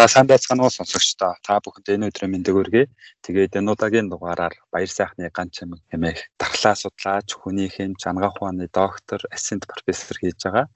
За 0.00 0.08
сайн 0.08 0.28
байцгаана 0.32 0.64
уу 0.64 0.72
сонсогчдоо. 0.72 1.36
Та 1.44 1.60
бүхэнд 1.60 1.92
энэ 1.92 2.08
өдрийн 2.08 2.32
мэндийг 2.32 2.56
хүргэе. 2.56 2.88
Тэгээд 3.20 3.60
энэ 3.60 3.68
удаагийн 3.68 4.08
дугаараар 4.08 4.56
баяр 4.72 4.88
сайхны 4.88 5.28
ганц 5.28 5.60
чимэг 5.60 5.84
хэмээх 5.92 6.20
дархлаа 6.40 6.72
судлаач, 6.72 7.28
хүний 7.36 7.68
хэм, 7.68 8.00
чанга 8.00 8.32
ухааны 8.32 8.64
доктор, 8.72 9.20
ассистент 9.28 9.68
профессор 9.68 10.16
хийж 10.16 10.40
байгаа. 10.40 10.72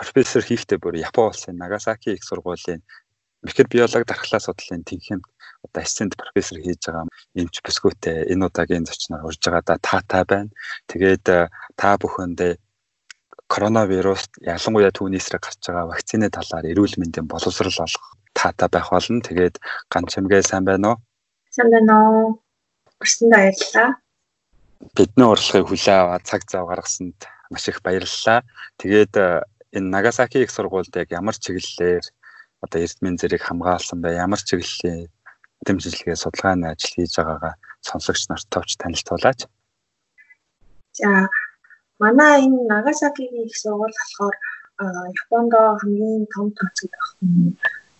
Профессор 0.00 0.40
хийхдээ 0.48 0.80
бүр 0.80 0.96
Япон 0.96 1.28
улсын 1.28 1.60
Нагасаки 1.60 2.16
их 2.16 2.24
сургуулийн 2.24 2.80
микробиологи 3.44 4.08
дархлаа 4.08 4.40
судлалын 4.40 4.88
тэнхимд 4.88 5.28
одоо 5.68 5.80
ассистент 5.84 6.16
профессор 6.16 6.56
хийж 6.64 6.80
байгаа 6.88 7.04
эмч 7.36 7.60
бүсгүйтэй 7.60 8.32
энэ 8.32 8.48
удаагийн 8.48 8.88
зочноор 8.88 9.28
урьж 9.28 9.44
байгаа 9.44 9.64
да 9.68 9.76
таатай 9.76 10.24
байна. 10.24 10.50
Тэгээд 10.88 11.26
э, 11.28 11.52
та 11.76 12.00
бүхэндээ 12.00 12.56
коронавирус 13.44 14.24
ялангуяа 14.40 14.88
түүний 14.88 15.20
эсрэг 15.20 15.44
гарч 15.44 15.60
байгаа 15.68 15.92
вакцины 15.92 16.32
талаар 16.32 16.64
эрүүл 16.72 16.96
мэндийн 16.96 17.28
боловсрал 17.28 17.84
олох 17.84 18.23
таатай 18.34 18.68
байх 18.68 18.90
болно. 18.90 19.22
Тэгээд 19.22 19.56
ганц 19.88 20.12
чимгээ 20.12 20.42
сайн 20.42 20.64
байна 20.66 20.86
уу? 20.94 20.98
Сайн 21.54 21.70
байна 21.70 21.94
уу? 22.10 22.26
Өрсөндөө 23.00 23.38
баярлалаа. 23.38 23.90
Бидний 24.96 25.28
урилгыг 25.32 25.66
хүлээн 25.70 26.00
аваад 26.02 26.24
цаг 26.28 26.42
зав 26.50 26.68
гаргасанд 26.68 27.18
маш 27.50 27.64
их 27.68 27.80
баярлалаа. 27.82 28.42
Тэгээд 28.76 29.12
э, 29.16 29.42
энэ 29.76 29.88
Нагасаки 29.94 30.42
их 30.42 30.50
сургуульд 30.50 30.94
яг 30.96 31.08
ямар 31.10 31.36
чиглэлээр 31.38 32.04
одоо 32.64 32.78
эрдмийн 32.80 33.16
зэрэг 33.18 33.42
хамгаалсан 33.44 34.00
бай, 34.00 34.14
ямар 34.16 34.40
чиглэлийн 34.40 35.08
дэмжлэгээ 35.64 36.16
судалгааны 36.16 36.66
ажил 36.72 36.94
хийж 36.94 37.12
байгаагаа 37.16 37.54
сонсогч 37.80 38.22
нарт 38.28 38.46
товч 38.50 38.76
танилцуулаач. 38.76 39.40
За 40.98 41.28
манай 41.98 42.44
энэ 42.44 42.68
Нагасакигийн 42.72 43.48
их 43.48 43.56
сургууль 43.56 43.94
болохоор 43.98 44.36
э, 44.82 44.84
Японд 45.20 45.52
хамгийн 45.80 46.26
том 46.32 46.46
тооцогдох 46.56 47.06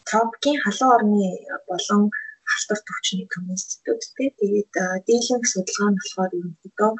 тропикийн 0.08 0.58
халуун 0.64 0.94
орны 0.96 1.28
болон 1.70 2.02
халтар 2.50 2.78
төвчний 2.86 3.26
институттэй. 3.54 4.28
Тэгээд 4.38 4.72
дийлэнх 5.06 5.46
судалгаа 5.52 5.90
нь 5.90 5.98
болохоор 5.98 6.32
ерөнхийдөө 6.38 6.92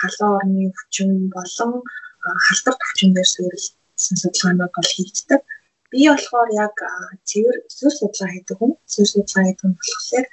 халуун 0.00 0.36
орны 0.38 0.62
өвчин 0.70 1.10
болон 1.36 1.72
халтар 2.46 2.74
төвчин 2.80 3.10
дээр 3.14 3.28
суурилсан 3.34 4.16
судалгаанууд 4.22 4.72
бол 4.76 4.90
хийгддэг. 4.94 5.40
Би 5.90 6.00
болохоор 6.12 6.50
яг 6.64 6.76
цэвэр 7.28 7.56
цэвэр 7.76 7.94
судалгаа 7.98 8.30
хийдэг 8.34 8.56
хүн. 8.58 8.72
Цэвэр 8.92 9.08
судалгаа 9.12 9.44
хийдэг 9.46 9.64
хүн 9.64 9.74
болохоор 9.78 10.26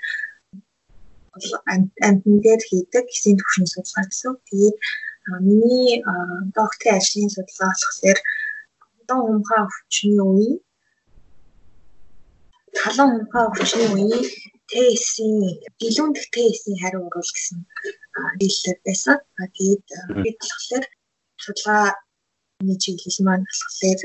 амтан 1.74 2.16
дээр 2.46 2.62
хийдэг 2.70 3.06
эсийн 3.14 3.38
төвшин 3.40 3.68
судалгаа 3.74 4.06
гэсэн. 4.10 4.34
Тэгээд 4.48 4.78
миний 5.50 5.92
докторийн 6.58 6.98
ажлын 7.00 7.30
судалгаа 7.36 7.72
болохоор 7.74 8.20
одоо 9.00 9.20
умхаа 9.32 9.62
өвчний 9.70 10.22
үеийн 10.30 10.60
халуун 12.82 13.12
мөнхөө 13.16 13.44
өвчний 13.50 13.90
үеийн 13.94 14.26
ТС-ийн 14.70 15.36
гэлүүн 15.82 16.12
дэх 16.16 16.28
ТС-ийн 16.34 16.78
хариу 16.82 17.06
урвал 17.08 17.32
гэсэн 17.36 17.60
хэллэг 18.40 18.78
байсан. 18.86 19.18
А 19.40 19.44
тэгээд 19.56 19.86
бид 20.24 20.38
болохоор 20.42 20.86
судалгааны 21.44 22.76
чиглэл 22.84 23.20
маань 23.26 23.46
болохоор 23.50 24.02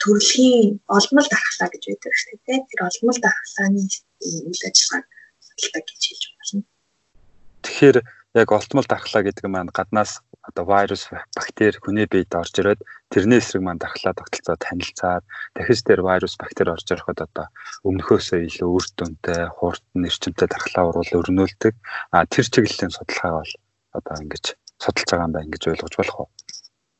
төрөлхийн 0.00 0.80
олмол 0.96 1.28
дархлаа 1.32 1.68
гэж 1.72 1.82
байдаг 1.88 2.12
шүү 2.20 2.36
дээ. 2.46 2.66
Тэр 2.68 2.80
олмол 2.88 3.18
дархлааны 3.20 3.80
үйл 4.48 4.62
ажиллагааг 4.68 5.06
судалдаг 5.46 5.84
гэж 5.88 6.02
хэлж 6.08 6.24
байна. 6.36 6.64
Тэгэхээр 7.64 7.98
яг 8.40 8.48
олтмол 8.52 8.86
дархлаа 8.88 9.22
гэдэг 9.24 9.44
нь 9.44 9.52
маань 9.52 9.72
гаднаас 9.72 10.20
одоо 10.48 10.64
вирус 10.64 11.02
бактери 11.34 11.78
хүний 11.82 12.06
биед 12.06 12.30
орж 12.34 12.54
ирээд 12.60 12.80
тэрний 13.10 13.38
эсрэг 13.42 13.62
маань 13.62 13.82
дархлаа 13.82 14.14
тогтолцоо 14.14 14.56
танилцаад 14.56 15.24
дахиж 15.54 15.80
тэр 15.82 16.00
вирус 16.06 16.34
бактери 16.38 16.70
орж 16.70 16.86
ироход 16.90 17.18
одоо 17.26 17.46
өмнөхөөсөө 17.88 18.40
илүү 18.46 18.68
үр 18.70 18.86
дүнтэй 18.98 19.40
хурдан 19.58 20.06
эрчимтэй 20.08 20.48
дархлаа 20.48 20.84
уруул 20.88 21.12
өрнүүлдэг. 21.18 21.74
А 22.14 22.26
тэр 22.30 22.46
чиглэлийн 22.46 22.94
судалгаа 22.94 23.42
бол 23.42 23.52
одоо 23.98 24.14
ингэж 24.22 24.44
судалж 24.82 25.08
байгаа 25.10 25.26
юм 25.26 25.34
байна 25.34 25.52
гэж 25.52 25.62
ойлгож 25.70 25.94
болох 25.98 26.16
уу? 26.20 26.28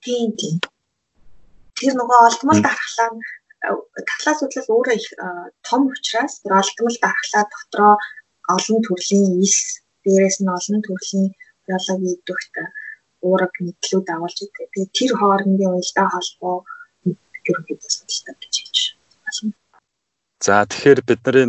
Тийм 0.03 0.31
тийм. 0.41 0.57
Тэр 1.79 1.93
нөгөө 1.95 2.19
олдмол 2.27 2.61
дархлаа 2.67 3.11
дархлаа 4.09 4.35
судлал 4.39 4.75
өөрөө 4.75 4.95
их 4.99 5.09
том 5.67 5.83
учраас 5.93 6.41
тэр 6.43 6.53
олдмол 6.61 6.97
дархлаа 7.03 7.45
дотроо 7.53 7.95
олон 8.55 8.79
төрлийн 8.87 9.43
ис 9.47 9.83
дээрээс 10.05 10.39
нь 10.41 10.55
олон 10.57 10.81
төрлийн 10.87 11.27
биологи 11.67 12.15
идэвхт 12.15 12.55
уураг 13.27 13.53
нийтлүүд 13.61 14.07
агуулж 14.15 14.39
идэг. 14.43 14.67
Тэгээд 14.73 14.93
тэр 14.97 15.13
хоорондын 15.19 15.71
уялдаа 15.75 16.07
холбоо 16.15 16.57
ерөнхийдөө 17.49 17.91
судалдаг 17.91 18.37
гэж 18.43 18.55
хэлж 18.63 18.79
байна. 19.25 19.55
За 20.47 20.55
тэгэхээр 20.71 21.01
бидний 21.09 21.49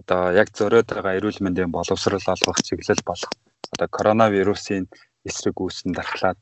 одоо 0.00 0.22
яг 0.40 0.48
зориод 0.58 0.88
байгаа 0.90 1.18
эрүүл 1.18 1.40
мэндийн 1.42 1.70
боловсрал 1.72 2.26
олгох 2.34 2.58
чиглэл 2.66 3.02
болох 3.06 3.32
одоо 3.74 3.88
коронавирусын 3.96 4.84
эсрэг 5.28 5.56
үүссэн 5.58 5.92
дархлаа 5.96 6.34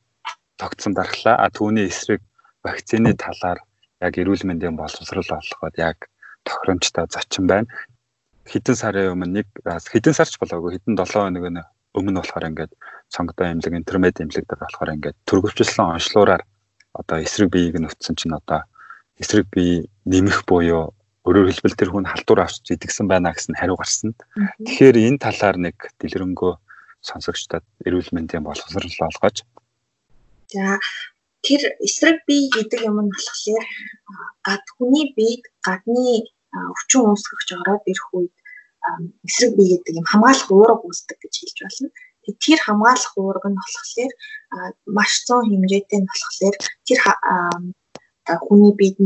тогтсон 0.61 0.93
дархлаа 0.99 1.37
а 1.45 1.47
түүний 1.56 1.87
эсрэг 1.89 2.21
вакцины 2.65 3.15
талаар 3.25 3.59
яг 4.01 4.15
эрүүл 4.21 4.45
мэндийн 4.49 4.77
боловсрал 4.77 5.31
олгоход 5.41 5.75
яг 5.78 5.99
тохиромжтой 6.45 7.06
зочин 7.09 7.47
байна. 7.47 7.69
Хэдэн 8.45 8.77
сарын 8.77 9.12
өмнө 9.15 9.41
нэг 9.41 9.47
хэдэн 9.65 10.15
сарч 10.16 10.37
болоогүй 10.37 10.77
хэдэн 10.77 10.99
7 11.01 11.33
хоног 11.33 11.45
өмнө 11.94 12.21
болохоор 12.21 12.49
ингээд 12.50 12.72
сонгодоо 13.09 13.47
имлэг 13.50 13.75
интермед 13.75 14.21
имлэг 14.21 14.44
дээр 14.47 14.62
болохоор 14.62 14.94
ингээд 14.94 15.16
төрөвчлэн 15.28 15.94
онцлуураар 15.94 16.43
одоо 16.94 17.19
эсрэг 17.22 17.49
биеийг 17.50 17.78
нь 17.78 17.88
өтсөн 17.88 18.15
чинь 18.19 18.34
одоо 18.34 18.66
эсрэг 19.19 19.47
бие 19.55 19.87
нэмэх 20.06 20.47
буюу 20.47 20.94
өөрөөр 21.25 21.49
хэлбэл 21.50 21.78
тэр 21.78 21.91
хүн 21.91 22.06
халдвар 22.10 22.44
авч 22.44 22.69
идэгсэн 22.69 23.09
байна 23.09 23.33
гэсэн 23.33 23.56
хариу 23.56 23.81
гарсан. 23.81 24.12
Тэгэхээр 24.60 24.97
энэ 25.09 25.22
талаар 25.25 25.56
нэг 25.56 25.77
дэлгэрэнгүй 25.99 26.53
сонсогчдод 27.00 27.65
эрүүл 27.87 28.10
мэндийн 28.12 28.44
боловсрол 28.44 29.09
олгож. 29.09 29.37
За 30.53 30.77
тэр 31.41 31.62
эсрэг 31.81 32.28
бие 32.28 32.53
гэдэг 32.53 32.81
юм 32.84 33.09
нь 33.09 33.12
болохоор 33.12 33.66
гад 34.44 34.65
хүний 34.77 35.16
биед 35.16 35.44
гадны 35.65 36.28
өвчин 36.53 37.09
үүсгэж 37.09 37.49
ороод 37.60 37.84
ирэх 37.88 38.09
үед 38.12 38.34
эсрэг 39.27 39.53
бие 39.56 39.77
гэдэг 39.78 39.95
юм 40.00 40.06
хамгаалах 40.09 40.49
уурга 40.50 40.84
үүсдэг 40.87 41.19
гэж 41.22 41.34
хэлж 41.41 41.59
байна. 41.65 41.89
Тэр 42.45 42.59
хамгаалах 42.67 43.12
уурга 43.17 43.49
нь 43.50 43.61
болохоор 43.61 44.12
маш 44.97 45.12
цөөн 45.27 45.45
хэмжээтэй 45.50 46.00
нь 46.00 46.11
болохоор 46.11 46.56
тэр 46.87 47.00
хүний 48.45 48.72
биед 48.78 48.97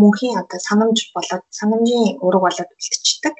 мөнхийн 0.00 0.38
одоо 0.42 0.58
санамж 0.68 0.98
болоод 1.14 1.44
санамжийн 1.58 2.20
ураг 2.26 2.42
болоод 2.44 2.70
үлдчихдэг. 2.76 3.34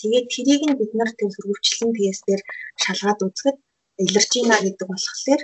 Тэгээд 0.00 0.26
тэрийг 0.32 0.62
нь 0.66 0.78
бид 0.80 0.92
нар 0.94 1.10
тэр 1.18 1.30
хөрвчлэн 1.34 1.90
тестээр 1.96 2.40
шалгаад 2.82 3.20
үзэхэд 3.26 3.56
элержина 4.04 4.56
гэдэг 4.62 4.86
болохоор 4.90 5.42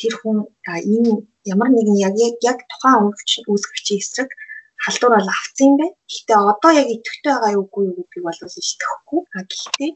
тэр 0.00 0.12
хүн 0.20 0.38
энэ 0.90 1.12
ямар 1.52 1.68
нэгэн 1.72 1.98
яг 2.06 2.14
яг 2.50 2.58
тухайн 2.70 3.10
өвчин 3.10 3.42
үүсгэгчийн 3.50 4.00
эсрэг 4.02 4.30
халдвар 4.84 5.12
бол 5.16 5.30
авцсан 5.34 5.66
юм 5.68 5.76
байна. 5.80 5.96
Гэхдээ 6.10 6.38
одоо 6.52 6.70
яг 6.80 6.88
идэвхтэй 6.94 7.32
байгаа 7.32 7.52
юу 7.56 7.64
үгүй 7.66 7.84
юу 7.88 7.96
гэдгийг 7.98 8.24
бол 8.26 8.40
илтгэхгүй. 8.60 9.20
А 9.36 9.40
гэхдээ 9.50 9.90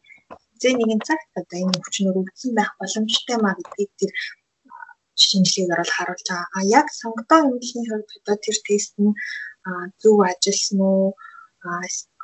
зэ 0.61 0.69
нэгэн 0.79 1.01
цагт 1.09 1.31
одоо 1.41 1.59
энэ 1.63 1.79
өвчнөр 1.79 2.21
өвдсөн 2.21 2.53
байх 2.59 2.73
боломжтой 2.81 3.37
маа 3.41 3.55
гэдгийг 3.57 3.93
тэр 4.01 4.11
шинжилгээгээр 5.25 5.81
бол 5.83 5.97
харуулж 5.97 6.27
байгаа. 6.29 6.49
А 6.57 6.61
яг 6.79 6.87
сонгодоо 7.01 7.39
эмнэлгийн 7.43 7.87
хувьд 7.89 8.11
одоо 8.19 8.37
тэр 8.45 8.57
тест 8.67 8.95
нь 9.03 9.13
зөв 10.03 10.17
ажилласан 10.31 10.81
уу? 10.81 11.09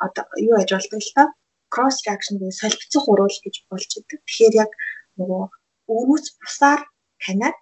одоо 0.07 0.25
юу 0.49 0.57
ажилладаг 0.57 1.03
л 1.03 1.15
та 1.17 1.23
cross 1.75 1.97
reaction 2.07 2.39
гэж 2.39 2.55
солилцох 2.63 3.05
уруул 3.11 3.37
гэж 3.45 3.55
болж 3.71 3.91
идэг. 3.99 4.21
Тэгэхээр 4.23 4.55
яг 4.65 4.71
нөгөө 5.19 5.45
өвөөс 5.95 6.27
бусаар 6.41 6.81
таниад 7.23 7.57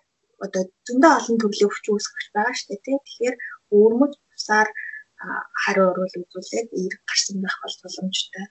одоо 0.45 0.63
зөндөө 0.87 1.13
олон 1.19 1.37
төрлийн 1.41 1.69
өвчин 1.71 1.93
үүсгэж 1.95 2.27
байгаа 2.35 2.55
шүү 2.57 2.69
дээ. 2.85 2.99
Тэгэхээр 3.07 3.37
өвөрмөж 3.75 4.13
бусаар 4.31 4.69
хариу 5.63 5.87
урвал 5.91 6.15
үзүүлээд 6.23 6.69
эерэг 6.79 7.03
гарсан 7.07 7.37
байх 7.43 7.57
бол 7.63 7.77
боломжтой. 7.83 8.47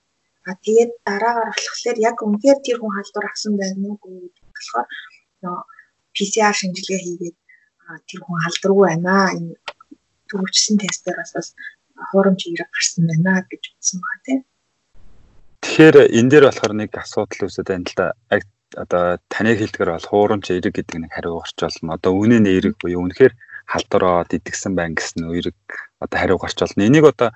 А 0.47 0.55
тэгээд 0.65 0.91
дараагаар 1.05 1.51
болохоор 1.53 1.97
яг 2.09 2.17
үнээр 2.25 2.59
тэр 2.65 2.77
хүн 2.79 2.95
халдвар 2.95 3.25
авсан 3.29 3.53
байна 3.61 3.85
уу 3.87 3.97
гэдэг 4.01 4.45
болохоор 4.55 4.87
нөө 5.43 5.59
PCR 6.15 6.55
шинжилгээ 6.57 7.01
хийгээд 7.05 7.37
тэр 8.07 8.19
хүн 8.23 8.39
халдваргүй 8.45 8.85
байна. 8.87 9.15
Энэ 9.37 9.53
төвчсөн 10.29 10.77
тестээр 10.81 11.17
бас 11.19 11.53
хуурамч 12.09 12.41
эерэг 12.47 12.69
гарсан 12.71 13.03
байна 13.09 13.45
гэж 13.51 13.63
үзсэн 13.75 13.99
байна 14.01 14.21
тийм. 14.25 14.41
Тэгэхээр 15.61 15.97
энэ 16.17 16.29
дээр 16.31 16.45
болохоор 16.47 16.73
нэг 16.73 16.91
асуудал 16.97 17.45
үүсэж 17.45 17.67
байна 17.67 17.85
л 17.85 17.95
да. 17.99 18.07
Одоо 18.81 19.19
таны 19.27 19.51
хэлдгээр 19.59 19.91
бол 19.93 20.09
хуурамч 20.09 20.45
эерэг 20.49 20.73
гэдэг 20.79 20.97
нэг 21.03 21.11
хариу 21.11 21.43
гарч 21.43 21.57
болно. 21.59 21.99
Одоо 21.99 22.11
үнэ 22.15 22.39
нь 22.39 22.49
эерэг 22.49 22.79
буюу 22.79 23.03
үнэхээр 23.03 23.33
халдвараад 23.67 24.31
идэгсэн 24.31 24.73
байна 24.73 24.95
гэсэн 24.95 25.27
үерэг 25.27 25.59
одоо 26.03 26.17
хариу 26.19 26.37
гарч 26.41 26.57
болно. 26.59 26.87
Энийг 26.89 27.05
одоо 27.05 27.29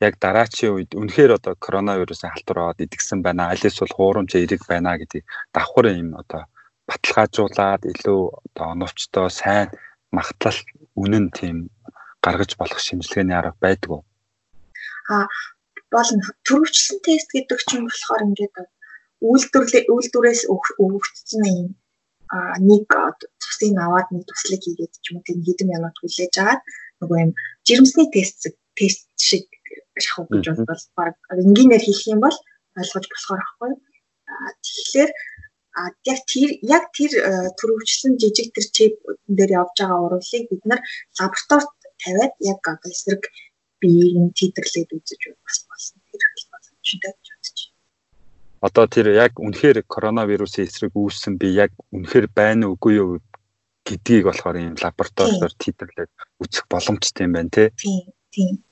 яг 0.00 0.14
дараачийн 0.22 0.74
үед 0.74 0.90
үнэхээр 0.94 1.32
одоо 1.38 1.54
коронавирусын 1.58 2.30
халдвараад 2.32 2.78
идэгсэн 2.84 3.20
байна. 3.22 3.50
Аль 3.52 3.66
эсвэл 3.68 3.92
хуурамч 3.94 4.34
эерэг 4.34 4.62
байна 4.70 4.98
гэдгийг 4.98 5.26
давхар 5.54 5.86
юм 5.92 6.14
одоо 6.22 6.46
баталгаажуулаад 6.88 7.82
илүү 7.92 8.22
одоо 8.46 8.66
оновчтой 8.74 9.28
сайн 9.30 9.68
магтлал 10.16 10.58
үнэн 11.02 11.26
тийм 11.38 11.56
гаргаж 12.24 12.54
болох 12.58 12.78
шинжилгээний 12.78 13.36
арга 13.36 13.58
байдгүй. 13.64 14.00
А 15.10 15.26
бол 15.90 16.10
төрөвчлэн 16.46 16.98
тест 17.06 17.28
гэдэг 17.34 17.58
чинь 17.68 17.86
болохоор 17.86 18.26
ингээд 18.26 18.54
үйлдвэрлэл 19.22 19.90
үйлдвэрээс 19.94 20.42
өгөгдсөн 20.82 21.44
юм 21.46 21.68
а 22.32 22.56
нэг 22.58 22.88
цусыг 23.42 23.76
аваад 23.76 24.08
нэг 24.10 24.24
туслыг 24.26 24.60
хийгээд 24.64 24.92
ч 25.02 25.04
юм 25.12 25.20
уу 25.20 25.26
тийм 25.26 25.40
хэдэн 25.44 25.68
минут 25.68 25.96
хүлээж 26.00 26.34
агаад 26.40 26.62
нөгөө 27.02 27.18
юм 27.24 27.32
жирэмсний 27.66 28.08
тест 28.14 28.48
тест 28.78 29.06
шиг 29.28 29.44
шахав 29.98 30.26
гэж 30.30 30.46
бол 30.70 30.82
баг 30.96 31.14
энгийнээр 31.42 31.82
хийх 31.84 32.02
юм 32.14 32.20
бол 32.24 32.36
ойлгож 32.80 33.06
болохоор 33.10 33.40
аахгүй. 33.42 33.72
Тэгэхээр 34.64 35.10
яг 36.12 36.20
тэр 36.32 36.50
яг 36.76 36.84
тэр 36.96 37.12
төрөвчлэн 37.58 38.14
жижиг 38.22 38.48
тэр 38.54 38.66
чип 38.76 38.94
дээр 39.28 39.50
явж 39.60 39.76
байгаа 39.76 40.04
урвалыг 40.06 40.44
бид 40.48 40.62
нар 40.70 40.80
лабораторид 41.18 41.72
тавиад 42.02 42.34
яг 42.52 42.60
одоо 42.72 42.90
эсрэг 42.94 43.22
биеийг 43.80 44.16
нь 44.22 44.34
титрлээд 44.38 44.90
үзэж 44.96 45.20
бас 45.44 45.58
болсон. 45.68 45.98
Тэр 46.08 46.22
болсон 46.52 46.76
ч 46.86 46.88
гэдэг 47.02 47.32
одоо 48.62 48.86
тэр 48.86 49.10
яг 49.10 49.42
үнэхээр 49.42 49.82
коронавирусын 49.90 50.70
эсрэг 50.70 50.94
үүссэн 50.94 51.34
би 51.34 51.50
яг 51.50 51.74
үнэхээр 51.90 52.30
байна 52.30 52.70
уугүй 52.70 52.94
юу 53.02 53.18
гэдгийг 53.86 54.24
болохоор 54.26 54.56
ийм 54.58 54.74
лабораториор 54.78 55.52
титрлээд 55.58 56.10
үзэх 56.42 56.64
боломжтой 56.72 57.26
юм 57.26 57.32
байна 57.36 57.50
тий. 57.50 57.68
Тийм. 58.30 58.62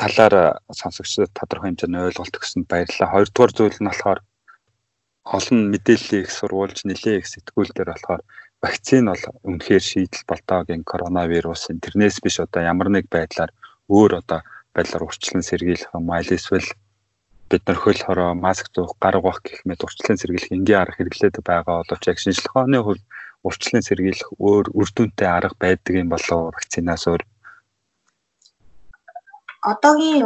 Талаар 0.00 0.60
сонсогчдод 0.70 1.30
тодорхой 1.34 1.70
хэмжээний 1.70 2.04
ойлголт 2.08 2.34
өгсөнд 2.38 2.66
баярлалаа. 2.70 3.12
Хоёрдугаар 3.14 3.52
зүйл 3.54 3.78
нь 3.80 3.90
болохоор 3.90 4.20
олон 5.36 5.58
мэдээллийн 5.72 6.24
их 6.24 6.30
сурвалж 6.32 6.78
нэлээ 6.88 7.16
их 7.20 7.26
сэтгүүл 7.28 7.70
дээр 7.74 7.90
болохоор 7.92 8.22
вакцин 8.62 9.06
бол 9.08 9.24
үнэхээр 9.48 9.84
шийдэл 9.90 10.28
болтоогийн 10.28 10.82
коронавирусын 10.90 11.80
тэрнээс 11.80 12.16
биш 12.24 12.36
одоо 12.44 12.62
ямар 12.72 12.88
нэг 12.92 13.06
байдлаар 13.08 13.52
өөр 13.88 14.20
одоо 14.20 14.40
байдлаар 14.74 15.06
урьдчилан 15.06 15.44
сэргийлэх 15.46 15.92
юм 15.96 16.10
аль 16.12 16.34
эсвэл 16.36 16.68
бид 17.50 17.62
нар 17.66 17.78
хөл 17.80 18.00
хороо 18.04 18.30
маск 18.34 18.66
зуух 18.74 18.94
гар 19.02 19.16
угаах 19.18 19.40
гэх 19.42 19.60
мэт 19.68 19.80
урьдчилан 19.84 20.20
сэргийлэх 20.20 20.54
энгийн 20.54 20.80
арга 20.80 20.96
хэрэглээд 20.96 21.36
байгаа 21.42 21.82
боловч 21.82 22.04
яг 22.06 22.18
шинжилгээний 22.20 22.82
хувьд 22.84 23.02
урьдчилан 23.46 23.84
сэргийлэх 23.86 24.28
өөр 24.46 24.66
үр 24.78 24.88
дүнтэй 24.96 25.28
арга 25.28 25.56
байдаг 25.64 25.94
юм 26.02 26.08
болоо 26.14 26.40
вакцинаас 26.54 27.04
өөр 27.10 27.22
одоогийн 29.70 30.24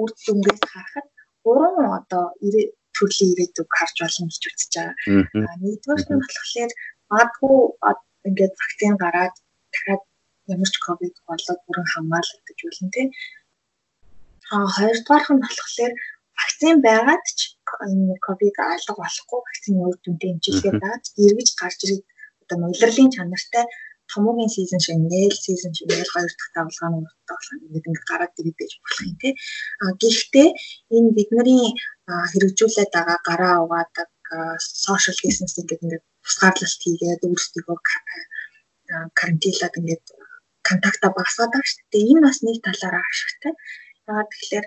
үр 0.00 0.10
дүнгээс 0.24 0.60
харахад 0.72 1.06
гурван 1.44 1.86
одоо 1.98 2.24
төрлийн 2.96 3.32
ирээдүг 3.32 3.68
харж 3.78 3.96
болно 4.02 4.26
гэж 4.28 4.44
үзэж 4.48 4.72
байгаа. 4.76 5.56
Нэгдүгээр 5.62 6.08
нь 6.10 6.20
болохоор 6.20 6.72
магадгүй 7.10 7.56
ингээд 8.28 8.54
вакцин 8.60 8.94
гараад 9.02 9.34
дахиад 9.72 10.02
ямар 10.54 10.70
ч 10.72 10.76
ковид 10.86 11.16
болоод 11.28 11.60
бүрэн 11.66 11.88
хамгаалах 11.92 12.42
гэж 12.46 12.58
болно 12.64 12.90
тийм. 12.94 13.08
А 14.52 14.56
хоёрдугаарх 14.76 15.28
нь 15.32 15.42
болохоор 15.44 15.92
вакцин 16.38 16.76
байгаад 16.86 17.24
ч 17.38 17.40
энэ 17.86 18.14
ковид 18.26 18.56
алга 18.74 18.94
болохгүй 19.00 19.40
вакцины 19.42 19.80
үр 19.88 19.96
дүнтэй 20.04 20.30
хэмжээлгээ 20.30 20.74
даад 20.84 21.04
эргэж 21.24 21.48
гарч 21.60 21.78
ирээд 21.84 22.04
одоо 22.52 22.68
улирлын 22.70 23.10
чанартай 23.16 23.64
томоогийн 24.12 24.50
сизон 24.54 24.80
шиг 24.84 24.98
нээл 25.12 25.36
сизон 25.46 25.72
шиг 25.74 25.86
нээл 25.90 26.12
хоёр 26.14 26.30
дахь 26.34 26.52
давлгааны 26.56 26.98
болох 27.28 27.50
юм 27.54 27.60
ингээд 27.66 27.88
ингээд 27.88 28.08
гараад 28.10 28.38
ирээд 28.38 28.58
байж 28.58 28.72
болох 28.82 29.00
юм 29.08 29.16
тий. 29.22 29.32
А 29.82 29.84
гэхдээ 30.02 30.48
энэ 30.96 31.14
бидний 31.16 31.64
хэрэгжүүлээд 32.32 32.90
байгаа 32.96 33.18
гараа 33.28 33.54
угаадаг 33.64 34.08
social 34.86 35.16
distancing 35.22 35.66
гэдэг 35.66 35.84
ингээд 35.84 36.04
тусгаарлалт 36.24 36.80
хийгээд 36.84 37.26
өөрсдөө 37.26 37.76
карантинлаад 39.18 39.74
ингээд 39.80 40.04
контакта 40.68 41.06
багасгаад 41.16 41.52
байгаа 41.52 41.70
шүү 41.70 41.86
дээ. 41.92 42.10
Энэ 42.12 42.24
бас 42.26 42.38
нэг 42.42 42.56
талаараа 42.66 43.04
ашигтай. 43.10 43.52
Яагаад 44.08 44.30
тэгэхээр 44.32 44.66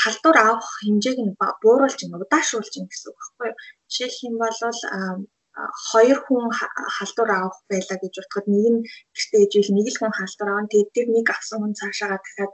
халдвар 0.00 0.36
авах 0.38 0.70
хэмжээг 0.82 1.18
нь 1.24 1.36
бууруулж 1.62 2.00
удаашруулж 2.04 2.74
гэсэн 2.74 3.10
үг 3.10 3.18
байхгүй 3.18 3.46
юу. 3.50 3.58
Жишээлх 3.90 4.18
юм 4.28 4.34
бол 4.42 4.56
хоёр 5.90 6.18
хүн 6.24 6.44
халдвар 6.96 7.30
авах 7.32 7.58
байлаа 7.70 7.98
гэж 8.00 8.14
бодоход 8.16 8.46
нэг 8.52 8.66
нь 8.74 8.80
гэртээ 9.16 9.42
ижил 9.44 9.74
нэг 9.76 9.86
л 9.88 9.98
хүн 10.00 10.12
халдвар 10.16 10.48
аван 10.50 10.68
тэгээд 10.70 10.90
тэр 10.94 11.06
нэг 11.16 11.26
авсан 11.34 11.58
хүн 11.60 11.78
цаашаагаа 11.80 12.20
дахиад 12.22 12.52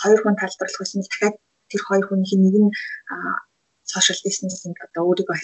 хоёр 0.00 0.20
хүн 0.22 0.36
талдарлах 0.40 0.80
байсан 0.80 0.98
нь 1.00 1.06
дахиад 1.10 1.36
тэр 1.70 1.82
хоёр 1.88 2.04
хүнийх 2.06 2.32
нэг 2.44 2.56
нь 2.62 2.70
social 3.92 4.18
distancing 4.24 4.76
одоо 4.84 5.02
өөрийгөө 5.08 5.36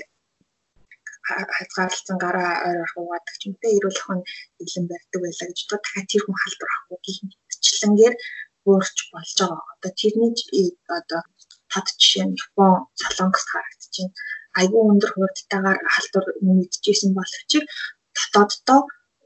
хязгаарлалцсан 1.57 2.19
гараа 2.25 2.53
ойр 2.69 2.89
хуугадаг 2.93 3.35
ч 3.39 3.43
юм 3.47 3.55
те 3.61 3.67
эрүүл 3.77 4.01
охин 4.03 4.21
илэн 4.63 4.85
барьдаг 4.91 5.21
байлаа 5.23 5.47
гэж 5.49 5.59
бодоход 5.63 5.83
дахиад 5.85 6.11
тэр 6.11 6.23
хүн 6.25 6.39
халдвар 6.43 6.71
авахгүй 6.73 7.01
гэх 7.07 7.19
мэтчлэнгээр 7.27 8.15
буурч 8.65 8.99
болж 9.13 9.31
байгаа. 9.39 9.63
Одоо 9.75 9.93
тэрний 10.01 10.33
одоо 10.99 11.21
тод 11.73 11.87
жишээ 12.01 12.27
нь 12.27 12.39
Япон 12.43 12.73
Солонгост 13.01 13.49
харагдчихээн. 13.51 14.11
Айгүй 14.61 14.83
өндөр 14.91 15.11
хурдтайгаар 15.15 15.79
халдвар 15.95 16.27
нэгдэжсэн 16.47 17.11
боловч 17.19 17.53
дотооддоо 18.17 18.81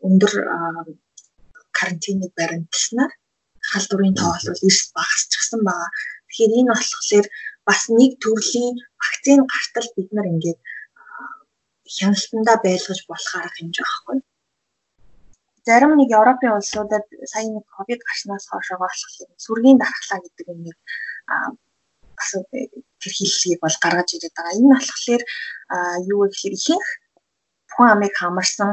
өндөр 0.07 0.33
карантиныг 1.79 2.33
баримтласнаар 2.39 3.13
халдварын 3.71 4.15
тоо 4.21 4.33
бол 4.35 4.65
эрс 4.69 4.81
багасчихсан 4.97 5.61
байгаа. 5.69 5.91
Тэгэхээр 6.29 6.53
энэ 6.59 6.73
болохоор 6.73 7.27
бас 7.69 7.81
нэг 7.99 8.11
төрлийн 8.23 8.77
вакцины 9.03 9.43
гартал 9.53 9.89
бид 9.97 10.09
нар 10.13 10.27
ингээд 10.33 10.59
хяналтандаа 11.97 12.57
байлгаж 12.67 13.01
болох 13.11 13.33
арга 13.35 13.57
хэмжээ 13.59 13.87
байхгүй 13.87 14.19
зарим 15.67 15.93
нэг 15.99 16.11
Европын 16.21 16.57
улсуудад 16.59 17.05
сая 17.33 17.47
нэг 17.51 17.65
ковид 17.77 18.01
гарснаас 18.07 18.47
хойшоо 18.49 18.79
болохоор 18.79 19.13
сүргийн 19.45 19.79
дархлаа 19.83 20.19
гэдэг 20.23 20.47
нэг 20.67 20.77
тэр 23.01 23.13
хиллгийг 23.17 23.61
бол 23.63 23.77
гаргаж 23.83 24.09
ирээд 24.15 24.35
байгаа. 24.37 24.59
Энэ 24.59 24.75
болохоор 24.75 25.23
юу 26.13 26.19
вэ 26.21 26.27
гэхээр 26.31 26.55
ихэнх 26.59 26.89
хүн 27.75 27.89
амыг 27.93 28.15
хамарсан 28.17 28.71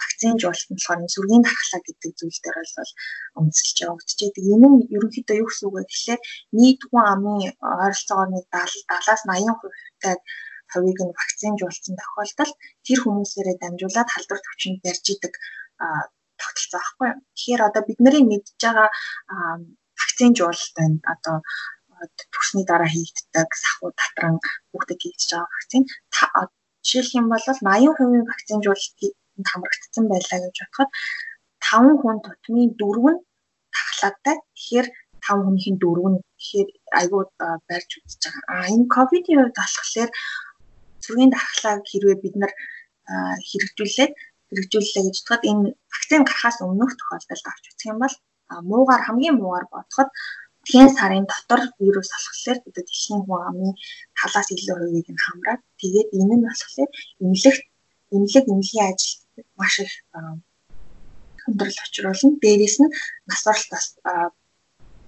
вакцинжуулалт 0.00 0.68
нь 0.70 0.76
болохоор 0.76 1.00
сүргийн 1.14 1.44
дархлаа 1.44 1.80
гэдэг 1.84 2.12
зүйл 2.18 2.38
дээр 2.42 2.58
бол 2.76 2.92
үндэслэж 3.40 3.76
явагдчихэдэг. 3.84 4.44
Энэ 4.54 4.68
нь 4.72 4.78
ерөнхийдөө 4.94 5.36
юу 5.40 5.48
гэсэн 5.48 5.66
үг 5.68 5.74
вэ 5.76 5.82
гэхээр 5.90 6.20
нийт 6.58 6.80
хүн 6.88 7.04
амын 7.12 7.38
ойролцоогоор 7.84 8.30
нэг 8.32 8.44
70-аас 8.54 9.22
80% 9.28 10.04
таг 10.04 10.18
хувийг 10.72 10.98
нь 11.04 11.16
вакцинжуулсан 11.20 11.94
тохиолдолд 12.00 12.56
тэр 12.86 12.98
хүмүүсээрээ 13.02 13.56
дамжуулаад 13.62 14.08
халдвар 14.12 14.40
төвчөнд 14.42 14.78
барьж 14.84 15.06
идэг 15.14 15.34
тогтолцоо 16.40 16.80
байхгүй. 16.80 17.10
Тэгэхээр 17.36 17.62
одоо 17.68 17.82
бидний 17.86 18.22
мэдж 18.24 18.48
байгаа 18.62 18.88
вакцинжуулалт 20.00 20.72
байна. 20.78 20.98
Одоо 21.12 21.36
төрсний 22.32 22.64
дараа 22.68 22.90
хийгддэг 22.94 23.48
сахуу 23.62 23.90
татран 24.00 24.36
бүгдэд 24.72 25.00
хийгдэж 25.02 25.30
байгаа 25.32 25.50
вакцин 25.54 25.82
жишээлх 26.86 27.12
юм 27.20 27.26
бол 27.32 27.42
80% 27.42 28.30
вакцинжуулалтыг 28.30 29.12
хамрагдсан 29.50 30.04
байлаа 30.12 30.38
гэж 30.44 30.56
бодоход 30.62 30.90
5 31.60 32.00
хүн 32.00 32.16
тутмын 32.24 32.70
4 32.78 33.12
нь 33.12 33.20
тахлаатай. 33.74 34.36
Тэгэхээр 34.54 34.86
5 35.26 35.44
хүнийх 35.44 35.66
нь 35.72 35.80
4 35.82 36.10
нь 36.12 36.18
тэгэхээр 36.38 36.68
айгүй 37.00 37.22
барьж 37.68 37.90
үзэж 37.98 38.22
байгаа. 38.24 38.44
А 38.54 38.70
энэ 38.72 38.86
ковидын 38.94 39.40
үед 39.42 39.56
болохоор 39.58 40.10
зүргийн 41.02 41.32
дархлааг 41.34 41.82
хэрвээ 41.90 42.16
бид 42.22 42.34
нар 42.38 42.52
хэрэгжүүлээд 43.48 44.12
хэрэгжүүллээ 44.48 45.02
гэж 45.06 45.16
бодоход 45.20 45.42
энэ 45.50 45.64
вакцин 45.92 46.22
гарахаас 46.24 46.58
өмнөх 46.62 46.92
тохиолдолд 46.96 47.46
авч 47.50 47.64
үзэх 47.70 47.90
юм 47.92 47.98
бол 48.02 48.14
муугаар 48.70 49.02
хамгийн 49.04 49.36
муугаар 49.38 49.66
бодоход 49.74 50.08
дэлхийн 50.66 50.90
сарын 50.98 51.26
дотор 51.30 51.62
вирус 51.78 52.10
болохоор 52.10 52.58
бид 52.64 52.74
дэлхийн 52.76 53.22
хүн 53.24 53.40
амын 53.48 53.72
талаас 54.18 54.48
илүү 54.50 54.76
хувийг 54.78 55.08
нь 55.14 55.22
хамраад 55.24 55.62
тэгээд 55.80 56.08
энэ 56.18 56.34
нь 56.36 56.46
болохоор 56.46 56.90
эмнэлэгт 57.22 57.64
эмнэлэг 58.14 58.44
эмнэлгийн 58.50 58.88
ажилд 58.90 59.20
маш 59.58 59.74
их 59.84 59.92
хүндрэл 61.42 61.82
учруулна. 61.84 62.40
Дээрээс 62.42 62.76
нь 62.82 62.94
нас 63.28 63.40
баралт 63.46 63.70
бас 63.74 63.86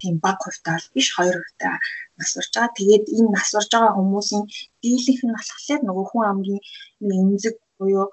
тийм 0.01 0.15
баг 0.25 0.39
хувьтай 0.43 0.77
биш 0.95 1.09
хоёр 1.17 1.37
хувьтай 1.43 1.75
нас 2.19 2.31
барж 2.37 2.53
байгаа. 2.55 2.77
Тэгээд 2.79 3.05
энэ 3.19 3.31
нас 3.37 3.49
барж 3.55 3.71
байгаа 3.73 3.97
хүмүүсийн 3.99 4.45
дийлэнх 4.83 5.23
нь 5.27 5.37
болохоор 5.37 5.81
нөгөө 5.85 6.07
хүн 6.09 6.25
амгийн 6.31 6.61
эмзэг 7.03 7.57
буюу 7.79 8.07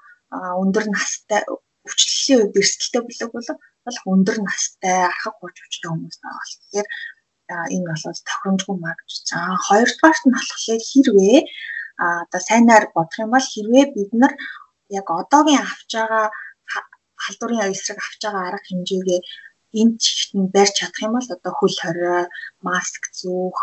өндөр 0.62 0.86
настай 0.96 1.42
өвчлөлийн 1.86 2.40
үед 2.42 2.58
эрсдэлтэй 2.60 3.02
бүлэг 3.06 3.30
бол 3.86 3.98
өндөр 4.14 4.38
настай 4.48 4.98
архаг 5.10 5.36
гуйж 5.38 5.56
өвчтэй 5.62 5.90
хүмүүс 5.92 6.18
байгаа. 6.22 6.46
Тэгэхээр 6.50 6.88
энэ 7.76 7.88
бол 7.90 8.20
тохиромжгүй 8.30 8.76
маа 8.80 8.96
гэж 9.00 9.16
байна. 9.32 9.64
Хоёрдугаарт 9.68 10.24
нь 10.26 10.36
болохоор 10.36 10.82
хэрвээ 10.90 11.40
одоо 11.98 12.42
сайнаар 12.50 12.86
бодох 12.96 13.18
юм 13.24 13.32
бол 13.36 13.48
хэрвээ 13.54 13.86
бид 13.96 14.12
нар 14.22 14.34
яг 15.00 15.08
одоогийн 15.20 15.64
авч 15.64 15.92
байгаа 15.96 16.26
халдварын 17.24 17.72
эсрэг 17.74 18.00
авч 18.04 18.22
байгаа 18.24 18.44
арга 18.50 18.68
хэмжээгээ 18.68 19.22
энэ 19.80 19.94
чигт 20.04 20.32
нь 20.40 20.52
барьж 20.54 20.74
чадах 20.80 21.02
юм 21.06 21.14
бол 21.16 21.30
одоо 21.36 21.54
хөл 21.56 21.78
хорой, 21.82 22.24
маск 22.68 23.04
зүүх, 23.20 23.60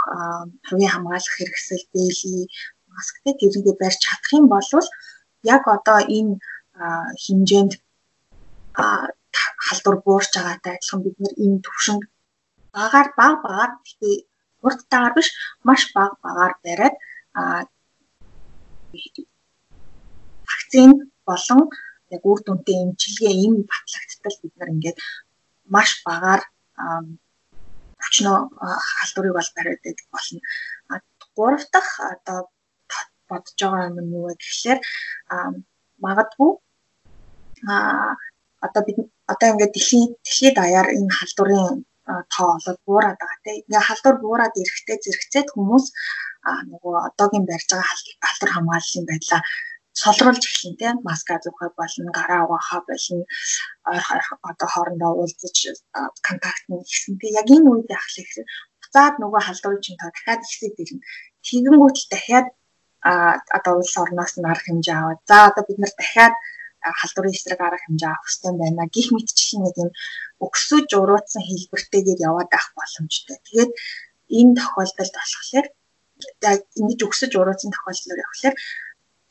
хувийн 0.67 0.93
хамгаалах 0.93 1.35
хэрэгсэл, 1.37 1.85
дээли 1.93 2.37
масктэй 2.93 3.35
тэрийгэ 3.41 3.73
барьж 3.81 3.99
чадах 4.05 4.33
юм 4.39 4.47
бол 4.53 4.69
яг 5.55 5.63
одоо 5.77 5.99
энэ 6.19 6.35
хэмжээнд 7.25 7.73
халдвар 9.67 9.97
буурч 10.05 10.33
байгаатай 10.37 10.73
адилхан 10.77 11.01
бид 11.05 11.17
нар 11.23 11.35
энэ 11.45 11.63
төвшинг 11.65 12.03
багаар 12.75 13.09
баг 13.19 13.35
багаар 13.45 13.71
гэхдээ 13.85 14.17
урттайгаар 14.67 15.15
биш 15.17 15.29
маш 15.69 15.83
бага 15.95 16.17
багаар 16.25 16.55
бариад 16.65 16.95
вакцин 20.49 20.91
болон 21.29 21.61
яг 22.15 22.23
үр 22.31 22.41
дүнтэй 22.47 22.77
эмчилгээ 22.85 23.35
им 23.47 23.55
батлагдтал 23.71 24.37
бид 24.43 24.55
нар 24.57 24.71
ингээд 24.75 24.99
маш 25.75 25.91
багаар 26.07 26.43
өчнөө 28.07 28.39
халдварыг 28.97 29.35
бол 29.39 29.51
бариад 29.57 29.81
байдаг 29.85 30.07
болно. 30.15 30.41
Гурав 31.37 31.65
дахь 31.73 31.93
одоо 32.15 32.39
бодож 33.29 33.59
байгаа 33.61 33.89
юм 33.89 33.97
нь 34.05 34.13
юу 34.17 34.25
вэ 34.27 34.35
гэхлээр 34.41 34.79
магадгүй 36.05 36.51
а 37.73 37.75
одоо 38.67 38.83
бид 38.87 38.99
одоо 39.33 39.49
ингээд 39.53 39.75
дэлхийн 39.75 40.09
дэлхийд 40.25 40.55
даяар 40.59 40.89
энэ 40.97 41.15
халдварын 41.19 41.79
тоо 42.35 42.49
олоод 42.57 42.79
буураад 42.87 43.19
байгаа 43.21 43.41
тийм 43.45 43.57
ингээ 43.67 43.87
халдвар 43.89 44.17
буураад 44.23 44.55
ирэхтэй 44.63 44.99
зэрэгцээд 45.05 45.49
хүмүүс 45.55 45.87
нөгөө 46.71 46.95
одоогийн 47.09 47.47
барьж 47.51 47.69
байгаа 47.71 47.97
халдвар 48.27 48.53
хамгааллын 48.55 49.07
байдлаа 49.11 49.43
солруулж 50.01 50.43
эхлэн 50.49 50.75
тийм 50.81 50.97
маска 51.09 51.37
зүүхэ 51.45 51.67
болно 51.79 52.11
гараа 52.19 52.41
угаахаа 52.45 52.81
болно 52.89 53.25
ойр 53.93 54.05
одоо 54.51 54.69
хоорондоо 54.75 55.13
уулзаж 55.21 55.57
контакт 56.27 56.65
нь 56.69 56.83
ихсэн 56.85 57.15
тийм 57.21 57.33
яг 57.41 57.49
энэ 57.55 57.69
үед 57.71 57.89
вэ 57.91 57.97
гэхээр 58.17 58.49
буцаад 58.81 59.15
нөгөө 59.23 59.41
халдварыг 59.45 59.81
чинь 59.85 60.01
дахиад 60.01 60.41
ихсээд 60.47 60.81
ирнэ. 60.83 61.05
Тэгэнгүүт 61.47 61.97
л 62.01 62.11
дахиад 62.13 62.47
а 63.11 63.13
одоо 63.57 63.75
улс 63.81 63.95
орноос 64.03 64.33
нь 64.39 64.49
арга 64.53 64.67
хэмжээ 64.67 64.97
аваад 64.99 65.21
за 65.29 65.37
одоо 65.49 65.63
бид 65.69 65.79
нар 65.81 65.93
дахиад 65.99 66.35
халдварын 66.83 67.37
эсрэг 67.37 67.61
арга 67.63 67.83
хэмжээ 67.85 68.11
авах 68.11 68.27
хэрэгтэй 68.27 68.53
байна. 68.61 68.93
Гэх 68.95 69.09
мэтчлэн 69.15 69.63
нэг 69.65 69.77
юм 69.83 69.91
өксөж 70.47 70.89
уруудсан 71.01 71.43
хэлбэртэйгээр 71.47 72.21
яваад 72.29 72.51
авах 72.53 72.71
боломжтой. 72.79 73.37
Тэгээд 73.47 73.73
энэ 74.39 74.57
тохиолдолд 74.59 75.15
болохоор 75.19 75.67
ингэж 76.81 77.01
өксөж 77.07 77.33
уруудсан 77.41 77.71
тохиолдолд 77.73 78.23
явахлаар 78.25 78.57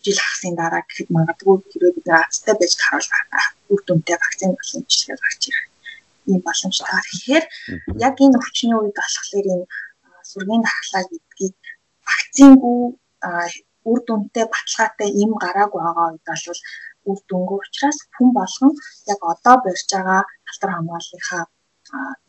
жил 0.04 0.20
хагасын 0.22 0.56
дараа 0.58 0.84
гэхэд 0.88 1.10
магадгүй 1.16 1.56
хэрэг 1.72 1.94
бид 1.96 2.08
азтай 2.10 2.56
байж 2.58 2.74
харуулах 2.78 3.46
үр 3.72 3.82
дүнтэй 3.86 4.18
вакцины 4.20 4.56
имчилгээ 4.58 5.18
гарч 5.22 5.42
ирэх 5.50 5.64
ийм 6.30 6.40
боломжтой. 6.46 7.02
Тэгэхээр 7.06 7.46
яг 8.08 8.16
энэ 8.26 8.38
өвчний 8.40 8.78
үед 8.78 8.96
болохоор 8.98 9.48
энэ 9.54 9.66
сүргийн 10.30 10.64
дархлаа 10.66 11.04
гэдгийг 11.10 11.56
вакцингүй 12.08 12.80
үр 13.90 14.00
дүнтэй 14.08 14.46
баталгаатай 14.54 15.10
им 15.24 15.32
гараагүй 15.44 15.82
байгаа 15.82 16.08
үед 16.12 16.24
бол 16.28 16.62
үр 17.10 17.20
дүнгүй 17.30 17.60
учраас 17.62 18.00
хүн 18.16 18.30
болгон 18.38 18.74
яг 19.12 19.20
одоо 19.34 19.56
барьж 19.66 19.88
байгаа 19.94 20.22
халтар 20.48 20.72
хамгааллынхаа 20.74 21.44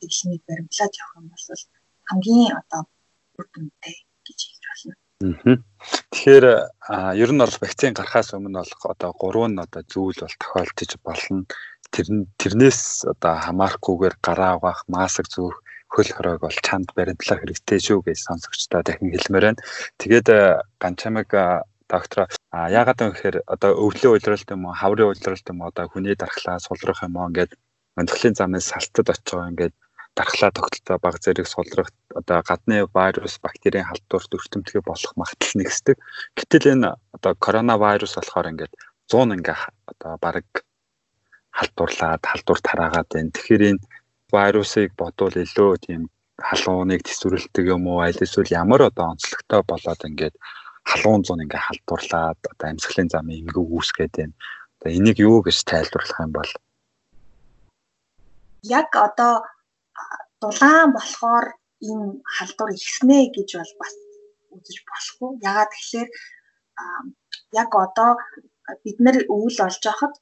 дэглэмийг 0.00 0.42
баримтлаад 0.48 0.92
явах 1.00 1.18
юм 1.20 1.26
бол 1.32 1.62
хамгийн 2.08 2.52
одоо 2.60 2.82
үр 3.38 3.46
дүнтэй 3.52 3.96
гэж 4.26 4.38
хэлж 4.48 4.62
байна. 4.66 5.62
Тэгэхээр 6.12 6.46
ер 7.22 7.30
нь 7.32 7.42
бол 7.42 7.56
вакцин 7.62 7.94
гарахаас 7.94 8.34
өмнө 8.34 8.62
бол 8.62 8.74
одоо 8.92 9.10
гурван 9.14 9.54
одоо 9.64 9.82
зүйл 9.86 10.18
бол 10.18 10.36
тохиолдож 10.40 10.90
болно. 11.06 11.46
Тэр 11.92 12.06
тэрнээс 12.40 13.04
одоо 13.12 13.34
хамаарахгүйгээр 13.46 14.16
гараа 14.24 14.56
угаах, 14.56 14.80
маск 14.88 15.28
зүүх, 15.28 15.60
хөл 15.92 16.10
хоройг 16.10 16.40
бол 16.40 16.58
чанд 16.64 16.88
баримтлах 16.96 17.44
хэрэгтэй 17.44 17.78
шүү 17.84 18.00
гэж 18.00 18.18
сонсогчдоо 18.24 18.80
дахин 18.82 19.12
хэлмээр 19.12 19.44
байна. 19.52 19.64
Тэгээд 20.00 20.28
ганчамаг 20.80 21.28
доктор 21.84 22.32
а 22.54 22.68
яагаад 22.78 23.00
вэ 23.00 23.08
гэхээр 23.12 23.36
одоо 23.54 23.70
өвлийн 23.84 24.12
уйлралт 24.12 24.48
юм 24.54 24.62
уу 24.68 24.74
хаврын 24.80 25.08
уйлралт 25.08 25.46
юм 25.52 25.58
уу 25.60 25.70
одоо 25.72 25.86
хүний 25.88 26.16
дархлаа 26.20 26.58
сулрах 26.60 27.00
юм 27.06 27.16
уу 27.16 27.28
ингээд 27.30 27.52
өндөخлийн 27.98 28.36
замын 28.36 28.60
салтад 28.70 29.08
очиж 29.12 29.28
байгаа 29.32 29.52
ингээд 29.52 29.74
дархлаа 30.18 30.50
тогтолцоо 30.52 30.98
баг 31.00 31.16
зэрэг 31.24 31.46
сулрах 31.48 31.88
одоо 32.20 32.38
гадны 32.48 32.76
вирус 32.96 33.34
бактерийн 33.44 33.88
халдварт 33.88 34.36
өртөмтгий 34.36 34.82
болох 34.84 35.12
магадлал 35.16 35.56
нэгсдэг. 35.56 35.96
Гэтэл 36.36 36.66
энэ 36.72 36.88
одоо 37.16 37.32
коронавирус 37.44 38.14
болохоор 38.16 38.50
ингээд 38.52 38.72
100 39.08 39.36
ингээ 39.36 39.60
одоо 39.92 40.12
баг 40.20 40.44
халдварлаад 41.56 42.22
халдвар 42.30 42.60
тараагаад 42.68 43.08
байна. 43.12 43.32
Тэгэхээр 43.32 43.62
энэ 43.70 43.84
вирусыг 44.32 44.90
бодвол 45.00 45.36
илүү 45.44 45.70
тийм 45.84 46.02
халууныг 46.36 47.00
төсвөрлөдөг 47.04 47.64
юм 47.74 47.88
уу 47.88 48.04
аль 48.04 48.20
эсвэл 48.24 48.56
ямар 48.62 48.88
одоо 48.88 49.16
онцлогтой 49.16 49.62
болоод 49.64 50.00
ингээд 50.08 50.34
халуун 50.90 51.22
зун 51.24 51.42
ингээ 51.44 51.62
халдварлаад 51.66 52.40
одоо 52.52 52.66
амьсгалын 52.68 53.12
замын 53.12 53.40
эмгэг 53.40 53.66
үүсгээд 53.76 54.12
байна. 54.18 54.34
Одоо 54.78 54.90
энийг 54.98 55.18
юу 55.18 55.38
гэж 55.46 55.56
тайлбарлах 55.64 56.20
юм 56.24 56.32
бол 56.34 56.50
яг 58.78 58.90
одоо 59.08 59.34
дулаан 60.40 60.90
болохоор 60.94 61.46
энэ 61.88 62.06
халдвар 62.36 62.70
ихснэ 62.78 63.18
гэж 63.36 63.48
бол 63.58 63.72
бас 63.80 63.94
үзэж 64.54 64.78
болохгүй. 64.90 65.30
Ягаад 65.50 65.70
тэгэхээр 65.72 66.08
яг 67.62 67.70
одоо 67.84 68.10
бид 68.84 68.98
нар 69.04 69.16
өвөл 69.34 69.58
олж 69.66 69.82
байхад 69.86 70.14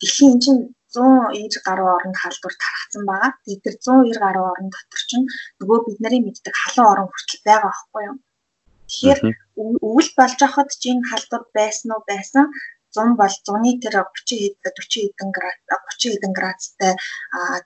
дэлхийн 0.00 0.32
энэ 0.32 0.42
чинь 0.44 0.62
190 0.92 1.62
гаруй 1.66 1.88
оронд 1.96 2.16
халдвар 2.22 2.54
тархацсан 2.62 3.02
байгаа. 3.06 3.32
Тэгээд 3.44 3.62
тэр 3.64 3.76
190 3.78 4.24
гаруй 4.24 4.44
орон 4.52 4.68
дотор 4.74 5.02
чинь 5.10 5.26
нөгөө 5.60 5.78
бид 5.86 5.98
нарын 6.02 6.24
мэддэг 6.24 6.54
халуун 6.62 6.90
орон 6.92 7.08
хүртэл 7.10 7.46
байгаа 7.46 7.70
байхгүй 7.70 8.02
юу? 8.08 8.16
Тэгэхээр 8.90 9.20
өвөл 9.86 10.10
болж 10.18 10.34
байхад 10.42 10.70
чинь 10.82 11.06
халдвар 11.10 11.42
байсан 11.54 11.88
уу 11.94 12.02
байсан 12.10 12.46
100 12.90 13.14
бол 13.20 13.34
100-ны 13.46 13.78
тэр 13.78 13.94
30 14.02 14.58
40 14.66 15.14
хэдэн 15.14 15.30
градус 15.30 15.62
30 15.94 16.10
хэдэн 16.10 16.34
градустай 16.34 16.92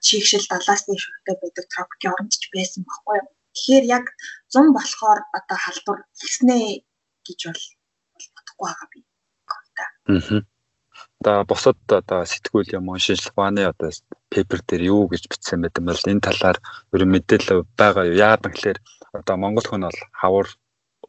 чийгшил 0.05 0.45
70-аас 0.45 0.85
дээш 0.85 1.03
хүртэл 1.09 1.41
байдаг 1.41 1.65
тропикийн 1.73 2.13
оронд 2.13 2.33
ч 2.37 2.45
байсан 2.53 2.81
байхгүй 2.85 3.15
юу. 3.19 3.29
Тэгэхээр 3.57 3.85
яг 3.97 4.05
100 4.53 4.77
болохоор 4.77 5.19
одоо 5.33 5.57
халдвар 5.65 5.99
ихснэ 6.25 6.85
гэж 7.25 7.39
бол 7.49 7.63
бодохгүй 8.35 8.65
байгаа 8.69 8.87
би. 8.93 8.99
Аа. 10.13 10.45
Одоо 11.19 11.37
бусад 11.49 11.79
одоо 11.89 12.21
сэтгүүл 12.29 12.75
юм 12.77 12.93
уу 12.93 13.01
шинжлэх 13.01 13.33
ухааны 13.33 13.65
одоо 13.65 13.89
пепер 14.29 14.59
дээр 14.61 14.83
юу 14.93 15.09
гэж 15.09 15.23
бичсэн 15.25 15.59
байт 15.65 15.79
юм 15.81 15.89
бол 15.89 16.11
энэ 16.11 16.25
талаар 16.27 16.57
нь 16.93 17.13
мэдээлэл 17.13 17.65
байгаа 17.81 18.03
юу? 18.09 18.19
Яагаад 18.21 18.45
гэвэл 18.53 18.83
одоо 19.17 19.35
монгол 19.41 19.65
хүн 19.67 19.89
бол 19.89 19.99
хавар 20.21 20.47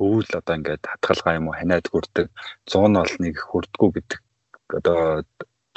өвөл 0.01 0.31
одоо 0.39 0.55
ингээд 0.57 0.85
хатгалгаа 0.85 1.39
юм 1.39 1.49
уу 1.49 1.57
ханиад 1.57 1.87
хүрдэг. 1.89 2.27
100 2.69 2.89
нь 2.91 2.99
бол 3.01 3.15
нэг 3.25 3.37
хүрдгүү 3.41 3.89
гэдэг 3.97 4.21
одоо 4.79 5.01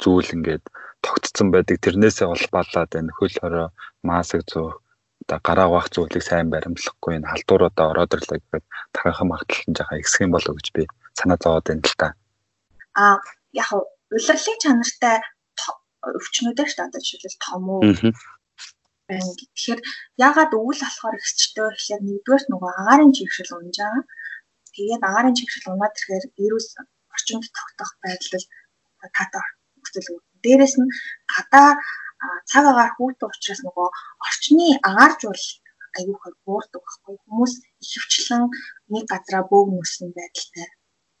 зүйл 0.02 0.30
ингээд 0.36 0.64
тогтцсон 1.04 1.48
байдаг. 1.52 1.76
Тэрнээсээ 1.80 2.28
улбалаад 2.28 2.92
энэ 2.98 3.14
хөл 3.16 3.36
хорой 3.40 3.68
маск 4.04 4.40
зөө 4.50 4.68
одоо 5.24 5.38
гараа 5.46 5.68
угаах 5.68 5.88
зүйлийг 5.92 6.24
сайн 6.24 6.50
баримтлахгүй 6.50 7.16
энэ 7.16 7.30
халдваруудаа 7.30 7.86
ороод 7.92 8.14
ирлээ 8.16 8.40
гэхэд 8.40 8.64
тархах 8.92 9.20
магадлал 9.28 9.68
нь 9.68 9.76
жаахан 9.76 10.00
ихсэх 10.00 10.24
юм 10.24 10.32
болов 10.34 10.54
гэж 10.56 10.68
би 10.76 10.82
санаа 11.18 11.38
зовоод 11.40 11.66
байна 11.68 11.84
л 11.84 11.96
та. 12.00 12.08
А 12.96 13.20
яг 13.52 13.68
улирлын 13.72 14.58
чанартай 14.64 15.16
өвчнүүдээ 16.00 16.66
шүү 16.66 16.78
дээ 16.80 16.88
одоо 16.88 17.00
жишээлбэл 17.04 17.44
том 17.44 17.62
уу 17.68 17.82
байна. 19.10 19.32
Тэгэхээр 19.40 19.80
ягаад 20.28 20.50
өвөл 20.58 20.80
болохоор 20.82 21.16
ихчтэй 21.18 21.68
гэхээр 21.74 22.02
нэгдүгээр 22.06 22.42
нөгөө 22.52 22.70
агаарын 22.80 23.12
чигшил 23.16 23.50
унж 23.58 23.76
байгаа. 23.80 24.04
Тэгээд 24.74 25.02
агаарын 25.08 25.38
чигшил 25.38 25.66
унаад 25.72 25.94
ирэхээр 25.96 26.24
вирус 26.38 26.66
орчинд 27.14 27.44
тогтох 27.56 27.90
байдал 28.02 28.44
таатай 29.14 29.44
нөхцөл 29.76 30.08
үүснэ. 30.12 30.42
Дээрээс 30.44 30.74
нь 30.80 30.88
гадаа 31.32 31.68
цаг 32.50 32.64
агаар 32.70 32.92
хүүтэн 32.94 33.30
учраас 33.32 33.60
нөгөө 33.64 33.88
орчны 34.26 34.66
агаарж 34.88 35.20
бол 35.28 35.44
аюухаар 35.98 36.34
буурдаг 36.44 36.82
байхгүй 36.84 37.14
хүмүүс 37.22 37.52
ихэвчлэн 37.84 38.44
нэг 38.92 39.04
газараа 39.12 39.42
бөөгнөсөн 39.50 40.08
байдалтай 40.18 40.68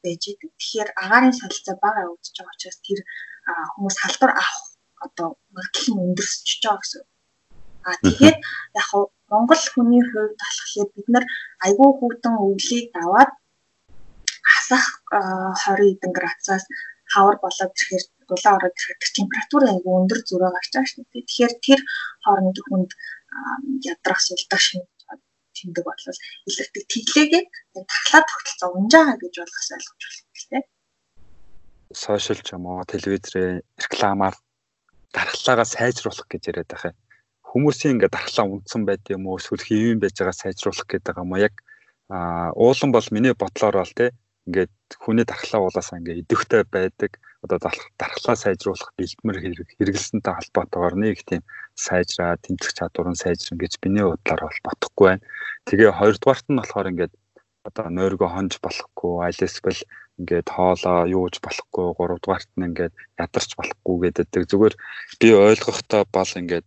байж 0.02 0.22
идэг. 0.32 0.50
Тэгэхээр 0.58 0.90
агаарын 1.02 1.38
солилцоо 1.40 1.76
бага 1.84 2.04
явагдаж 2.06 2.34
байгаа 2.36 2.54
учраас 2.54 2.78
тэр 2.86 3.00
хүмүүс 3.74 3.96
халдвар 4.02 4.32
авах 4.42 4.66
одоо 5.06 5.28
магадлал 5.54 5.88
нь 5.94 6.02
өндөрсөж 6.06 6.60
байгаа 6.62 6.80
гэсэн. 6.80 7.02
А 7.86 7.90
тэгэхээр 8.02 8.36
яг 8.78 8.86
хав 8.90 9.04
Монгол 9.30 9.62
хүний 9.72 10.02
хувьд 10.10 10.34
болохоор 10.40 10.88
бид 10.94 11.08
нар 11.14 11.24
айгүй 11.66 11.88
хүүтэн 11.96 12.34
өвлийг 12.46 12.86
даваад 12.96 13.30
хасах 14.52 14.86
20 15.10 15.94
эдэн 15.94 16.12
градусаас 16.18 16.64
хавар 17.12 17.36
болоод 17.44 17.72
ирэхээр 17.74 18.04
дулаан 18.28 18.56
ороод 18.58 18.76
ирэхээр 18.76 19.16
температур 19.18 19.62
айгүй 19.72 19.92
өндөр 20.00 20.20
зөрөө 20.28 20.50
гарч 20.54 20.70
байгаа 20.72 20.90
шүү 20.90 21.04
дээ. 21.10 21.26
Тэгэхээр 21.26 21.54
тэр 21.66 21.80
хооронд 22.24 22.58
хүнд 22.66 22.90
ядрах 23.92 24.20
сулдах 24.22 24.62
шинж 24.66 24.86
тэмдэг 25.56 25.84
бодлол 25.86 26.18
илэрдэг 26.48 26.84
тэглээгээ 26.92 27.44
таглаа 27.92 28.22
тогтолцоо 28.30 28.70
унж 28.78 28.92
байгаа 28.94 29.16
гэж 29.22 29.34
болгож 29.38 29.68
ойлгож 29.76 30.02
байна 30.16 30.38
тийм. 30.40 30.64
Сошиал 32.02 32.40
ч 32.46 32.48
юм 32.56 32.64
уу 32.70 32.82
телевизрээ 32.92 33.50
рекламаар 33.84 34.34
дархлаагаа 35.14 35.68
сайжруулах 35.74 36.28
гэж 36.30 36.42
яриад 36.50 36.70
байгаа 36.70 36.92
юм 36.94 36.98
хүмүүсийн 37.50 37.98
ингээд 37.98 38.14
дархлаа 38.14 38.46
унтсан 38.46 38.82
байд 38.86 39.02
юм 39.10 39.26
уу 39.26 39.38
эсвэл 39.38 39.66
хэвэн 39.66 39.98
байж 40.00 40.14
байгаа 40.18 40.36
сайжруулах 40.38 40.86
гэдэг 40.88 41.18
юм 41.22 41.32
уу 41.34 41.44
яг 41.48 41.54
уулан 42.62 42.90
бол 42.94 43.08
миний 43.10 43.34
бодлоор 43.34 43.76
бол 43.82 43.94
те 43.98 44.06
ингээд 44.46 44.74
хүний 45.02 45.26
дархлаа 45.26 45.60
уулаасаа 45.62 45.98
ингээд 45.98 46.22
идэвхтэй 46.22 46.62
байдаг 46.70 47.12
одоо 47.42 47.58
дархлаа 47.98 48.36
сайжруулах 48.36 48.92
бэлтгэмэр 48.98 49.38
хэрэгэлсэнтэй 49.78 50.34
холбоотойгоор 50.34 50.94
нэг 51.00 51.24
тийм 51.24 51.42
сайжраа 51.74 52.36
тэмцэх 52.44 52.72
чадвар 52.76 53.08
нь 53.10 53.22
сайжран 53.22 53.58
гэж 53.58 53.72
миний 53.82 54.04
бодлоор 54.04 54.42
бол 54.44 54.60
бодохгүй 54.66 55.06
байна. 55.08 55.24
Тэгээ 55.68 55.90
хоёрдугаарт 55.96 56.46
нь 56.48 56.60
болохоор 56.60 56.90
ингээд 56.92 57.12
одоо 57.68 57.86
нойргоо 57.88 58.28
хонж 58.32 58.52
болохгүй, 58.64 59.12
аль 59.24 59.44
эсвэл 59.46 59.80
ингээд 60.20 60.48
хоолоо 60.52 61.08
юуж 61.08 61.34
болохгүй, 61.40 61.86
гуравдугаарт 61.96 62.50
нь 62.56 62.66
ингээд 62.68 62.94
ядарч 63.16 63.50
болохгүй 63.56 63.96
гэдэг. 64.04 64.44
Зүгээр 64.50 64.74
би 65.20 65.28
ойлгохдоо 65.32 66.02
бол 66.12 66.32
ингээд 66.40 66.66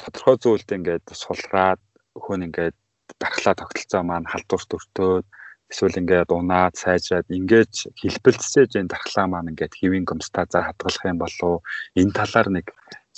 тодорхой 0.00 0.36
зүйлд 0.42 0.68
ингээд 0.76 1.06
сулраад 1.22 1.80
хөн 2.24 2.46
ингээд 2.48 2.76
дархлаа 3.20 3.54
тогтолцоо 3.58 4.02
маань 4.04 4.30
халдварт 4.32 4.70
өртөөд 4.76 5.26
эсвэл 5.70 6.00
ингээд 6.00 6.30
унаад 6.38 6.74
сайжраад 6.82 7.28
ингээд 7.38 7.72
хэлбэлцээж 8.00 8.70
энэ 8.78 8.92
дархлаа 8.92 9.26
маань 9.28 9.50
ингээд 9.52 9.76
хэвийн 9.78 10.06
гомстазаар 10.06 10.66
хадгалах 10.66 11.04
юм 11.10 11.18
болов 11.22 11.54
энэ 12.00 12.16
талаар 12.18 12.48
нэг 12.56 12.66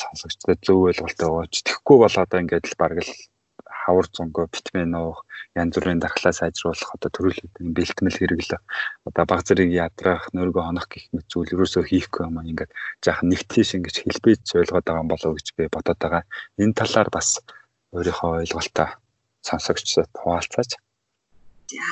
сонсогчдод 0.00 0.61
зөв 0.66 0.78
ойлголттой 0.88 1.28
өгөөч. 1.28 1.54
Тэгэхгүй 1.66 1.97
бол 2.00 2.16
одоо 2.25 2.38
ингээд 2.40 2.64
л 2.70 2.80
бараг 2.80 2.99
л 3.04 3.12
хавар 3.88 4.07
зөнгөө 4.12 4.47
витамин 4.52 4.92
уух 5.00 5.25
янз 5.57 5.75
бүрийн 5.80 6.02
дархлаа 6.04 6.35
сайжруулах 6.37 6.92
одоо 6.95 7.11
төрөлхтний 7.12 7.73
бэлтгэл 7.73 8.18
хэрэглэх 8.21 8.62
одоо 9.09 9.25
баг 9.25 9.40
зэрэг 9.49 9.71
ядрах 9.73 10.28
нөргөө 10.37 10.64
хонох 10.68 10.87
гэх 10.92 11.09
мэт 11.16 11.26
зүйл 11.33 11.54
ерөөсөө 11.57 11.85
хийхгүй 11.88 12.23
юм 12.28 12.37
аа 12.38 12.49
ингээд 12.50 12.71
жаахан 13.04 13.28
нэг 13.33 13.42
тийш 13.49 13.73
ингэж 13.76 13.97
хэлбэж 14.04 14.42
ойлгоод 14.61 14.85
байгаа 14.85 15.02
юм 15.04 15.11
болов 15.12 15.33
гэж 15.40 15.47
би 15.57 15.64
бодоод 15.73 15.99
байгаа. 16.02 16.23
Энэ 16.61 16.78
талаар 16.80 17.09
бас 17.16 17.28
өөрийнхөө 17.97 18.33
ойлголтоо 18.45 18.88
сонсогчдод 19.49 20.12
хуваалцаач. 20.21 20.71
За 21.73 21.87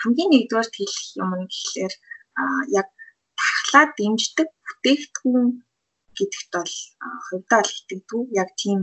хамгийн 0.00 0.30
нэгдүгээр 0.32 0.68
хэлэх 0.76 1.08
юм 1.22 1.30
нь 1.40 1.48
гэхлээр 1.52 1.94
яг 2.80 2.88
дархлаа 3.38 3.84
дэмждэг 3.98 4.48
бүтээгдэхүүн 4.66 5.46
гэдэгт 6.16 6.50
бол 6.56 6.74
хувьдаа 7.26 7.60
л 7.64 7.76
итгэдэг. 7.78 8.20
Яг 8.40 8.48
тийм 8.60 8.80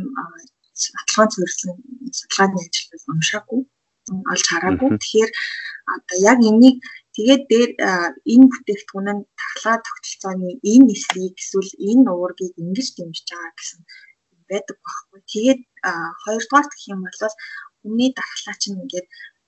судалгаан 0.83 1.29
зөвлөсөн 1.33 1.73
судалгааны 2.17 2.57
ажил 2.63 3.11
уншаагүй 3.13 3.61
олж 4.31 4.45
хараагүй. 4.49 4.89
Тэгэхээр 4.97 5.31
одоо 5.95 6.17
яг 6.31 6.39
энийг 6.49 6.77
тэгээд 7.15 7.43
дээр 7.51 7.71
энэ 8.33 8.45
бүтээгдэхүүн 8.51 9.07
нь 9.15 9.27
тархлаа 9.39 9.77
тогтолцооны 9.87 10.49
энэ 10.71 10.91
эсрэг 10.95 11.35
эсвэл 11.41 11.71
энэ 11.89 12.09
уургийг 12.13 12.53
ингэж 12.61 12.87
дэмжиж 12.97 13.27
байгаа 13.29 13.53
гэсэн 13.57 13.81
байдаг 14.49 14.77
байхгүй. 14.85 15.19
Тэгээд 15.33 15.61
хоёрдугаар 16.23 16.67
гэх 16.69 16.83
юм 16.93 17.01
бол 17.05 17.21
өмнөний 17.85 18.11
дархлаа 18.17 18.55
чинь 18.61 18.79
ингээд 18.81 19.07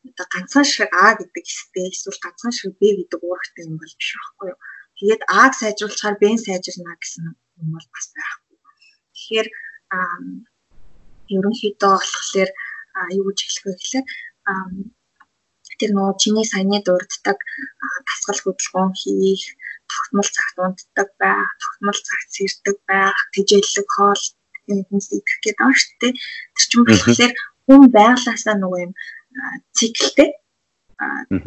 одоо 0.09 0.25
ганцхан 0.33 0.65
шиг 0.65 0.89
А 1.03 1.13
гэдэг 1.19 1.45
хэстэй 1.45 1.85
эсвэл 1.93 2.23
ганцхан 2.23 2.53
шиг 2.57 2.71
Б 2.79 2.81
гэдэг 2.97 3.21
уургатай 3.23 3.65
юм 3.69 3.77
бол 3.81 3.93
биш 3.97 4.09
байхгүй 4.17 4.47
юу. 4.53 4.59
Тэгээд 4.97 5.21
А-г 5.41 5.53
сайжруулахаар 5.61 6.15
Б-г 6.21 6.37
сайжирна 6.45 6.93
гэсэн 7.01 7.25
юм 7.61 7.67
бол 7.75 7.87
бас 7.93 8.05
байхгүй. 8.17 8.57
Тэгэхээр 9.13 9.47
ерөнхийдөө 11.37 11.93
болохоор 11.97 12.49
юу 13.17 13.23
гэж 13.27 13.39
хэлэх 13.43 13.63
вэ 13.65 13.73
гэхээр 13.79 14.05
тэр 15.79 15.91
нөгөө 15.95 16.15
чиний 16.21 16.45
саяны 16.45 16.79
дурддаг 16.85 17.39
дасгал 18.07 18.39
хөдөлгөөн 18.41 18.91
хийх, 19.01 19.43
тогтмол 19.89 20.29
цагт 20.35 20.55
унтдаг 20.61 21.09
байх, 21.21 21.49
тогтмол 21.61 21.99
цагт 22.07 22.29
сэрдэг 22.35 22.77
байх, 22.89 23.17
тэжээллэг 23.33 23.87
хоол 23.95 24.23
энэс 24.69 25.07
идэх 25.17 25.37
гэдэг 25.41 25.57
байна 25.59 25.79
шүү 25.81 25.95
дээ. 26.01 26.13
Тэр 26.55 26.65
чинь 26.69 26.85
болохоор 26.85 27.33
хүн 27.65 27.81
байглаасаа 27.97 28.55
нөгөө 28.59 28.79
юм 28.85 28.93
циклтэй 29.77 30.29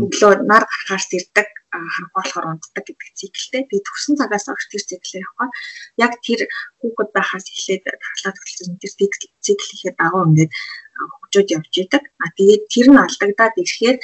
өглөө 0.03 0.33
нар 0.51 0.65
гарахаар 0.67 1.03
сэрдэг 1.11 1.49
харанхуй 1.75 2.07
болохоор 2.15 2.47
унтдаг 2.55 2.85
гэдэг 2.87 3.11
циклтэй. 3.19 3.63
Тэгээд 3.67 3.87
төгсөн 3.87 4.15
цагаас 4.19 4.47
хойш 4.47 4.65
тэр 4.71 4.85
циклээр 4.87 5.27
явах. 5.27 5.53
Яг 5.99 6.13
тэр 6.23 6.41
хүүхэд 6.79 7.11
байхаас 7.11 7.47
эхлээд 7.51 7.83
таглаад 7.85 8.37
төлсөн 8.39 8.79
тэр 8.79 8.93
цикл 9.43 9.71
ихэд 9.75 9.97
дагуу 9.99 10.23
ингээд 10.31 10.53
хөгжөөд 10.95 11.49
явж 11.59 11.75
идэг. 11.83 12.05
А 12.23 12.27
тэгээд 12.39 12.63
тэр 12.71 12.87
нь 12.95 13.03
алдагдаад 13.03 13.55
ирэхээр 13.59 13.97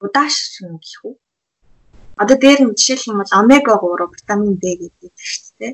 удааш 0.00 0.36
гэх 0.64 1.00
үү. 1.04 1.14
Одоо 2.16 2.36
дээр 2.40 2.60
нь 2.64 2.76
жишээлх 2.76 3.08
юм 3.12 3.20
бол 3.20 3.32
омега 3.36 3.76
3 3.76 4.08
витамин 4.16 4.56
D 4.56 4.64
гэдэг 4.80 5.12
шүү 5.12 5.52
дээ. 5.60 5.72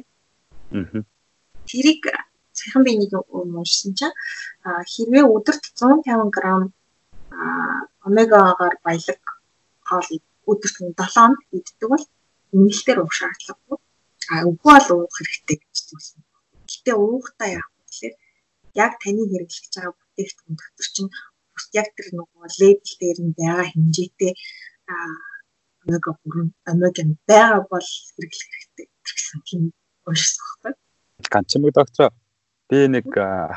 Аа. 0.75 1.07
Тэрийг 1.71 2.03
саяхан 2.59 2.83
би 2.83 2.99
нэг 2.99 3.15
уншсан 3.31 3.95
чинь 3.95 4.15
хэрвээ 4.67 5.25
өдөрт 5.31 5.65
150 5.79 6.35
г 6.35 6.39
омегагаар 8.07 8.75
баялаг 8.85 9.23
хоол 9.87 10.09
өдөрт 10.51 10.77
7 10.81 11.15
хоног 11.15 11.41
иддэг 11.57 11.89
бол 11.93 12.05
нэмэлтээр 12.53 12.99
уух 13.01 13.15
шаардлагагүй. 13.19 13.79
А 14.33 14.35
үгүй 14.49 14.73
бол 14.77 14.89
уух 15.05 15.15
хэрэгтэй 15.17 15.57
гэж 15.61 15.77
зүйлсэн. 15.89 16.21
Гэтэ 16.71 16.93
уухтаа 16.95 17.49
яах 17.59 17.69
вэ 17.75 17.83
гэхээр 17.89 18.15
яг 18.85 18.93
таны 19.03 19.23
хэрэглэж 19.29 19.65
байгаа 19.75 19.95
бүтээгдэхүүн 19.99 20.57
дотор 20.59 20.89
чинь 20.95 21.11
бус 21.53 21.67
яг 21.81 21.89
тэр 21.97 22.09
нөгөө 22.17 22.47
лейбл 22.61 22.95
дээр 23.01 23.19
нь 23.25 23.37
байгаа 23.39 23.67
хэмжээтэй 23.71 24.33
омега 25.83 26.13
3 26.25 26.53
омега 26.71 27.03
байгаа 27.29 27.61
бол 27.73 27.89
хэрэглэх 28.15 28.51
хэрэгтэй 28.53 28.87
гэсэн 29.05 29.41
тийм 29.49 29.63
уушсан 30.07 30.45
байхгүй. 30.63 30.73
Ганцмаг 31.33 31.73
доктор 31.75 32.11
би 32.69 32.79
нэг 32.89 33.07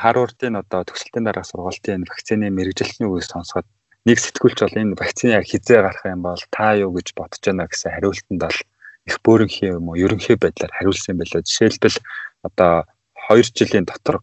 Харвардын 0.01 0.59
одоо 0.61 0.81
төгсөлтийн 0.83 1.25
дараа 1.25 1.45
сургалтын 1.47 2.03
вакцины 2.09 2.47
мэрэгжилтний 2.51 3.07
үеийг 3.09 3.25
сонсоод 3.29 3.65
нэг 4.05 4.17
сэтгүүлч 4.21 4.59
бол 4.61 4.79
энэ 4.81 4.97
вакцины 5.01 5.41
хизээ 5.41 5.81
гарах 5.81 6.05
юм 6.05 6.21
бол 6.21 6.41
та 6.53 6.77
юу 6.77 6.93
гэж 6.93 7.17
бодож 7.17 7.41
байна 7.41 7.65
гэсэн 7.65 7.91
хариултанд 7.93 8.41
бол 8.45 8.59
их 9.09 9.15
бөөрөнхий 9.25 9.69
юм 9.73 9.89
уу 9.89 9.97
ерөнхий 9.97 10.37
байдлаар 10.37 10.73
хариулсан 10.77 11.17
байлаа. 11.17 11.41
Жишээлбэл 11.41 11.97
одоо 12.47 12.85
2 13.29 13.57
жилийн 13.57 13.85
дотор 13.89 14.21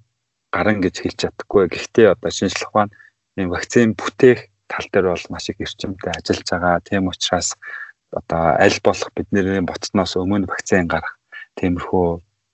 гарan 0.55 0.79
гэж 0.79 0.95
хэлж 1.03 1.19
чадахгүй. 1.27 1.67
Гэхдээ 1.67 2.15
одоо 2.15 2.31
шинжлэх 2.31 2.71
ухаан 2.71 2.91
энэ 3.39 3.51
вакцины 3.51 3.99
бүтээх 3.99 4.51
тал 4.71 4.87
дээр 4.93 5.07
бол 5.11 5.27
маш 5.35 5.51
их 5.51 5.59
эрчимтэй 5.59 6.13
ажиллаж 6.15 6.49
байгаа. 6.51 6.87
Тийм 6.87 7.11
учраас 7.11 7.59
одоо 8.15 8.43
аль 8.59 8.79
болох 8.87 9.11
бидний 9.17 9.61
ботсноос 9.67 10.15
өмнө 10.15 10.47
вакцины 10.47 10.87
гарах 10.87 11.19
тиймэрхүү 11.59 12.09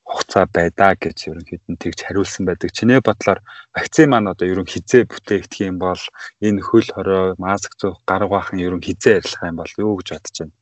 хугацаа 0.08 0.46
байдаа 0.48 0.92
гэж 0.96 1.16
ерөнхийд 1.28 1.64
нь 1.68 1.80
тэгж 1.82 1.98
хариулсан 2.00 2.48
байдаг. 2.48 2.72
Чиний 2.72 3.00
бодлоор 3.04 3.44
вакцин 3.76 4.08
маань 4.08 4.32
одоо 4.32 4.48
ерөн 4.48 4.64
хизээ 4.64 5.04
бүтээгдэх 5.04 5.68
юм 5.68 5.76
бол 5.84 6.00
энэ 6.40 6.64
хөл 6.64 6.88
хорой, 6.88 7.36
маск 7.36 7.76
зуух, 7.76 8.00
гар 8.08 8.24
угаахан 8.24 8.56
ерөн 8.56 8.80
хизээ 8.80 9.20
арилах 9.20 9.42
юм 9.44 9.56
бол 9.60 9.72
юу 9.76 9.92
гэж 10.00 10.08
бодож 10.16 10.36
байна? 10.40 10.56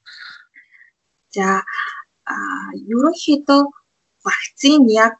За 1.30 1.46
а 2.26 2.35
ерөнхийдөө 2.74 3.62
вакцин 4.26 4.82
яг 4.90 5.14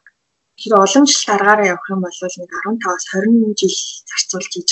хэр 0.59 0.73
олон 0.75 1.05
жил 1.07 1.23
дараагаараа 1.23 1.71
явах 1.71 1.87
юм 1.87 2.01
бол 2.03 2.19
нэг 2.19 2.51
15-аас 2.51 3.05
20 3.15 3.55
жил 3.55 3.75
зарцуулж 4.11 4.51
хийж 4.51 4.69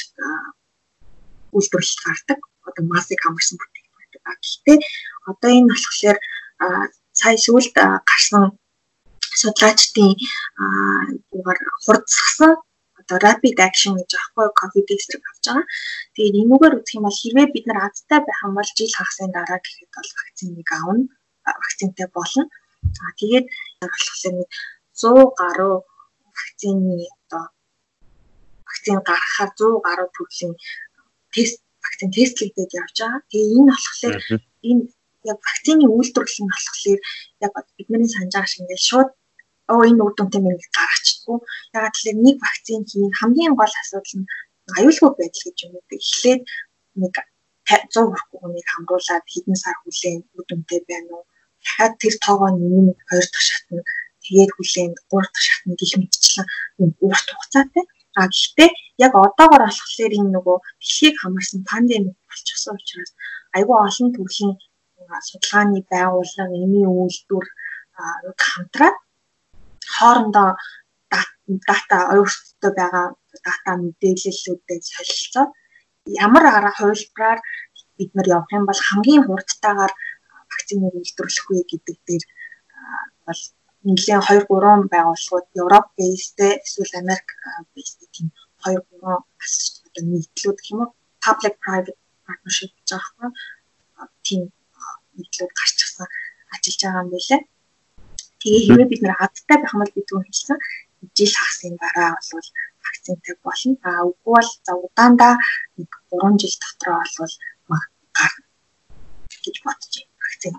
үйлдвэрлэлт 1.56 2.02
гардаг. 2.04 2.40
Одоо 2.68 2.84
масыг 2.92 3.24
хамарсан 3.24 3.56
бүтээгдэхүүн. 3.56 4.36
Гэхдээ 4.44 4.80
одоо 5.32 5.50
энэ 5.56 5.72
болохоор 5.72 6.18
сая 7.16 7.38
сүүлд 7.40 7.72
гарсан 8.04 8.52
судлаачдын 9.42 10.12
юугаар 11.36 11.60
хурдсгсан 11.84 12.54
одоо 13.06 13.18
rapid 13.26 13.58
action 13.68 13.94
гэж 14.00 14.12
аахгүй 14.18 14.48
ковид 14.60 14.88
эсрэг 14.96 15.24
авч 15.30 15.46
байгаа. 15.46 15.66
Тэгээд 16.16 16.40
энүүгээр 16.42 16.78
үзэх 16.78 16.96
юм 16.98 17.06
бол 17.06 17.20
хэрвээ 17.22 17.48
бид 17.54 17.66
нар 17.68 17.80
азтай 17.86 18.20
байх 18.26 18.40
юм 18.48 18.54
бол 18.58 18.70
жил 18.78 18.92
хагасын 18.98 19.30
дараа 19.36 19.60
гэхэд 19.62 19.92
бол 19.96 20.10
вакциныг 20.18 20.70
авна. 20.80 21.06
Вакцинтай 21.64 22.08
болно. 22.18 22.44
Аа 23.04 23.14
тэгээд 23.20 23.46
болохоор 23.80 24.34
нэг 24.40 24.50
100 25.02 25.40
гаруй 25.40 25.76
вакцины 26.38 26.98
одоо 27.22 27.44
вакцин 28.68 28.98
гаргахаар 29.10 29.52
100 29.60 29.86
гаруй 29.88 30.10
төрлийн 30.16 30.54
тест 31.34 31.60
вакцин 31.84 32.10
тестлэгдээд 32.16 32.72
явж 32.82 32.98
байгаа. 33.00 33.22
Тэгээ 33.30 33.54
энэ 33.60 33.72
болохоор 33.74 34.16
энэ 34.70 34.84
яг 35.32 35.40
вакцины 35.48 35.86
үйлдвэрлэл 35.94 36.42
нь 36.44 36.54
болохоор 36.54 37.00
яг 37.46 37.54
бидний 37.78 38.10
санаж 38.10 38.34
байгаа 38.34 38.50
шиг 38.50 38.62
ингээд 38.64 38.88
шууд 38.90 39.10
оо 39.72 39.82
энэ 39.90 40.02
үр 40.06 40.14
дүнтэй 40.16 40.42
мэн 40.42 40.58
гаргачихгүй. 40.78 41.38
Ягаад 41.78 41.96
гэвэл 41.98 42.24
нэг 42.26 42.38
вакцин 42.46 42.82
хийн 42.90 43.12
хамгийн 43.20 43.54
гол 43.60 43.74
асуудал 43.82 44.16
нь 44.20 44.30
аюулгүй 44.78 45.12
байдал 45.18 45.44
гэж 45.46 45.58
юм 45.66 45.74
уу. 45.76 45.84
Эхлээд 45.98 46.42
нэг 47.02 47.14
100 47.66 48.06
хүрэхгүй 48.10 48.40
хүнийг 48.42 48.68
хамруулад 48.70 49.26
хэдэн 49.34 49.58
сар 49.64 49.78
хүлээн 49.82 50.22
үр 50.36 50.44
дүнтэй 50.48 50.80
байна 50.90 51.12
уу? 51.18 51.26
Дахиад 51.64 51.94
тэр 52.02 52.16
тоогоо 52.26 52.50
нэмэн 52.54 52.88
хоёр 53.10 53.28
дахь 53.34 53.48
шатна. 53.50 53.82
Тэгээд 54.24 54.52
хүлээн 54.54 54.92
гурав 55.10 55.32
дахь 55.34 55.46
шатна 55.48 55.74
гэх 55.80 55.94
мэтчлэн 55.98 56.48
урт 57.08 57.28
хугацаатай. 57.34 57.84
А 58.20 58.22
гэхдээ 58.32 58.70
яг 59.06 59.14
одоогор 59.18 59.62
болохоор 59.66 60.14
энэ 60.20 60.34
нөгөө 60.36 60.58
дэлхийг 60.82 61.16
хамарсан 61.20 61.60
пандемик 61.70 62.16
болчихсон 62.30 62.78
учраас 62.78 63.12
айгүй 63.58 63.78
олон 63.88 64.10
төрлийн 64.16 64.54
судалгааны 65.28 65.80
байгууллага, 65.92 66.56
эмийн 66.64 66.92
үйлдвэр 67.02 67.46
хамтраад 68.46 68.98
хоорондоо 69.98 70.50
дата 71.68 71.98
өөрсдөө 72.16 72.72
байгаа 72.80 73.08
дата 73.46 73.72
мэдээллүүдээ 73.84 74.80
солилцоод 74.94 75.52
ямар 76.26 76.46
арга 76.58 76.72
хувилбараар 76.78 77.40
бид 77.98 78.12
нар 78.16 78.28
явах 78.36 78.52
юм 78.58 78.66
бол 78.70 78.82
хамгийн 78.88 79.24
хурдтайгаар 79.26 79.94
вакциныг 80.52 80.94
үйлдвэрлэх 80.96 81.46
вэ 81.50 81.60
гэдэг 81.72 81.98
дээр 82.08 82.24
бол 83.26 83.42
нэгэн 83.86 84.22
2 84.28 84.50
3 84.50 84.94
байгууллагууд 84.94 85.48
Европ 85.62 85.88
based 85.98 86.40
эсвэл 86.66 87.00
Америк 87.02 87.28
based 87.74 88.02
тийм 88.16 88.28
2 88.66 88.82
3 89.02 89.24
бас 89.40 89.54
одоо 89.86 90.04
нийтлүүд 90.12 90.58
гэх 90.60 90.72
юм 90.74 90.82
уу 90.84 90.92
public 91.26 91.56
private 91.64 92.00
partnership 92.26 92.72
гэж 92.78 92.90
байгаа 92.92 93.30
байхгүй 93.30 94.10
тийм 94.28 94.42
нийтлүүд 95.18 95.52
гарчихсан 95.60 96.08
ажиллаж 96.54 96.82
байгаа 96.84 97.04
юм 97.04 97.10
билээ. 97.14 97.42
Тэгээ 98.46 98.62
хэрвээ 98.70 98.90
бид 98.94 99.02
нэр 99.02 99.18
хадтай 99.18 99.58
байх 99.58 99.74
юм 99.74 99.82
бол 99.82 99.96
бид 99.98 100.06
түн 100.06 100.22
хэлсэн 100.22 100.58
жил 101.18 101.34
хагасын 101.34 101.74
дараа 101.82 102.14
бол 102.14 102.48
вакцинтай 102.86 103.36
болно. 103.42 103.76
А 103.82 104.06
үгүй 104.06 104.34
бол 104.38 104.50
за 104.66 104.72
удаандаа 104.86 105.34
нэг 105.82 105.90
3 106.14 106.38
жил 106.38 106.56
дотроо 106.62 107.02
бол 107.70 107.84
гар 108.14 108.34
гэж 109.42 109.56
бодож 109.66 109.94
байна 109.98 110.22
вакцин. 110.22 110.56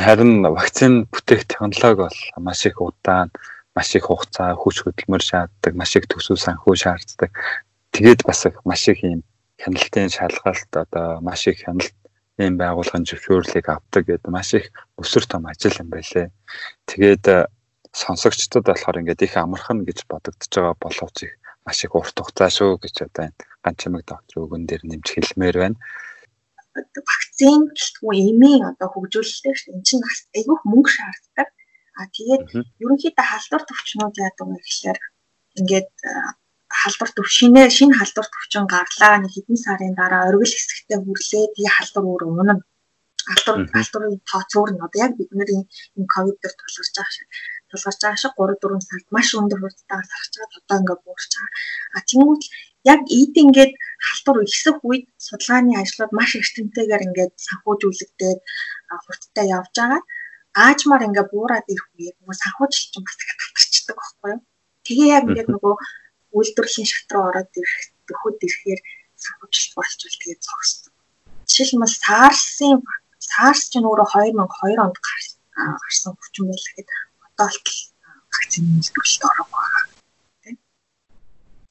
Харин 0.00 0.32
вакцин 0.56 0.92
бүтээх 1.12 1.44
технологи 1.44 2.00
бол 2.08 2.18
маш 2.40 2.64
их 2.64 2.80
удаан, 2.80 3.28
маш 3.76 3.94
их 3.94 4.08
хугацаа, 4.08 4.56
хүч 4.56 4.76
хөдөлмөр 4.80 5.22
шаарддаг, 5.22 5.72
маш 5.76 5.92
их 5.96 6.08
төсөв 6.08 6.40
санхүү 6.40 6.72
шаарддаг. 6.72 7.30
Тэгээд 7.92 8.24
бас 8.24 8.48
маш 8.64 8.88
их 8.88 9.04
юм 9.04 9.20
хяналтын 9.60 10.08
шалгалт 10.08 10.72
одоо 10.72 11.20
маш 11.20 11.46
их 11.46 11.60
хяналт 11.64 11.94
ийм 12.36 12.54
байгууллагын 12.60 13.08
зөвшөөрлийг 13.08 13.66
авдаг 13.72 14.04
гэдэг 14.06 14.30
маш 14.32 14.52
их 14.58 14.68
өсөр 15.00 15.24
том 15.24 15.48
ажил 15.48 15.72
юм 15.80 15.88
байлээ. 15.88 16.28
Тэгээд 16.84 17.24
э, 17.32 17.48
сонсогчдод 17.96 18.64
болохоор 18.68 19.00
ингээд 19.00 19.24
их 19.24 19.34
амархан 19.40 19.88
гэж 19.88 20.04
бодогдож 20.04 20.52
байгаа 20.52 20.76
боловч 20.76 21.16
их 21.24 21.34
маш 21.64 21.78
их 21.84 21.96
урт 21.96 22.16
хугацаа 22.20 22.50
шүү 22.52 22.76
гэж 22.82 22.96
одоо 23.08 23.32
энэ 23.32 23.40
ганц 23.64 23.78
чимэг 23.80 24.04
доктор 24.04 24.36
өгөн 24.44 24.68
дээр 24.68 24.82
нэмж 24.84 25.06
хэлмээр 25.08 25.56
байна. 25.62 25.78
Вакцин 26.76 27.72
гэлтгүй 27.72 28.16
эмийн 28.30 28.62
одоо 28.68 28.88
хөгжүүлэлтэй 28.92 29.54
шүү. 29.56 29.72
Энд 29.80 29.86
чинь 29.88 30.04
айгүйх 30.36 30.62
мөнгө 30.68 30.90
шаарддаг. 30.92 31.48
А 31.96 32.04
тэгээд 32.12 32.44
ерөнхийдөө 32.84 33.24
халдвар 33.24 33.64
төвчнүүд 33.64 34.16
яадаг 34.20 34.46
вэ 34.46 34.60
гэхээр 34.60 34.98
ингээд 35.56 35.92
э, 36.04 36.12
халдвар 36.86 37.10
төвшинэ 37.18 37.62
шинэ 37.76 37.98
халдвар 37.98 38.28
төвчин 38.30 38.64
гарлаа 38.70 39.14
нэг 39.18 39.32
хэдэн 39.34 39.58
сарын 39.64 39.94
дараа 39.98 40.22
оргил 40.30 40.54
хэсэгтээ 40.54 40.98
хүрлээ 41.02 41.44
тэгээ 41.54 41.74
халдвар 41.76 42.04
өөр 42.06 42.22
өмнө 42.30 42.54
халдвар 43.26 43.58
халдварын 43.74 44.14
тооц 44.30 44.50
өөр 44.54 44.70
нь 44.72 44.84
одоо 44.86 44.98
яг 45.06 45.12
бидний 45.18 45.66
энэ 45.98 46.12
ковид 46.14 46.38
дээр 46.38 46.54
тулгарч 46.54 46.94
байгаа 46.94 47.14
шиг 47.16 47.28
тулгарч 47.70 48.00
байгаа 48.02 48.22
шиг 48.22 48.32
3 48.38 48.54
4 48.62 48.86
сард 48.88 49.06
маш 49.14 49.28
өндөр 49.40 49.60
хурдтайгаар 49.62 50.06
сарж 50.12 50.32
байгаа 50.38 50.58
одоо 50.62 50.76
ингээд 50.80 51.02
буурч 51.06 51.32
байгаа. 51.34 51.52
А 51.96 51.98
тэгмүүд 52.08 52.42
яг 52.92 53.00
ийд 53.18 53.34
ингээд 53.44 53.72
халдвар 54.06 54.38
ихсэх 54.46 54.78
үед 54.88 55.04
судалгааны 55.26 55.72
ажлууд 55.82 56.12
маш 56.18 56.30
эртэнтэйгээр 56.40 57.06
ингээд 57.08 57.34
санхүүжүүлэгдээд 57.46 58.40
хурдтай 59.04 59.46
явж 59.58 59.74
байгаа. 59.78 60.02
Аажмаар 60.66 61.06
ингээд 61.08 61.32
буураад 61.34 61.66
ирэх 61.72 61.86
үеэр 61.98 62.16
нөгөө 62.20 62.36
санхүүжилт 62.42 62.90
чинь 62.92 63.06
бас 63.06 63.16
дахиад 63.18 63.40
татарчдаг 63.42 63.96
байхгүй 63.98 64.30
юу? 64.34 64.40
Тэгээ 64.86 65.08
яг 65.16 65.24
ингээд 65.26 65.50
нөгөө 65.50 65.74
үйлдвэрлэлийн 66.36 66.88
шат 66.92 67.08
руу 67.12 67.24
ороод 67.30 67.50
ирэх 67.56 67.76
төхөд 68.06 68.38
ирэхээр 68.46 68.80
санхүүжилт 69.16 69.72
болчвол 69.76 70.16
тэгээд 70.20 70.42
зогсдог. 70.44 70.92
Жишээлбэл 71.48 72.00
SARS-ын 72.04 72.78
SARS 73.28 73.62
ч 73.70 73.74
нөөрэ 73.80 74.04
2002 74.12 74.84
онд 74.84 74.96
гарсан 75.00 76.12
хүчин 76.14 76.44
байлаа 76.48 76.72
гэдэг 76.76 76.98
одоо 77.26 77.48
л 77.48 77.58
вакцины 78.32 78.68
үйлдвэрлэлд 78.76 79.22
орох 79.30 79.50
байгаа. 79.54 79.84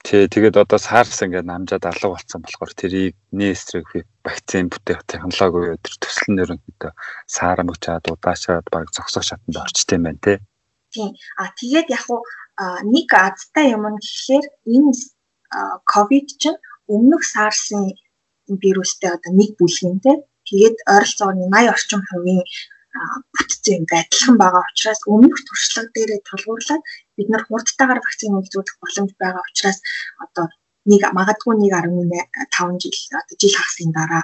Тий, 0.05 0.29
тэгээд 0.29 0.61
одоо 0.61 0.77
SARS 0.77 1.17
ингээд 1.25 1.49
намжаад 1.49 1.85
алга 1.89 2.13
болсон 2.13 2.41
болохоор 2.45 2.73
тэрийг 2.77 3.15
нээсрэг 3.33 4.05
вакцин 4.21 4.69
бүтээх 4.69 5.01
технологи 5.09 5.57
үеэр 5.73 5.81
төсөл 5.81 6.29
нь 6.29 6.41
ерөнхийдөө 6.45 6.91
саарамжаад 7.25 8.05
удаашаад 8.13 8.65
баг 8.69 8.93
зогсох 8.93 9.25
шатанд 9.25 9.57
орчтой 9.57 9.97
юм 9.97 10.05
байна 10.05 10.21
тий. 10.21 10.37
Тийм. 10.93 11.09
А 11.41 11.49
тэгээд 11.57 11.89
яг 11.89 12.05
уу 12.13 12.21
нэг 12.93 13.07
азтай 13.27 13.65
юм 13.75 13.83
нь 13.91 14.01
гэхлээр 14.03 14.45
энэ 14.75 14.91
ковид 15.91 16.27
чинь 16.41 16.59
өмнөх 16.93 17.23
SARS-ын 17.33 17.85
вирустэй 18.61 19.11
одоо 19.15 19.31
нэг 19.39 19.51
бүлгэнтэй 19.59 20.17
тэгээд 20.47 20.77
ойролцоогоор 20.93 21.37
80 21.41 21.73
орчим 21.75 22.01
хувийн 22.09 22.43
бүтцийн 23.33 23.83
адилхан 23.99 24.37
байгаа 24.39 24.63
учраас 24.69 25.01
өмнөх 25.13 25.39
туршлага 25.47 25.89
дээрээ 25.95 26.21
тулгуурлаад 26.29 26.83
бид 27.15 27.27
нар 27.29 27.43
хурдтайгаар 27.45 27.99
вакцины 28.03 28.35
үзүүлэх 28.39 28.77
боломж 28.81 29.11
байгаа 29.21 29.43
учраас 29.49 29.79
одоо 30.23 30.45
нэг 30.91 31.01
магадгүй 31.17 31.53
1.5 31.59 32.83
жил 32.83 32.97
одоо 33.19 33.35
жил 33.41 33.55
хагасын 33.57 33.91
дараа 33.97 34.23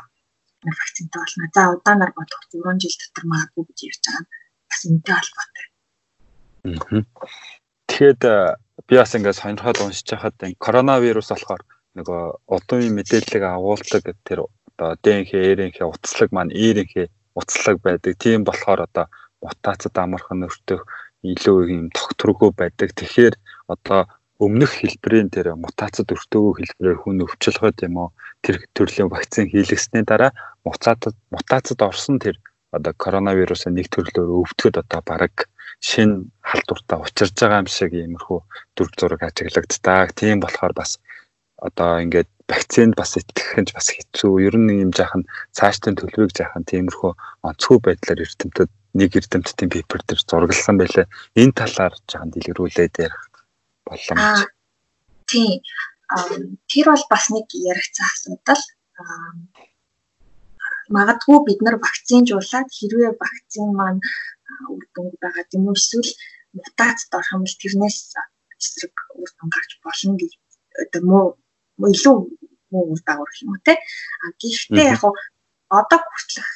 вакцинтай 0.79 1.19
болно. 1.21 1.43
За 1.55 1.61
удаанаар 1.75 2.11
бодох 2.17 2.41
3 2.53 2.79
жил 2.83 2.95
дотор 3.01 3.25
магадгүй 3.33 3.63
гэж 3.67 3.79
ярьж 3.89 4.03
байгаа 4.05 4.23
нь 4.23 4.31
бас 4.69 4.81
энэтэй 4.87 5.15
холбоотой. 5.17 5.65
Тэгэхээр 7.91 8.15
би 8.87 8.95
бас 8.95 9.11
ингээд 9.19 9.35
сонирхол 9.35 9.83
уншиж 9.83 10.07
байхад 10.15 10.39
энэ 10.47 10.55
коронавирус 10.63 11.27
болохоор 11.35 11.61
нөгөө 11.99 12.21
удын 12.55 12.95
мэдээллийг 12.95 13.43
агуулдаг 13.43 14.15
тэр 14.23 14.47
одоо 14.47 14.95
ДНХ, 15.03 15.31
РНХ 15.59 15.77
утаслаг 15.83 16.29
маань 16.31 16.55
ИРНХ 16.55 17.11
утаслаг 17.35 17.83
байдаг. 17.83 18.15
Тийм 18.15 18.47
болохоор 18.47 18.87
одоо 18.87 19.05
мутацид 19.43 19.91
амархан 19.99 20.47
өртөх 20.47 20.87
илүү 21.19 21.57
юм 21.67 21.87
тогтворгүй 21.91 22.51
байдаг. 22.55 22.95
Тэгэхээр 22.95 23.35
одоо 23.67 24.07
өмнөх 24.39 24.71
хэлбэрийн 24.79 25.29
тэр 25.29 25.53
мутацид 25.59 26.07
өртөөгөө 26.15 26.53
хэлбэрээр 26.57 26.99
хүн 27.03 27.27
өвчлөхөд 27.27 27.77
юм 27.85 27.95
уу 28.01 28.09
тэр 28.41 28.63
төрлийн 28.73 29.11
вакцин 29.11 29.51
хийлгэсний 29.51 30.07
дараа 30.07 30.31
мутацид 30.63 31.13
мутацид 31.29 31.79
орсон 31.83 32.17
тэр 32.23 32.39
одоо 32.71 32.93
коронавирусын 32.95 33.75
нэг 33.75 33.91
төрлөөр 33.93 34.31
өвдөхөд 34.41 34.81
одоо 34.81 35.01
баг 35.03 35.35
шин 35.81 36.31
халдвартаа 36.45 37.01
учирж 37.01 37.33
байгаа 37.41 37.61
юм 37.63 37.69
шиг 37.69 37.91
иймэрхүү 37.97 38.39
дүрг 38.77 38.93
зураг 38.99 39.21
ажиглагддаг. 39.25 40.13
Тийм 40.13 40.37
болохоор 40.39 40.73
бас 40.77 41.01
одоо 41.57 42.01
ингээд 42.05 42.29
вакцинд 42.45 42.93
бас 42.95 43.17
итгэх 43.17 43.57
нь 43.57 43.73
бас 43.73 43.87
хэцүү. 43.89 44.33
Ер 44.47 44.55
нь 44.61 44.81
юм 44.85 44.91
жаахан 44.93 45.25
цаашдын 45.57 45.97
төлөвийг 45.97 46.37
жаахан 46.37 46.65
тиймэрхүү 46.69 47.11
онцгой 47.47 47.79
байдлаар 47.81 48.23
эрдэмтэд 48.25 48.69
нэг 48.93 49.11
эрдэмтдийн 49.17 49.73
пепер 49.73 50.01
дээр 50.05 50.21
зурагласан 50.21 50.77
байлаа. 50.77 51.05
Энэ 51.41 51.57
талаар 51.57 51.93
жаахан 52.09 52.29
дэлгэрүүлээд 52.29 52.95
ярих 53.01 53.23
боломж. 53.87 54.45
Тийм. 55.29 55.65
Тэр 56.69 56.85
бол 56.93 57.05
бас 57.09 57.25
нэг 57.33 57.47
яригцсан 57.55 58.05
асуудал. 58.05 58.63
Магадгүй 60.95 61.37
бид 61.47 61.59
нар 61.63 61.75
вакцинжуулаад 61.85 62.67
хэрвээ 62.77 63.11
вакцин 63.21 63.67
маань 63.79 64.01
үр 64.73 64.83
дүнг 64.93 65.15
байгаа 65.23 65.45
юм 65.55 65.65
уу 65.67 65.77
эсвэл 65.79 66.11
мутацид 66.57 67.11
орох 67.17 67.31
юм 67.35 67.43
бол 67.43 67.59
тэрнээс 67.61 67.97
эсрэг 68.59 68.95
үр 69.21 69.29
дүн 69.37 69.49
гарч 69.55 69.71
болно 69.85 70.13
гэж 70.21 70.33
одоо 70.83 71.01
муу 71.11 71.27
илүү 71.93 72.17
муу 72.71 72.85
үр 72.91 73.01
дагавар 73.07 73.31
юм 73.43 73.49
уу 73.53 73.61
те. 73.67 73.73
А 74.23 74.25
гэхдээ 74.41 74.87
яг 74.93 75.03
одоо 75.79 75.99
хүртэлх 76.03 76.51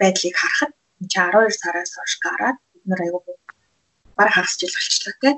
байдлыг 0.00 0.34
харахад 0.40 0.72
чи 1.12 1.18
12 1.20 1.60
сараас 1.60 1.92
хойш 1.96 2.14
гараад 2.24 2.58
бид 2.72 2.84
нар 2.88 3.00
аягүй 3.04 3.36
баг 4.16 4.30
хагас 4.32 4.54
жил 4.60 4.74
болчихлоо 4.76 5.16
те. 5.22 5.30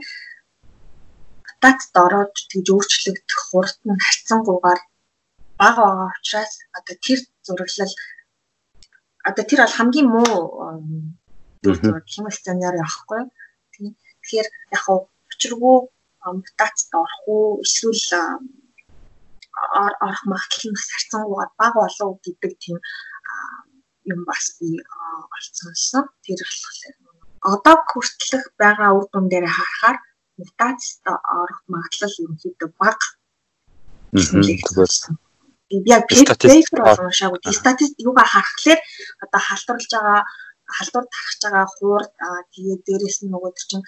Мутацид 1.46 1.94
ороод 2.04 2.34
тэгж 2.50 2.66
өөрчлөгдөх 2.74 3.40
хурд 3.48 3.78
нь 3.90 4.02
харьцангуйгаар 4.06 4.80
бага 5.60 5.82
байгаа 5.86 6.10
учраас 6.18 6.52
одоо 6.78 6.96
тэр 7.04 7.20
зураглал 7.46 7.94
одоо 9.28 9.44
тэр 9.44 9.60
бол 9.62 9.76
хамгийн 9.76 10.08
муу 10.14 10.34
химик 12.12 12.34
сценаар 12.34 12.76
явахгүй. 12.84 13.22
Тэгэхээр 13.74 14.48
яг 14.74 14.82
хав 14.86 14.98
учиргүй 15.30 15.76
мутацид 16.38 16.90
орох 17.02 17.22
уу 17.26 17.60
эсвэл 17.64 18.02
орох 20.04 20.22
магадлал 20.30 20.70
нь 20.72 20.80
харьцангуйгаар 20.92 21.50
бага 21.58 21.78
болов 21.82 22.10
гэдэг 22.24 22.52
тийм 22.62 22.78
юм 24.12 24.20
бас 24.28 24.44
би 24.58 24.68
олцсонсон. 25.34 26.04
Тэр 26.24 26.38
болохоор 26.46 26.94
одоо 27.52 27.76
хүртэлх 27.90 28.46
байгаа 28.62 28.90
үр 28.96 29.06
дүн 29.12 29.26
дээр 29.30 29.46
харахаар 29.56 29.98
мутацид 30.38 31.04
орох 31.40 31.60
магадлал 31.72 32.14
ерөнхийдөө 32.22 32.70
бага. 32.80 33.06
Би 34.12 34.20
яг 35.70 36.06
пейпер 36.08 36.80
уншаагүй. 37.06 37.40
Статистик 37.52 38.06
юугаар 38.06 38.28
харахаар 38.30 38.80
одоо 39.24 39.40
халдварлаж 39.48 39.90
байгаа 39.92 40.20
халдвар 40.76 41.06
тархаж 41.14 41.38
байгаа 41.42 41.66
хуурд 41.74 42.10
тэгээд 42.54 42.80
дээрэс 42.86 43.18
нь 43.22 43.30
нөгөө 43.32 43.52
чинь 43.70 43.86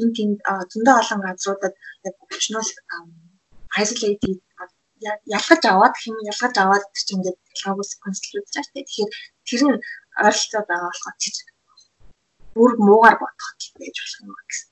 энэ 0.00 0.14
тийм 0.16 0.30
зөндөө 0.72 0.94
олон 1.02 1.20
газруудад 1.26 1.74
яг 2.06 2.14
өвчнөөс 2.22 2.68
isolated 3.82 4.40
ялгаж 5.36 5.62
аваад 5.72 5.94
хэм 6.02 6.16
ялгаж 6.32 6.54
аваад 6.58 6.84
чинь 6.96 7.16
ингээд 7.16 7.38
лого 7.62 7.82
секвенслүүлж 7.90 8.50
байгаа 8.54 8.72
тийм 8.74 8.86
тэгэхээр 8.86 9.12
тэр 9.46 9.62
нь 9.66 9.78
ойролцоо 10.26 10.62
байгаа 10.70 10.90
болохоор 10.90 11.16
тэр 11.22 11.36
бүр 12.54 12.72
муугаар 12.86 13.16
бодох 13.20 13.48
гэж 13.58 13.94
болох 14.00 14.18
юм 14.22 14.34
гэсэн. 14.48 14.70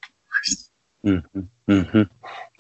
Мм. 1.05 2.09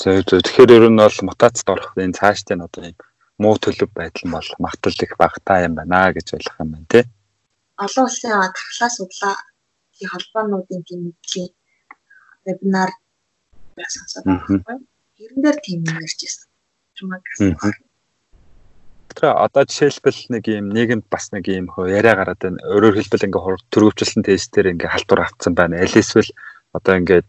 За 0.00 0.10
тэгэхээр 0.22 0.70
ер 0.76 0.84
нь 0.92 1.00
бол 1.00 1.18
мутацид 1.28 1.68
орох 1.72 1.92
энэ 1.96 2.16
цаашдын 2.18 2.64
одоо 2.66 2.82
юм 2.92 2.96
муу 3.42 3.54
төлөв 3.58 3.90
байдал 3.98 4.30
бол 4.36 4.48
магтал 4.58 4.96
их 5.04 5.12
багтаа 5.18 5.64
юм 5.66 5.74
байна 5.78 6.12
гэж 6.16 6.26
ойлгох 6.36 6.60
юм 6.64 6.70
байна 6.74 6.88
тий 6.92 7.04
олон 7.76 8.04
улсын 8.06 8.30
тархлаа 8.54 8.90
судлаагийн 8.96 10.10
холбоонуудын 10.12 10.82
тийм 10.86 11.00
мэдлийн 11.06 11.50
вебинар 12.46 12.90
сонсоод 13.94 14.24
байгаа. 14.24 14.78
Хэрэн 15.18 15.40
дээр 15.42 15.58
тийм 15.66 15.80
ярьж 15.82 16.18
байсан. 16.22 16.46
чамаа 16.94 17.18
гэсэн. 17.18 17.74
Тэр 19.14 19.30
одоо 19.46 19.62
жишээлбэл 19.66 20.20
нэг 20.34 20.44
юм 20.48 20.66
нийгэмд 20.70 21.06
бас 21.10 21.30
нэг 21.34 21.46
юм 21.50 21.66
хөө 21.70 21.90
яриа 21.98 22.14
гараад 22.18 22.40
байна. 22.42 22.62
Өөрөөр 22.70 22.98
хэлбэл 22.98 23.26
ингээ 23.26 23.42
төрөвчлөлтөн 23.72 24.26
тестээр 24.26 24.70
ингээ 24.74 24.94
халдвар 24.94 25.20
автсан 25.26 25.54
байна. 25.54 25.82
Аль 25.82 25.98
эсвэл 26.02 26.30
одоо 26.76 26.94
ингээд 26.98 27.26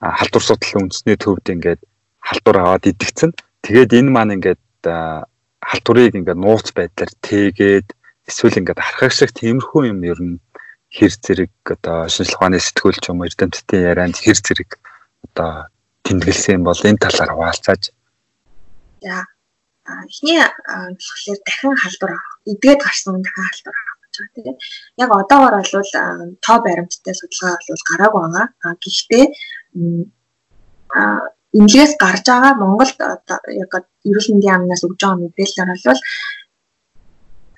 халдвар 0.00 0.44
судлалын 0.44 0.82
үндэсний 0.88 1.16
төвд 1.16 1.46
ингээд 1.52 1.80
халдвар 2.20 2.56
аваад 2.60 2.84
идэгцэн. 2.88 3.32
Тэгээд 3.64 3.96
энэ 3.96 4.10
маань 4.12 4.34
ингээд 4.36 4.60
халдварыг 4.84 6.14
ингээд 6.18 6.40
нууц 6.42 6.68
байдлаар 6.76 7.12
тээгээд 7.26 7.88
эсвэл 8.28 8.58
ингээд 8.58 8.82
харахаг 8.82 9.12
шиг 9.14 9.30
тиймэрхүү 9.38 9.82
юм 9.92 10.00
ер 10.10 10.18
нь 10.20 10.36
хэр 10.96 11.12
зэрэг 11.24 11.52
одоо 11.74 11.98
шинжлэх 12.12 12.36
ухааны 12.36 12.58
сэтгүүлч 12.60 13.04
юм 13.08 13.24
эрдэмтдийн 13.24 13.88
ярианд 13.90 14.16
хэр 14.20 14.38
зэрэг 14.44 14.70
одоо 15.26 15.52
тэмдэглэсэн 16.04 16.60
бол 16.66 16.80
энэ 16.88 17.02
талаар 17.02 17.30
хуваалцааж. 17.32 17.82
За 19.02 19.16
эхний 20.08 20.38
болохоор 20.38 21.38
дахин 21.46 21.74
халдвар 21.82 22.12
эдгээд 22.50 22.80
гарсан 22.84 23.22
дахин 23.22 23.46
халдвар 23.48 23.76
гэж 24.02 24.14
байгаа 24.20 24.34
тийм. 24.36 24.56
Яг 25.02 25.10
одоогор 25.10 25.54
бол 25.62 25.92
тоо 26.44 26.58
баримттай 26.64 27.14
судалгаа 27.16 27.56
бол 27.68 27.88
гараагүй 27.90 28.22
байгаа. 28.22 28.74
Гэхдээ 28.82 29.24
эмнэлгээс 31.56 31.92
гарч 32.02 32.24
байгаа 32.28 32.54
Монголд 32.62 32.96
яг 33.62 33.72
эрүүл 34.08 34.28
мэндийн 34.30 34.56
амнаас 34.56 34.82
өгж 34.86 35.00
байгаа 35.00 35.20
мэдээлэлээр 35.20 36.00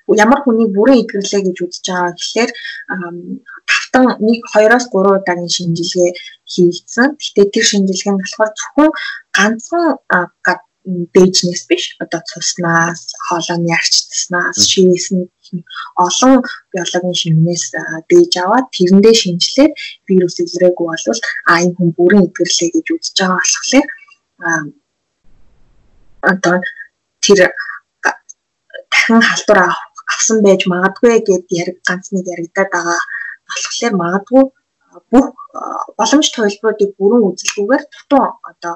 бол 0.07 0.19
ямар 0.25 0.39
хүний 0.43 0.69
бүрэн 0.75 1.01
эдгэрлээ 1.01 1.41
гэж 1.45 1.57
үзэж 1.65 1.85
байгаа 1.89 2.13
гэхэлэр 2.13 2.51
тавтан 3.69 4.05
1 4.21 4.43
2-оос 4.53 4.85
3 4.93 5.17
удаагийн 5.17 5.55
шинжилгээ 5.55 6.11
хийгдсэн. 6.53 7.07
Гэхдээ 7.17 7.45
тэр 7.53 7.65
шинжилгээ 7.71 8.13
нь 8.13 8.21
болохоор 8.21 8.51
зөвхөн 8.53 8.89
ганцхан 9.37 9.85
дээжнээс 10.85 11.63
биш. 11.69 11.83
Одоо 12.03 12.21
цуснаас, 12.29 13.01
хоолойны 13.27 13.71
арчтснаас, 13.73 14.57
шивээс 14.69 15.07
нь 15.15 15.25
олон 16.05 16.33
биологийн 16.71 17.17
шингэнээс 17.21 17.63
дээж 18.09 18.33
аваад 18.43 18.67
тэрэндээ 18.75 19.15
шинжилээд 19.21 19.73
вирус 20.07 20.35
илрээгүй 20.43 20.87
бол 20.89 21.19
а 21.49 21.53
энэ 21.63 21.75
хүн 21.75 21.89
бүрэн 21.97 22.25
эдгэрлээ 22.27 22.69
гэж 22.73 22.87
үзэж 22.93 23.17
байгаа 23.19 23.39
болохоор 23.41 23.87
одоо 26.31 26.55
тэр 27.23 27.39
дахин 28.91 29.21
халдвар 29.29 29.59
авсан 30.13 30.37
байж 30.45 30.61
магадгүй 30.73 31.13
гэд 31.27 31.45
яриг 31.61 31.77
ганц 31.87 32.05
нэг 32.13 32.25
яригадаад 32.33 32.71
байгаа 32.73 32.99
болохоор 33.49 33.93
магадгүй 34.01 34.43
бүх 35.11 35.27
боломж 35.97 36.27
төлбөрүүдийг 36.33 36.91
бүрэн 36.99 37.21
үзэлгүйгээр 37.29 37.83
тутун 37.93 38.25
одоо 38.49 38.73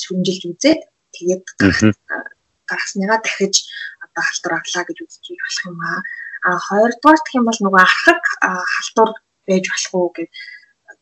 шүмжилж 0.00 0.42
үзээд 0.50 0.80
тэгээд 1.16 1.44
гаргасныгаа 2.68 3.18
дахиж 3.22 3.54
одоо 4.04 4.22
халтур 4.26 4.52
авлаа 4.56 4.84
гэж 4.86 4.98
үзэж 5.04 5.26
болох 5.42 5.64
юм 5.70 5.78
аа. 5.82 6.00
А 6.46 6.48
хоёрдугаар 6.68 7.20
гэх 7.22 7.38
юм 7.38 7.46
бол 7.48 7.60
нөгөө 7.60 7.82
архаг 7.86 8.22
халтур 8.74 9.10
байж 9.46 9.64
болох 9.70 9.94
уу 9.94 10.08
гэж 10.16 10.30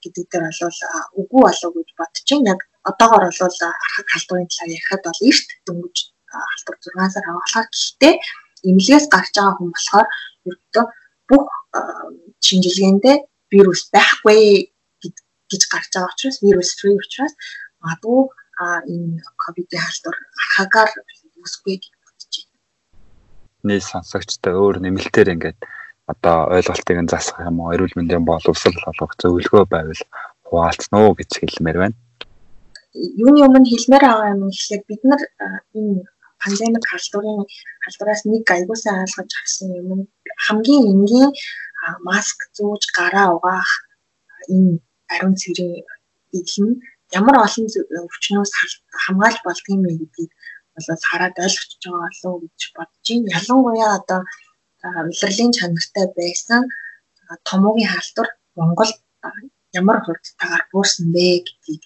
гэдэг 0.02 0.24
дээр 0.30 0.44
бол 0.48 0.80
үгүй 1.20 1.42
болов 1.46 1.72
гэж 1.76 1.88
бодож 1.98 2.26
байна. 2.30 2.50
Яг 2.52 2.60
одоогор 2.90 3.24
бол 3.28 3.58
архаг 3.84 4.06
халтурын 4.12 4.48
талаар 4.50 4.74
ярихад 4.76 5.02
бол 5.06 5.20
эрт 5.28 5.48
дөнгөж 5.66 5.96
халтур 6.32 6.76
6 6.82 7.14
сар 7.14 7.24
авахлаа 7.28 7.64
гэхдээ 7.68 8.14
эмнэлгээс 8.68 9.06
гарч 9.14 9.34
байгаа 9.36 9.54
хүн 9.56 9.70
болохоор 9.74 10.08
ердөө 10.48 10.84
бүх 11.28 11.46
шинжилгээндээ 12.46 13.16
вирус 13.52 13.82
байхгүй 13.94 14.40
гэж 15.50 15.62
гарч 15.72 15.88
байгаа 15.94 16.12
учраас 16.12 16.38
вирус 16.44 16.70
free 16.78 16.96
учраас 16.98 17.34
магадгүй 17.82 18.20
энэ 18.92 19.22
ковидын 19.42 19.82
халдвар 19.84 20.16
архагаар 20.42 20.90
үүсгүй 21.42 21.74
гэж 21.78 21.84
бодож 22.04 22.34
байна. 22.42 22.56
Нийт 23.66 23.84
сонсогчтой 23.90 24.54
өөр 24.58 24.76
нэмэлтээр 24.82 25.32
ингээд 25.34 25.58
одоо 26.12 26.36
ойлголтыг 26.56 26.98
нь 27.02 27.12
засах 27.12 27.38
юм 27.48 27.60
уу, 27.60 27.72
эрүүл 27.74 27.96
мэндийн 27.96 28.24
боловсрол 28.24 28.88
олгох 28.90 29.12
зөвлөгөө 29.20 29.64
байвал 29.68 30.02
хуваалцсан 30.48 30.96
уу 30.98 31.12
гэж 31.18 31.30
хэлмээр 31.38 31.78
байна. 31.82 31.96
Юуны 33.22 33.40
өмнө 33.46 33.68
хэлмээр 33.68 34.04
байгаа 34.04 34.32
юм 34.34 34.42
гэхлээр 34.48 34.82
бид 34.88 35.02
нар 35.04 35.22
энэ 35.78 36.02
пандемик 36.40 36.84
халдварын 36.88 37.40
халдвараас 37.84 38.22
нэг 38.24 38.44
аягуулсан 38.54 38.94
ойлгож 39.04 39.30
авсан 39.40 39.68
юм 39.80 39.88
хамгийн 40.46 40.84
энгийн 40.92 41.30
маск 42.08 42.38
зүүж 42.56 42.82
гараа 42.98 43.28
угаах 43.36 43.72
энэ 44.54 44.80
ариун 45.12 45.36
цэрийн 45.40 45.84
идэл 46.38 46.58
нь 46.64 46.74
ямар 47.16 47.36
олон 47.44 47.66
өвчнөөс 48.04 48.52
хамгаалж 49.04 49.38
болдгийг 49.44 49.80
мэ 49.82 49.90
гэдгийг 50.00 50.32
бол 50.74 51.02
хараад 51.10 51.36
ойлгочихж 51.44 51.82
байгаа 51.84 52.08
болов 52.08 52.32
уу 52.32 52.40
гэж 52.44 52.60
бодож 52.76 53.06
байна. 53.08 53.34
Ялангуяа 53.38 53.90
одоо 53.98 54.20
улирлын 55.10 55.52
чанартай 55.58 56.06
байсан 56.18 56.62
томоогийн 57.48 57.90
халдвар 57.92 58.28
Монгол 58.56 58.92
ямар 59.80 59.98
хурдтайгаар 60.04 60.64
буурсан 60.72 61.06
бэ 61.14 61.24
гэдгийг 61.46 61.82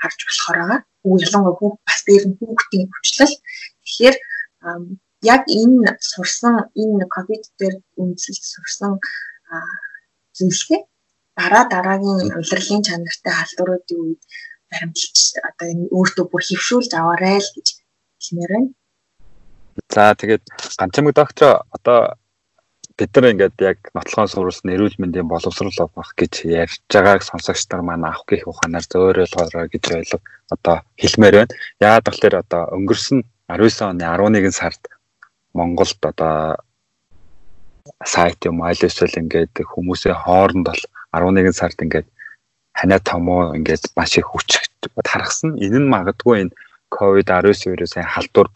харж 0.00 0.18
болохоор 0.26 0.58
байгаа. 0.60 0.80
Уу 1.06 1.16
ялангуяа 1.26 1.60
бүх 1.60 1.74
бас 1.86 2.00
дээр 2.06 2.24
нь 2.28 2.36
хүүхдийн 2.38 2.90
өвчлөл. 2.90 3.34
Тэгэхээр 3.84 4.16
яг 5.32 5.42
энэ 5.60 5.90
сурсан 6.12 6.54
энэ 6.82 7.04
ковид 7.14 7.44
дээр 7.58 7.74
үнэлж 8.00 8.38
сурсан 8.54 8.92
зүйлсээ 10.36 10.80
дараа 11.36 11.64
дараагийн 11.74 12.32
улирлын 12.40 12.82
чанартай 12.86 13.32
халдваруудын 13.36 14.00
үед 14.04 14.22
баримталж 14.70 15.18
одоо 15.48 15.66
энэ 15.72 15.90
өөртөө 15.96 16.24
бүр 16.28 16.42
хөвшүүлж 16.48 16.90
аваарай 16.96 17.38
л 17.40 17.50
гэж 17.56 17.68
хэлмээр 18.22 18.52
байна. 18.54 18.70
За 19.94 20.14
тэгээд 20.20 20.44
ганцмаг 20.78 21.14
доктор 21.16 21.50
одоо 21.76 21.98
бид 22.98 23.10
нар 23.16 23.32
ингээд 23.32 23.56
яг 23.64 23.78
нотлохоон 23.96 24.28
сурвалжны 24.28 24.76
эрүүл 24.76 25.00
мэндийн 25.00 25.28
боловсрол 25.28 25.78
авах 25.80 26.12
гэж 26.20 26.44
ярьж 26.44 26.84
байгааг 26.92 27.22
сонсогч 27.24 27.64
нар 27.72 27.82
маань 27.84 28.04
авах 28.04 28.24
гэх 28.28 28.44
ухаанаар 28.46 28.84
зөөрөлгөөрэй 28.84 29.68
гэж 29.72 29.84
ойлго 29.96 30.18
одоо 30.54 30.76
хэлмээр 31.00 31.34
байна. 31.40 31.56
Яагаад 31.80 32.06
гэвэл 32.12 32.42
одоо 32.44 32.62
өнгөрсөн 32.76 33.18
19 33.48 33.88
оны 33.90 34.04
11 34.04 34.52
сард 34.52 34.82
Монголд 35.56 36.00
одоо 36.04 36.60
сайт 38.04 38.38
юм 38.44 38.62
аль 38.62 38.76
эсвэл 38.88 39.20
ингээд 39.20 39.56
хүмүүсийн 39.72 40.16
хооронд 40.22 40.68
бол 40.68 40.82
11 41.12 41.52
сард 41.60 41.78
ингээд 41.84 42.08
ханаа 42.78 43.00
томоо 43.10 43.54
ингээд 43.58 43.84
маш 43.96 44.16
их 44.18 44.26
хүчтэй 44.30 44.62
харгасан. 45.12 45.50
Энэ 45.64 45.78
нь 45.82 45.92
магадгүй 45.94 46.36
энэ 46.42 46.56
ковид 46.88 47.28
19 47.28 47.70
вирусын 47.72 48.04
халдвар 48.14 48.48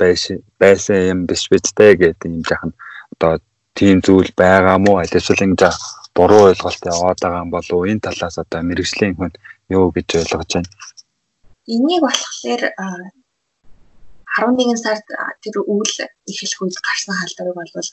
байсан 0.60 0.98
юм 1.12 1.20
биш 1.28 1.42
бидтэй 1.52 1.92
гэдэг 2.00 2.30
юм 2.36 2.42
жахан 2.48 2.72
одоо 3.14 3.32
тийм 3.78 4.00
зүйл 4.06 4.30
байгаа 4.42 4.76
мó 4.84 4.92
аль 5.00 5.16
эсвэл 5.18 5.46
ингээд 5.46 5.76
буруу 6.16 6.48
ойлголт 6.50 6.82
яваад 6.94 7.18
байгаа 7.20 7.44
юм 7.44 7.50
болов 7.56 7.88
энэ 7.90 8.04
талаас 8.06 8.36
одоо 8.42 8.60
мэрэгжлийн 8.68 9.14
хүн 9.16 9.32
юу 9.76 9.92
гэж 9.96 10.08
ойлгож 10.20 10.50
байна. 10.54 10.70
Энийг 11.74 12.02
болохоор 12.04 12.62
11 14.36 14.76
сард 14.84 15.06
тэр 15.42 15.56
үйл 15.72 15.94
эхлэх 16.30 16.60
үед 16.62 16.76
гарсан 16.86 17.14
халдварыг 17.16 17.56
бол 17.56 17.90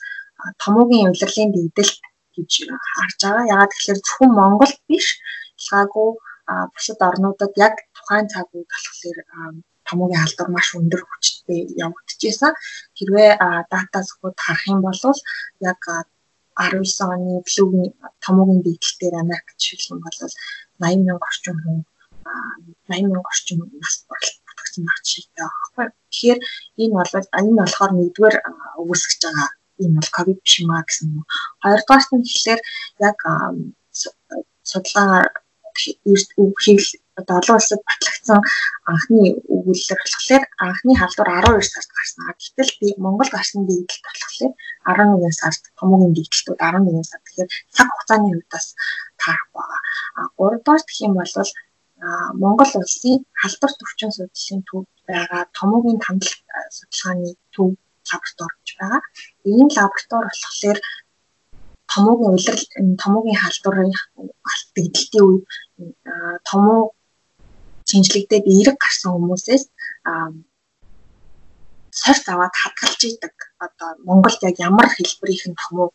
томоогийн 0.62 1.10
удирлын 1.12 1.52
дэгдэлт 1.52 2.00
гэж 2.36 2.52
харж 2.96 3.18
байгаа. 3.22 3.50
Ягаад 3.54 3.72
гэхээр 3.74 3.98
зөвхөн 4.02 4.32
Монгол 4.38 4.72
биш 4.88 5.06
ялгаагүй 5.60 6.08
бусад 6.72 7.00
орнуудад 7.08 7.52
яг 7.66 7.74
тухайн 7.96 8.26
цаг 8.32 8.46
үед 8.54 8.68
болохоор 8.72 9.18
томоогийн 9.88 10.22
халдвар 10.22 10.50
маш 10.52 10.68
өндөр 10.78 11.02
хүчтэй 11.06 11.60
явагдчихсан. 11.84 12.52
Хэрвээ 12.96 13.30
дата 13.72 13.98
зөвхөн 14.08 14.34
харах 14.44 14.64
юм 14.72 14.80
бол 14.86 15.00
яг 15.70 15.80
19 16.56 17.12
оны 17.14 17.32
флүүгийн 17.50 17.88
томоогийн 18.24 18.62
дэгдэлтээр 18.64 19.14
Америк 19.22 19.46
жишээлх 19.60 19.92
юм 19.92 20.00
бол 20.04 20.18
80 20.20 21.04
мянга 21.06 21.26
орчим 21.28 21.56
хүн 21.64 21.78
80 22.88 23.10
мянга 23.10 23.30
орчим 23.32 23.58
нас 23.82 23.94
бүрэлдэхүүн 24.08 24.84
багц 24.88 25.06
шийдтэй 25.12 25.46
байгаа. 25.46 25.86
Тэгэхээр 26.10 26.40
энэ 26.82 26.94
бол 26.98 27.12
энэ 27.38 27.58
болохоор 27.60 27.92
нэгдүгээр 27.94 28.36
үүсгэж 28.82 29.20
байгаа 29.26 29.50
энэ 29.82 29.96
бол 29.98 30.10
ковид 30.16 30.38
биш 30.42 30.54
юм 30.62 30.70
а 30.70 30.86
гэсэн 30.86 31.06
юм. 31.16 31.24
Хоёрдугаарт 31.62 32.10
нь 32.14 32.26
тэгэхээр 32.26 32.60
яг 33.08 33.18
судалгаагаар 34.70 35.26
хийх 36.64 36.84
одоо 37.20 37.36
олон 37.38 37.56
улсад 37.58 37.80
батлагдсан 37.88 38.40
анхны 38.92 39.20
өгүүлэлээр 39.54 40.00
болохоор 40.02 40.44
анхны 40.66 40.92
халдвар 40.98 41.28
12 41.46 41.72
сард 41.72 41.90
гарсан. 41.96 42.22
Гэтэл 42.38 42.72
би 42.80 42.86
Монгол 43.04 43.30
гарсан 43.32 43.60
дэгдэлт 43.66 44.04
болохоор 44.06 44.52
11 44.90 45.40
сард 45.40 45.62
томоогийн 45.78 46.14
дэгдэлтүүд 46.14 46.58
11 46.58 47.10
сард 47.10 47.24
тэгэхээр 47.26 47.50
цаг 47.74 47.86
хугацааны 47.90 48.28
хувьд 48.30 48.48
бас 48.54 48.66
таарах 49.20 49.48
байгаа. 49.54 49.80
А 50.18 50.20
гуравдугаар 50.38 50.82
гэх 50.86 50.98
юм 51.06 51.14
бол 51.18 51.32
Монгол 52.42 52.70
улсын 52.78 53.16
халдвар 53.40 53.72
төвчин 53.78 54.10
судлалын 54.14 54.60
төв 54.68 54.82
байгаа 55.08 55.42
томоогийн 55.58 55.98
тандал 56.04 56.34
судалгааны 56.76 57.30
төв 57.54 57.68
лаборатори 58.10 58.56
байгаа. 58.80 59.02
Энэ 59.50 59.74
лаборатори 59.78 60.28
болохоор 60.42 60.78
томоогийн 61.92 62.34
улирал 62.36 62.64
томоогийн 63.02 63.40
халдварын 63.42 63.92
дэгдэлтийн 64.74 65.24
үед 65.28 65.44
тоmoo 66.48 66.80
шинжлэгдээд 67.88 68.44
эерэг 68.52 68.76
гарсан 68.80 69.10
хүмүүсээс 69.14 69.64
сорь 72.02 72.22
аваад 72.32 72.54
хадгалж 72.62 73.00
идэг. 73.10 73.34
Одоо 73.64 73.88
Монголд 74.08 74.40
яг 74.48 74.56
ямар 74.68 74.88
хэлбэрийнх 74.90 75.46
нь 75.50 75.60
том 75.62 75.74
уу 75.82 75.90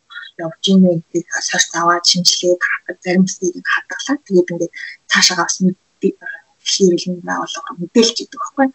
явж 0.46 0.62
ийн 0.70 0.80
вэ 0.84 0.92
гэдгийг 0.96 1.28
сорь 1.48 1.68
аваад 1.80 2.04
шинжилгээд 2.10 2.60
зарим 3.04 3.24
зүйлийг 3.28 3.66
хадгалаад 3.74 4.20
тэгээд 4.26 4.50
ингээд 4.52 4.74
цаашаа 5.10 5.36
бас 5.44 5.56
хэвлэн 6.70 7.16
байгууллага 7.28 7.72
мэдээлж 7.80 8.16
идэг 8.24 8.40
байхгүй. 8.40 8.66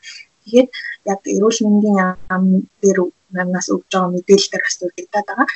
Тэгээд 0.44 0.70
яг 1.14 1.20
эрүүл 1.36 1.60
мэндийн 1.66 1.98
яам 2.06 2.44
дээр 2.82 3.00
манаас 3.34 3.68
өгж 3.74 3.90
байгаа 3.92 4.12
мэдээлэл 4.14 4.52
дээр 4.52 4.64
бас 4.66 4.78
үлдээд 4.84 5.12
байгаа. 5.14 5.48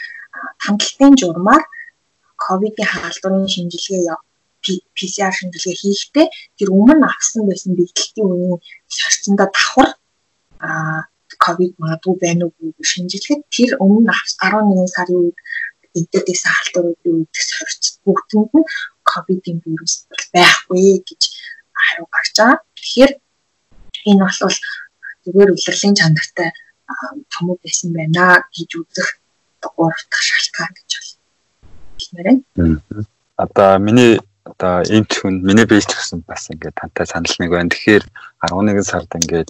Хангалтын 0.66 1.14
журмаар 1.22 1.64
ковидын 2.46 2.90
хаалдварын 2.92 3.48
шинжилгээ 3.56 4.04
PCR 4.96 5.34
шинжилгээ 5.40 5.76
хийхдээ 5.82 6.28
тэр 6.58 6.70
өмнө 6.78 7.06
авсан 7.08 7.44
байсан 7.48 7.72
бэлтгэлтийн 7.80 8.30
үеийн 8.32 8.60
сорцсондоо 8.98 9.48
давхар 9.56 9.90
а 10.68 10.70
ковид 11.44 11.74
магадгүй 11.82 12.16
байна 12.24 12.46
уу 12.48 12.84
шинжилгээд 12.92 13.42
тэр 13.56 13.72
өмнө 13.84 14.12
11 14.12 14.96
сарын 14.96 15.18
үед 15.24 15.38
эддээс 16.00 16.44
хаалтуруудын 16.46 17.14
үед 17.16 17.34
сорц 17.52 17.84
бүгдэнд 18.04 18.52
нь 18.60 18.70
ковидын 19.10 19.58
вирус 19.64 19.96
байхгүй 20.34 20.84
гэж 21.08 21.22
хариу 21.82 22.08
гарч 22.14 22.36
байгаа. 22.38 22.60
Тэгэхээр 22.78 23.12
энэ 24.10 24.24
бол 24.26 24.58
зүгээр 25.24 25.50
улирлын 25.56 25.96
чанартай 26.00 26.50
томог 27.34 27.58
байсан 27.64 27.94
байна 27.94 28.44
гэж 28.56 28.70
үзэх 28.82 29.10
гурав 29.62 30.02
дахь 30.10 30.26
шалтгаан 30.28 30.74
гэж 30.78 30.92
байна. 32.14 32.82
Одоо 33.38 33.80
миний 33.80 34.20
одоо 34.44 34.82
энэ 34.84 35.08
хүн 35.08 35.42
миний 35.46 35.66
бийж 35.66 35.88
гэсэн 35.88 36.24
бас 36.28 36.50
ингээд 36.50 36.76
тантай 36.76 37.06
санал 37.06 37.36
нэг 37.40 37.52
байна. 37.52 37.70
Тэгэхээр 37.70 38.04
11 38.50 38.84
сард 38.84 39.12
ингээд 39.20 39.50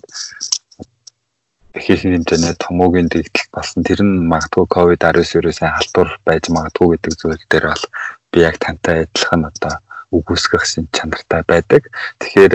ихээхэн 1.78 2.14
хэмжээний 2.20 2.56
томоогийн 2.60 3.08
дэгдэл 3.08 3.54
болсон. 3.54 3.84
Тэр 3.84 4.02
нь 4.04 4.28
магадгүй 4.28 4.66
COVID-19 4.76 5.38
вирусийн 5.38 5.74
халдвар 5.74 6.10
байж 6.26 6.44
магадгүй 6.50 6.88
гэдэг 6.98 7.14
зүйл 7.16 7.44
дээр 7.50 7.66
бол 7.72 7.86
би 8.32 8.40
яг 8.44 8.56
тантай 8.60 9.06
адилхан 9.06 9.46
одоо 9.50 9.74
үгүйсгэх 10.12 10.66
чанартай 10.92 11.42
байдаг. 11.48 11.88
Тэгэхээр 12.20 12.54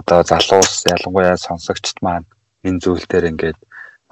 одоо 0.00 0.20
залуус 0.22 0.86
ялангуяа 0.86 1.36
сонсогчд 1.36 1.98
маань 2.02 2.26
энэ 2.62 2.80
зүйл 2.82 3.04
дээр 3.10 3.30
ингээд 3.30 3.58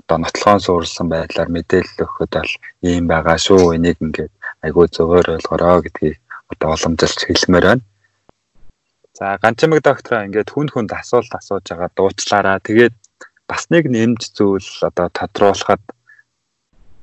одоо 0.02 0.18
нотлохоон 0.18 0.60
суурилсан 0.60 1.06
байдлаар 1.08 1.50
мэдээлэл 1.54 2.02
өгөхөд 2.04 2.32
бол 2.36 2.52
ийм 2.82 3.04
байгаа 3.06 3.38
шүү. 3.38 3.74
Энийг 3.78 3.98
ингээд 4.02 4.32
айгүй 4.66 4.86
зөвөр 4.90 5.26
ойлгороо 5.38 5.78
гэдгийг 5.86 6.18
одоо 6.52 6.68
уламжилж 6.74 7.20
хэлмээр 7.24 7.66
байна. 7.68 7.84
За 9.18 9.38
ганчмаг 9.42 9.80
доктороо 9.86 10.26
ингээд 10.26 10.50
хүнд 10.50 10.70
хүнд 10.72 10.90
асуулт 10.92 11.32
асууж 11.38 11.64
байгаа 11.70 11.90
дуучлаараа. 11.96 12.58
Тэгээд 12.66 12.94
бас 13.50 13.62
нэг 13.70 13.84
нэмж 13.86 14.20
зүйл 14.36 14.68
одоо 14.88 15.06
тодруулахад 15.18 15.82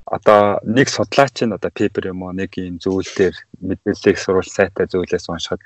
одоо 0.10 0.60
нэг 0.66 0.88
судлаач 0.90 1.38
нь 1.46 1.56
одоо 1.58 1.72
пейпер 1.80 2.12
юм 2.12 2.24
уу 2.26 2.34
нэг 2.34 2.58
юм 2.58 2.82
зүйл 2.84 3.10
дээр 3.18 3.36
мэдээллийг 3.62 4.18
сурвалж 4.18 4.50
сайтай 4.50 4.86
зүйлээс 4.90 5.30
уншихад 5.30 5.62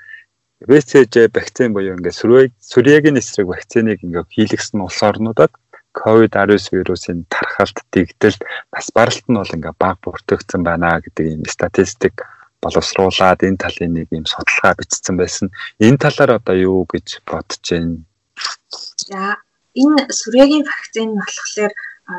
BCG 0.68 1.32
вакцин 1.32 1.72
буюу 1.72 1.96
ингээд 1.96 2.18
сүрэг 2.20 2.52
сүрьягийн 2.60 3.20
эсрэг 3.20 3.48
вакциныг 3.48 4.04
ингээд 4.04 4.28
хийлгэсэн 4.34 4.84
улс 4.84 5.00
орнуудад 5.00 5.52
COVID-19 6.00 6.74
вирусын 6.74 7.18
тархалт 7.30 7.78
дэгдэлт 7.94 8.42
бас 8.74 8.86
баралт 8.96 9.26
нь 9.30 9.38
бол 9.38 9.54
ингээд 9.56 9.78
баг 9.78 9.96
бүртгэгдсэн 10.02 10.62
байна 10.66 11.00
гэдэг 11.04 11.26
юм 11.34 11.44
статистик 11.46 12.26
боловсруулад 12.62 13.40
энэ 13.46 13.62
талын 13.62 13.92
нэг 13.94 14.08
юм 14.10 14.26
судалгаа 14.26 14.74
бичсэн 14.78 15.16
байсан. 15.16 15.48
Энэ 15.86 16.02
талаар 16.04 16.38
одоо 16.38 16.56
юу 16.56 16.82
гэж 16.92 17.22
бодож 17.28 17.62
байна? 17.70 18.02
За 19.08 19.38
энэ 19.80 20.00
сүрьягийн 20.18 20.64
вакцин 20.66 21.08
нь 21.12 21.20
болохоор 21.20 21.72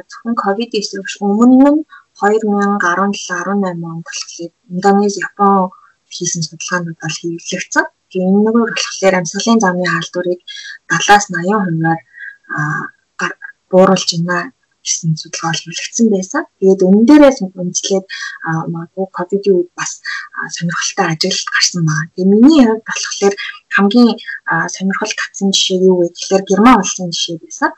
зөвхөн 0.09 0.35
ковид-19 0.43 1.05
биш 1.05 1.15
өмнө 1.21 1.69
нь 1.75 1.81
2017 2.19 2.79
18 2.79 3.91
онд 3.91 4.05
болохоор 4.07 4.51
Индонез, 4.73 5.15
Япон 5.19 5.69
хийсэн 6.15 6.41
судалгаанууд 6.47 6.97
бол 7.01 7.17
хэвлэгдсэн. 7.19 7.85
Тэгээ 8.09 8.29
энэ 8.29 8.41
нөгөө 8.45 8.65
болохоор 8.71 9.15
амьсгалын 9.19 9.59
замын 9.63 9.91
хаалдварыг 9.91 10.39
70-аас 10.89 11.25
80%-аар 11.33 11.99
бууруулж 13.71 14.09
байна 14.15 14.55
гэсэн 14.85 15.17
судалгаа 15.17 15.51
олборлогдсон 15.53 16.07
байсан. 16.13 16.43
Тэгээд 16.59 16.81
энэ 16.85 17.05
дээрээс 17.09 17.39
үндэслээд 17.41 18.05
магадгүй 18.73 19.07
ковидын 19.17 19.55
үед 19.57 19.69
бас 19.79 19.91
сонирхолтой 20.55 21.07
ажилд 21.09 21.47
гарсан 21.53 21.81
байна. 21.89 22.09
Тэгээд 22.13 22.33
миний 22.33 22.61
хувьд 22.65 22.85
болохоор 22.85 23.35
хамгийн 23.75 24.11
сонирхол 24.75 25.13
татсан 25.17 25.49
жишээ 25.55 25.79
юу 25.89 25.95
вэ 25.99 26.07
гэхээр 26.13 26.43
Герман 26.49 26.77
улсын 26.81 27.09
жишээ 27.13 27.37
байсан. 27.43 27.71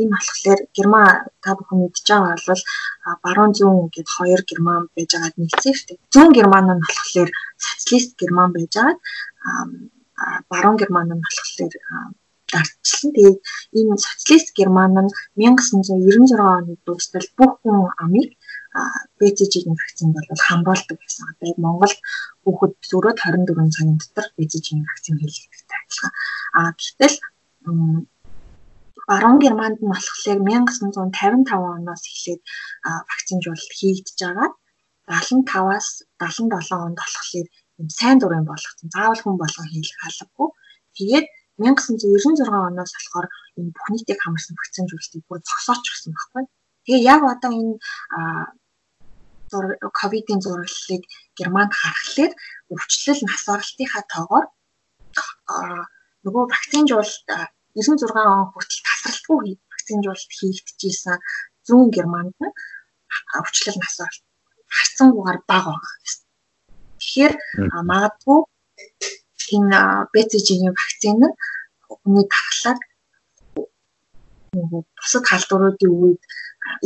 Энэ 0.00 0.12
болохоор 0.14 0.60
Герман 0.76 1.08
та 1.44 1.50
бүхэн 1.56 1.78
мэдж 1.80 1.98
байгаа 2.08 2.36
бол 2.48 2.62
баруун 3.24 3.52
зүүн 3.58 3.92
гэдэг 3.94 4.14
хоёр 4.16 4.40
Герман 4.50 4.82
байж 4.96 5.10
байгаад 5.12 5.36
нэгцэн 5.38 5.72
шүү 5.76 5.86
дээ. 5.88 6.04
Зүүн 6.14 6.30
Герман 6.38 6.64
нь 6.72 6.84
болохоор 6.84 7.30
социалист 7.64 8.10
Герман 8.20 8.50
байж 8.56 8.72
байгаад 8.74 8.98
баруун 10.50 10.76
Герман 10.80 11.06
нь 11.12 11.22
болохоор 11.24 11.72
дарчилсан. 12.54 13.10
Тэгээд 13.16 13.38
ийм 13.78 13.88
социалист 14.06 14.48
Герман 14.58 14.92
нь 15.04 15.10
1996 15.36 16.38
оны 16.56 16.72
дуустал 16.86 17.26
бүх 17.38 17.52
хүн 17.60 17.78
амыг 18.04 18.30
БЦЖ-ийн 19.18 19.74
вакцин 19.78 20.08
бол 20.14 20.28
хамгаалдаг 20.46 20.98
гэсэн. 20.98 21.38
Тэгээд 21.38 21.58
Монгол 21.64 21.94
хүүхэд 22.42 22.72
зүрөд 22.90 23.18
24 23.22 23.74
цагийн 23.74 23.98
дотор 24.02 24.26
БЦЖ-ийн 24.36 24.82
вакцин 24.88 25.16
хийлгэдэг 25.18 25.70
адилхан. 25.78 26.12
А 26.58 26.60
гэтэл 26.78 27.16
баруун 29.08 29.38
Германд 29.44 29.78
нь 29.80 29.90
болохоор 29.92 30.38
1955 30.42 31.50
оноос 31.76 32.02
эхлээд 32.10 32.42
вакцинжуулалт 33.10 33.72
хийгдэж 33.78 34.18
байгаа. 34.22 34.50
75-аас 35.06 35.88
77 36.18 36.86
онд 36.86 36.98
болохоор 36.98 37.46
юм 37.80 37.88
сайн 37.98 38.18
дурын 38.18 38.44
болгоцсон. 38.48 38.88
Заавал 38.94 39.20
хүн 39.22 39.36
болгон 39.42 39.68
хийх 39.70 39.92
албагүй. 40.06 40.48
Тэгээд 40.96 41.26
1996 41.58 42.50
оноос 42.50 42.92
болохоор 42.94 43.26
энэ 43.58 43.74
бүх 43.74 43.86
нийтийг 43.90 44.20
хамарсан 44.22 44.54
вакцинжуулалтыг 44.58 45.22
бүр 45.28 45.40
зогсооч 45.48 45.84
гсэн 45.90 46.12
байхгүй. 46.14 46.44
Тэгээ 46.84 47.06
яг 47.14 47.22
одоо 47.22 47.52
энэ 47.60 47.74
ковидын 49.98 50.40
зураглалыг 50.44 51.02
Германд 51.38 51.72
харахад 51.80 52.32
өвчлөл 52.72 53.20
нас 53.28 53.44
оролтынхаа 53.54 54.02
тоогоор 54.12 54.46
нөгөө 56.24 56.44
вакцинжуулалт 56.54 57.28
96 57.78 58.18
он 58.34 58.50
хүртэл 58.50 58.82
тасралтгүй 58.86 59.58
вакцинжуулалт 59.72 60.32
хийгдчихсэн 60.38 61.18
зүүн 61.66 61.88
Германд 61.94 62.34
нь 62.42 62.54
өвчлөл 63.40 63.78
нас 63.82 63.96
оролт 64.04 64.24
харцангуугаар 64.76 65.38
бага 65.50 65.70
байгаа. 65.78 66.18
Тэгэхээр 66.98 67.34
магадгүй 67.90 68.40
энэ 69.56 69.78
BCG-ийн 70.12 70.74
вакцин 70.78 71.16
нь 71.20 71.36
хүний 72.02 72.26
тархлаад 72.34 72.80
бусад 74.98 75.24
халдваруудын 75.30 75.92
үед 76.02 76.22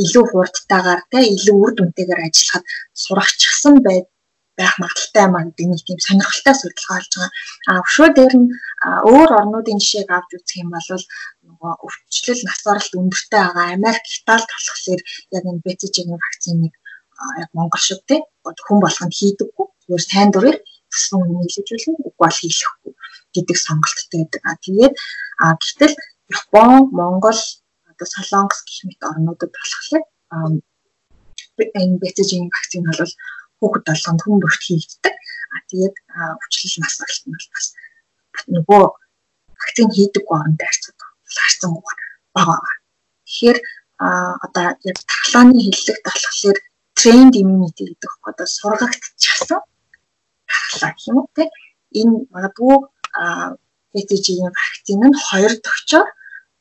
илүү 0.03 0.25
хурдтайгаар 0.29 1.01
те 1.13 1.19
илүү 1.35 1.57
үр 1.63 1.73
дүнтэйгээр 1.75 2.21
ажиллахад 2.27 2.65
сурахчихсан 3.03 3.75
бай 3.87 3.99
байх 4.59 4.75
магадaltaй 4.83 5.27
маа 5.31 5.45
гэдэг 5.47 5.67
нэг 5.71 5.83
тийм 5.87 5.99
сонирхолтой 6.03 6.55
судалгаа 6.59 6.97
болж 6.99 7.13
байгаа. 7.15 7.31
А 7.71 7.73
өшөө 7.87 8.09
дээр 8.17 8.35
нь 8.41 8.49
өөр 9.13 9.31
орнуудын 9.39 9.79
жишээг 9.83 10.11
авч 10.11 10.31
үзэх 10.35 10.61
юм 10.63 10.71
бол 10.75 10.89
нөгөө 11.47 11.73
өвчлөл 11.87 12.43
нас 12.45 12.61
баралт 12.67 12.93
өндөртэй 13.01 13.43
байгаа 13.45 13.67
Америк, 13.77 14.05
Итали 14.17 14.47
болохоор 14.51 15.01
яг 15.37 15.45
энэ 15.51 15.65
BCG-ийн 15.65 16.11
вакциныг 16.19 16.75
яг 17.43 17.51
Монгол 17.57 17.83
шиг 17.87 18.01
те 18.11 18.17
хүн 18.67 18.79
болгонд 18.83 19.15
хийдэггүй. 19.19 19.67
Зүгээр 19.83 20.05
сайн 20.11 20.31
дурыг 20.35 20.59
гэсэн 20.93 21.17
үнийг 21.21 21.51
хэлжүүлэн 21.53 21.97
үг 22.07 22.15
бол 22.19 22.37
хийлэхгүй 22.41 22.93
гэдэг 23.35 23.57
сонголттой 23.57 24.19
байдаг. 24.25 24.43
А 24.51 24.55
тэгээд 24.65 24.95
а 25.43 25.45
гэтэл 25.61 25.95
Япон, 26.29 26.93
Монгол, 26.99 27.41
одоо 27.91 28.07
Солонгос 28.15 28.61
гэх 28.67 28.81
мэт 28.85 29.01
орнуудад 29.11 29.51
болохоор 29.53 30.05
энэ 31.81 31.99
BCG-ийн 32.01 32.47
вакцин 32.53 32.85
бол 32.87 33.13
хүүхэд 33.59 33.85
болгонд 33.89 34.21
хүн 34.23 34.39
бүрт 34.43 34.63
хийгддэг. 34.65 35.17
А 35.55 35.57
тэгээд 35.69 35.97
өвчлөл 36.43 36.77
нас 36.83 36.95
баралт 37.01 37.25
нь 37.27 37.35
бол 37.35 37.49
бас 37.55 37.67
нөгөө 38.55 38.85
вакцин 39.61 39.89
хийдэггүй 39.97 40.37
оронд 40.39 40.61
харьцаад 40.63 40.99
харьцан 41.37 41.73
байгаа. 42.37 42.75
Тэгэхээр 43.27 43.59
одоо 44.47 44.67
яг 44.91 44.99
тахлааны 45.11 45.59
хиллэгт 45.59 46.05
болохоор 46.07 46.59
тренд 46.99 47.35
immunity 47.41 47.83
гэдэг 47.89 48.13
нь 48.15 48.27
одоо 48.31 48.47
сургагдчихсан 48.47 49.61
тахлаа 50.59 50.91
гэх 50.95 51.09
юм 51.11 51.19
уу 51.21 51.29
те 51.37 51.45
энэ 52.01 52.15
магадгүй 52.35 52.77
BCG-ийн 53.93 54.53
вакцин 54.59 55.01
нь 55.09 55.21
хоёр 55.27 55.53
төгчөөр 55.65 56.09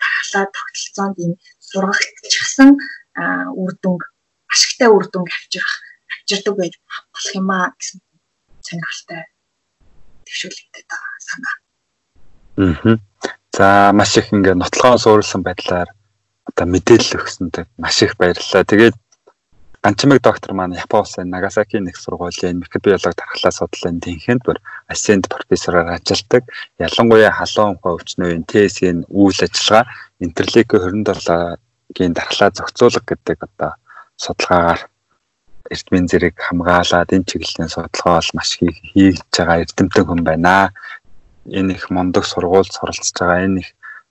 тахлаа 0.03 0.45
тогтолцоонд 0.55 1.17
энэ 1.25 1.35
сургагдчихсан 1.69 2.69
үр 3.61 3.71
дүнг 3.83 4.01
ашигтай 4.53 4.89
үр 4.95 5.05
дүнг 5.11 5.29
авчрах 5.37 5.73
авчирдаг 6.13 6.55
байж 6.57 6.73
болох 6.85 7.33
юм 7.39 7.49
аа 7.51 7.67
гэсэн 7.77 7.99
сонирхолтой 8.65 9.21
төвшүүлэгдээд 10.25 10.87
байгаа 10.91 11.19
санаа. 11.27 11.55
Аа. 12.57 12.97
За 13.57 13.91
маш 13.93 14.17
их 14.17 14.31
ингээ 14.33 14.55
нотлохоон 14.59 14.99
суурилсан 15.01 15.41
байдлаар 15.43 15.89
одоо 16.47 16.65
мэдээлэл 16.67 17.17
өгсөнд 17.19 17.55
маш 17.81 17.97
их 18.03 18.13
баярлалаа. 18.19 18.63
Тэгээд 18.63 18.95
Ганчмаг 19.87 20.19
доктор 20.21 20.51
маань 20.51 20.75
Япон 20.75 20.99
улсын 21.07 21.29
Нагасакийн 21.31 21.87
их 21.87 21.95
сургуулийн 21.95 22.59
микробиологи 22.59 23.15
тархлаа 23.21 23.53
судлалын 23.55 24.03
тэнхэнд 24.03 24.43
бүр 24.43 24.59
ассент 24.93 25.29
профессораар 25.31 25.95
ажилладаг. 25.95 26.43
Ялангуяа 26.75 27.31
халуун 27.31 27.79
ухаан 27.79 27.95
өвчнөөн 27.95 28.43
ТС-ийн 28.51 29.07
үйл 29.07 29.39
ажиллагаа 29.47 29.87
интерлейк 30.19 30.69
27-гийн 30.75 32.13
дархлаа 32.19 32.51
зохицуулга 32.51 33.07
гэдэг 33.07 33.37
одоо 33.47 33.71
судалгаагаар 34.23 34.81
эрдмийн 35.71 36.07
зэрэг 36.11 36.35
хамгаалаад 36.35 37.15
энэ 37.15 37.27
чиглэлийн 37.29 37.71
судалгаа 37.71 38.19
бол 38.19 38.31
маш 38.35 38.49
хийж 38.59 39.23
байгаа 39.31 39.63
эрдэмтэн 39.63 40.03
хүн 40.03 40.21
байна. 40.27 40.75
Энэ 41.47 41.79
их 41.79 41.87
мундаг 41.95 42.27
сургуульд 42.27 42.75
суралцж 42.75 43.15
байгаа 43.15 43.39
энэ 43.47 43.59
их 43.63 43.69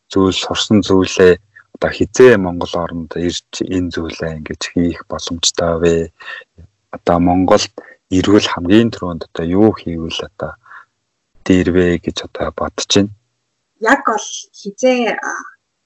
зүйл 0.08 0.32
сурсан 0.32 0.80
зүйлээ 0.80 1.36
одоо 1.76 1.90
хизээ 1.92 2.40
Монгол 2.40 2.72
оронд 2.72 3.12
ирж 3.20 3.52
энэ 3.60 3.92
зүйлээ 3.92 4.32
ингэж 4.40 4.62
хийх 4.72 5.04
боломжтой 5.12 5.72
вэ? 5.82 5.94
Одоо 6.96 7.18
Монголд 7.20 7.74
ирвэл 8.08 8.48
хамгийн 8.48 8.88
түрүүнд 8.96 9.28
одоо 9.28 9.44
юу 9.44 9.70
хийвэл 9.76 10.20
одоо 10.28 10.52
дээрвэ 11.44 12.00
гэж 12.00 12.16
одоо 12.26 12.48
бодож 12.56 12.88
байна. 12.96 13.12
Яг 13.92 14.00
бол 14.08 14.28
хизээ 14.56 15.20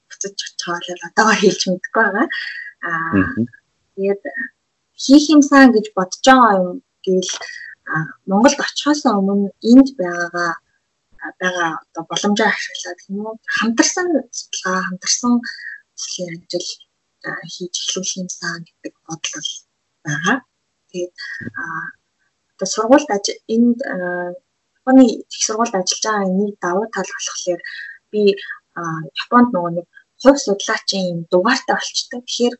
буцаж 0.07 0.37
чаалал 0.61 1.01
одоогоо 1.07 1.35
хэлж 1.35 1.61
мэдэхгүй 1.67 2.03
байгаа. 2.07 2.27
Аа 2.87 3.11
тэгээд 3.95 4.23
хийх 4.95 5.25
юмсан 5.35 5.75
гэж 5.75 5.85
бодож 5.97 6.23
байгаа 6.23 6.53
юм 6.61 6.79
гээл 7.03 7.33
Монголд 8.29 8.59
очихоос 8.63 9.03
өмнө 9.11 9.51
энд 9.71 9.89
байгаагаа 9.99 10.51
байгаа 11.41 11.69
одоо 11.83 12.03
боломжоо 12.09 12.47
ашиглаад 12.47 12.99
юм 13.09 13.25
уу 13.27 13.35
хамтарсан 13.57 14.07
судалгаа 14.39 14.79
хамтарсан 14.87 15.33
ажлын 15.95 16.35
ажил 16.45 16.69
хийж 17.53 17.73
эхлүүлэх 17.81 18.19
юмсан 18.21 18.59
гэдэг 18.65 18.93
бодол 19.07 19.49
байгаа. 20.05 20.37
Тэгээд 20.89 21.13
одоо 22.51 22.67
сургуульд 22.73 23.09
энд 23.55 23.79
Японы 24.79 25.03
их 25.33 25.43
сургуульд 25.47 25.75
ажиллаж 25.77 26.01
байгаа 26.05 26.29
нэг 26.39 26.53
давуу 26.65 26.87
тал 26.93 27.09
болохоор 27.15 27.61
би 28.11 28.21
Японд 29.21 29.49
нөгөө 29.53 29.71
нэг 29.77 29.87
хувь 30.21 30.39
судлаачийн 30.45 31.05
юм 31.13 31.19
дугаартай 31.31 31.75
болчтой. 31.77 32.19
Тэгэхээр 32.21 32.55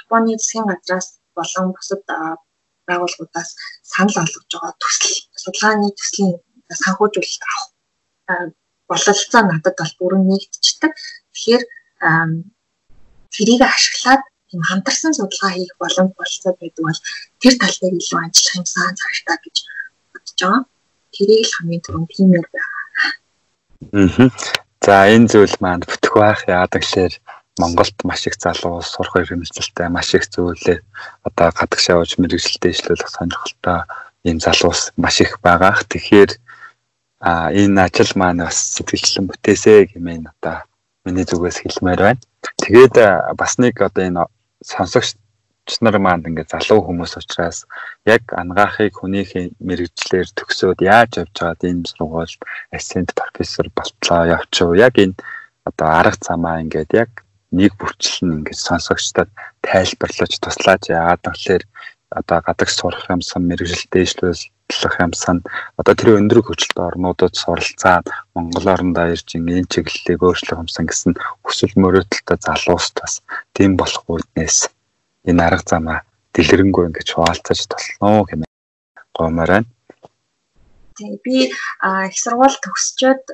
Японы 0.00 0.30
засгийн 0.36 0.66
газраас 0.70 1.08
болон 1.36 1.66
бусад 1.74 2.02
байгууллагуудаас 2.88 3.50
санал 3.92 4.16
олгож 4.22 4.46
байгаа 4.52 4.72
төсөл 4.82 5.16
судалгааны 5.42 5.88
төслийн 5.98 6.34
санхүүжүүлэлт 6.82 7.42
авах 7.48 7.66
бололцоо 8.90 9.42
надад 9.42 9.76
бол 9.80 9.94
бүрэн 9.98 10.24
нэгдчихдэг. 10.30 10.92
Тэгэхээр 11.34 11.62
тэрийг 13.34 13.62
ашиглаад 13.62 14.22
тийм 14.48 14.62
хамтарсан 14.62 15.12
судалгаа 15.14 15.52
хийх 15.54 15.74
боломж 15.80 16.12
болцоо 16.18 16.52
байдаг 16.60 16.82
бол 16.86 17.00
тэр 17.42 17.54
тал 17.60 17.76
дээр 17.80 17.94
илүү 18.00 18.20
ажиллах 18.22 18.56
юмсан 18.58 18.94
цагтаа 19.00 19.36
гэж 19.44 19.56
бодож 20.12 20.38
байгаа. 20.40 20.62
Тэрийг 21.14 21.44
л 21.46 21.56
хамгийн 21.56 21.82
түрүүнд 21.84 22.10
тиймэр 22.14 22.46
байгаа. 22.54 22.82
Аа. 23.92 24.30
За 24.86 24.96
энэ 25.14 25.30
зүйл 25.32 25.56
маань 25.60 25.82
бүтэх 25.82 26.14
байх 26.14 26.40
яадаг 26.46 26.82
лэр 26.94 27.12
Монголд 27.58 27.96
маш 28.04 28.22
их 28.28 28.36
залуу 28.36 28.84
сурах 28.84 29.16
ирэмжлэлтэй 29.16 29.88
маш 29.88 30.12
их 30.14 30.28
зүйлээ 30.28 30.78
одоо 31.26 31.48
гадагшаа 31.56 31.96
ууж 31.98 32.20
мэрэгжилтэд 32.20 32.72
ишлүүлэх 32.72 33.10
сонирхолтой 33.10 33.80
ийм 34.28 34.38
залуус 34.44 34.92
маш 35.00 35.16
их 35.24 35.40
байгаа. 35.40 35.74
Тэгэхээр 35.88 36.30
а 37.20 37.50
энэ 37.50 37.80
ажил 37.80 38.12
маань 38.14 38.44
бас 38.44 38.58
сэтгэлчлэн 38.76 39.26
бүтээсэ 39.26 39.96
гэмээн 39.96 40.28
одоо 40.36 40.68
миний 41.06 41.24
зүгээс 41.24 41.62
хэлмээр 41.62 42.00
байна. 42.02 42.22
Тэгээд 42.60 42.94
бас 43.38 43.52
нэг 43.62 43.78
одоо 43.80 44.02
энэ 44.04 44.22
сонсогч 44.60 45.16
нар 45.80 45.98
маань 45.98 46.26
ингээд 46.28 46.52
залуу 46.54 46.80
хүмүүс 46.86 47.18
учраас 47.18 47.66
яг 48.06 48.22
ангаахыг 48.40 48.94
хүнийхээ 48.98 49.58
мэрэгчлэр 49.58 50.28
төгсөөд 50.38 50.78
яаж 50.82 51.10
явж 51.22 51.34
байгаад 51.34 51.62
энэ 51.66 51.90
сургуульд 51.90 52.40
ассент 52.70 53.10
профессор 53.18 53.66
болтлоо 53.74 54.22
явчих 54.36 54.66
уу 54.66 54.78
яг 54.78 54.94
энэ 54.98 55.18
одоо 55.66 55.88
арга 55.90 56.22
замаа 56.22 56.62
ингээд 56.62 56.90
яг 56.94 57.10
нэг 57.50 57.74
бүрчлэн 57.78 58.42
ингээд 58.42 58.66
сонсогчдод 58.68 59.30
тайлбарлаж 59.66 60.32
туслаач 60.38 60.82
яагаад 60.90 61.22
гэвэл 61.26 61.66
одоо 62.10 62.38
гадагш 62.46 62.74
сурах 62.78 63.10
юмсан 63.10 63.42
мэрэгжил 63.46 63.90
дэвшлүүлэх 63.90 64.96
юмсан 65.06 65.42
одоо 65.80 65.94
тэр 65.98 66.18
өндөр 66.18 66.40
хөгжилтэй 66.46 66.84
орнуудад 66.86 67.34
суралцаад 67.34 68.06
Монгол 68.34 68.66
орондоо 68.74 69.10
ирж 69.14 69.28
энэ 69.34 69.66
чиглэлийг 69.72 70.22
өөрчлөх 70.22 70.62
юмсан 70.62 70.86
гэсэн 70.86 71.12
хүсэл 71.42 71.74
мөрөөдөлтөй 71.82 72.38
залуус 72.46 72.86
бас 72.98 73.12
тийм 73.56 73.74
болох 73.80 74.04
үүднээс 74.06 74.70
энэ 75.26 75.42
арга 75.42 75.66
замаа 75.66 75.98
дэлгэрэнгүй 76.34 76.84
ингэж 76.86 77.08
хуваалцаж 77.10 77.60
толно 77.72 78.22
хэмээн 78.28 78.54
гомоор 79.16 79.50
байна. 79.50 79.68
Тэгээ 80.96 81.18
би 81.24 81.36
их 81.50 82.16
сургууль 82.22 82.56
төгсчөөд 82.62 83.24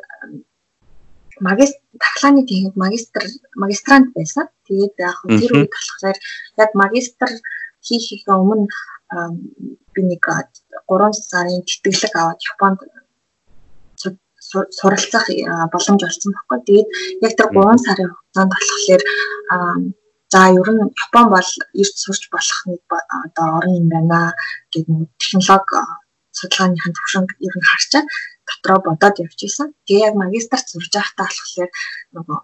магистр 1.41 1.81
тахлааны 2.01 2.47
техник 2.47 2.75
магистр 2.77 3.23
магистрант 3.55 4.15
байсан. 4.17 4.47
Тэгээд 4.67 4.95
яг 4.99 5.19
тэр 5.27 5.53
үед 5.59 5.71
болохоор 5.75 6.17
яг 6.63 6.71
магистр 6.75 7.31
хийхээ 7.87 8.35
өмнө 8.35 8.67
би 9.93 10.01
нэг 10.09 10.25
3 10.89 11.13
сарын 11.31 11.63
тэтгэлэг 11.69 12.15
аваад 12.17 12.41
Японд 12.53 12.81
суралцах 14.79 15.27
боломж 15.73 16.01
олсон 16.05 16.31
байхгүй. 16.33 16.59
Тэгээд 16.67 16.89
яг 17.25 17.33
тэр 17.37 17.49
3 17.53 17.85
сарын 17.85 18.11
хугацаанд 18.13 18.53
болохоор 18.53 19.03
за 20.33 20.41
ер 20.59 20.69
нь 20.73 20.93
Япон 21.05 21.27
бол 21.35 21.51
эрт 21.81 21.97
сурч 22.05 22.23
болох 22.33 22.61
нэг 22.71 22.81
одоо 23.25 23.47
орн 23.59 23.73
юм 23.81 23.89
байна 23.93 24.21
гэдэг 24.73 24.89
нэг 24.97 25.11
технологи 25.21 25.81
судалгааныхын 26.39 26.97
төвшинг 26.97 27.29
ер 27.47 27.55
нь 27.57 27.69
харчаад 27.71 28.07
дотроо 28.49 28.79
бодоод 28.87 29.21
явж 29.25 29.39
исэн. 29.45 29.69
Тэгээ 29.87 30.07
яг 30.09 30.15
магистрт 30.17 30.67
сурж 30.69 30.93
байхдаа 30.97 31.29
болохоор 31.29 31.71
нөгөө 32.17 32.39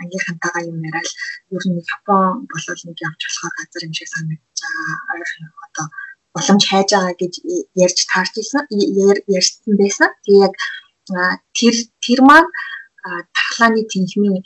ангийнхантайгаа 0.00 0.62
юм 0.70 0.78
яриад 0.88 1.10
ер 1.54 1.64
нь 1.68 1.80
Япон 1.94 2.46
болол 2.50 2.80
нэг 2.86 2.98
явж 3.06 3.20
болохоор 3.24 3.54
газар 3.58 3.82
юм 3.86 3.94
шиг 3.96 4.08
санагдаж 4.12 4.58
байгаа. 4.60 5.48
Одоо 5.66 5.86
боломж 6.34 6.64
хайж 6.70 6.88
байгаа 6.92 7.14
гэж 7.22 7.34
ярьж 7.84 7.98
таарч 8.10 8.34
ирсэн. 8.40 8.62
ярьсан 9.36 9.72
байсан. 9.80 10.08
Тэгээ 10.24 10.44
яг 10.46 10.54
тэр 11.56 11.74
тэр 12.04 12.20
маань 12.28 12.50
тахлааны 13.36 13.82
тэнхмийн 13.92 14.42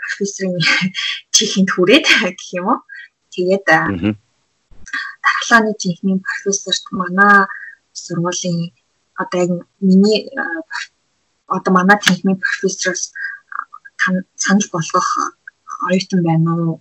профессорын 0.00 0.56
чихэнд 1.34 1.70
хүрээд 1.72 2.04
гэх 2.38 2.50
юм 2.58 2.66
уу. 2.70 2.80
Тэгээд 3.34 3.66
тахлааны 5.26 5.72
тэнхмийн 5.82 6.20
профессорт 6.26 6.84
манай 7.00 7.46
сургуулийн 7.92 8.72
одоо 9.22 9.38
яг 9.44 9.50
миний 9.80 10.20
одоо 11.46 11.72
манай 11.74 11.98
тэнхмийн 12.04 12.38
профессороос 12.44 13.12
санал 14.44 14.68
болгох 14.72 15.08
оюутан 15.88 16.20
байна 16.28 16.50
уу? 16.54 16.74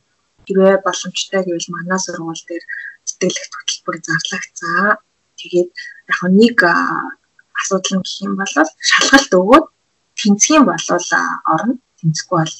Хэрвээ 0.46 0.84
боломжтой 0.86 1.42
гэвэл 1.44 1.74
манай 1.74 2.00
сургууль 2.00 2.44
дээр 2.48 2.64
сэтгэлэх 3.08 3.48
хөтөлбөр 3.52 3.98
зарлагцаа. 4.08 4.88
Тэгээд 5.40 5.70
яг 6.12 6.20
нэг 6.40 6.58
асуудал 7.60 7.94
нь 7.98 8.04
гэх 8.04 8.16
юм 8.26 8.34
бол 8.40 8.54
шалгалт 8.90 9.32
өгөөд 9.40 9.66
тэнцгийн 10.20 10.64
болвол 10.68 11.10
орно. 11.54 11.74
Тэнцэхгүй 12.00 12.38
бол 12.44 12.56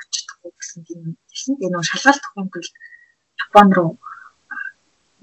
очихдаггүй 0.00 0.52
гэсэн 0.56 0.80
тийм 0.88 1.00
хэлсэн. 1.30 1.54
Тэгээ 1.56 1.72
нөгөө 1.72 1.90
шалгалт 1.90 2.22
өгөх 2.36 2.52
бол 2.54 2.70
Япон 3.44 3.68
руу 3.76 3.92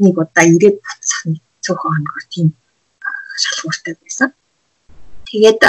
нэг 0.03 0.15
удаа 0.21 0.45
ирээд 0.53 0.77
буцах 0.85 1.21
нэг 1.25 1.41
цөөхөн 1.63 1.93
хоногор 1.93 2.25
тийм 2.33 2.47
шалгууртай 3.41 3.93
байсан. 4.01 4.29
Тэгээд 5.29 5.61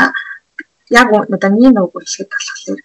яг 0.98 1.08
одоо 1.12 1.50
миний 1.52 1.72
нөгөө 1.72 2.00
хэлэхэд 2.04 2.30
болохоор 2.32 2.80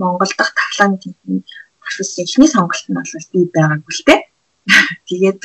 Монгол 0.00 0.32
дахь 0.38 0.54
тавлааны 0.58 0.96
тэмцээний 1.02 1.44
профессор 1.80 2.24
эхний 2.24 2.50
сонголт 2.50 2.84
нь 2.88 2.96
бол 2.96 3.12
би 3.32 3.40
байгаагүй 3.54 3.92
л 3.96 4.04
дээ. 4.08 4.20
Тэгээд 5.08 5.42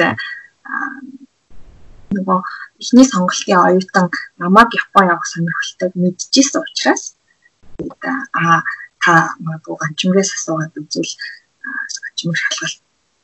нөгөө 2.16 2.40
эхний 2.82 3.08
сонголтын 3.12 3.60
оюутан 3.68 4.08
намайг 4.42 4.70
Япон 4.82 5.10
явах 5.14 5.28
сонирхолтойг 5.28 5.94
мэдчихсэн 5.96 6.62
учраас 6.64 7.04
а 8.42 8.64
та 9.04 9.14
магадгүй 9.44 9.76
ганчмгээс 9.82 10.30
асуугаад 10.38 10.78
үзвэл 10.80 11.14
ганчмэг 12.04 12.38
шалгалт 12.42 12.80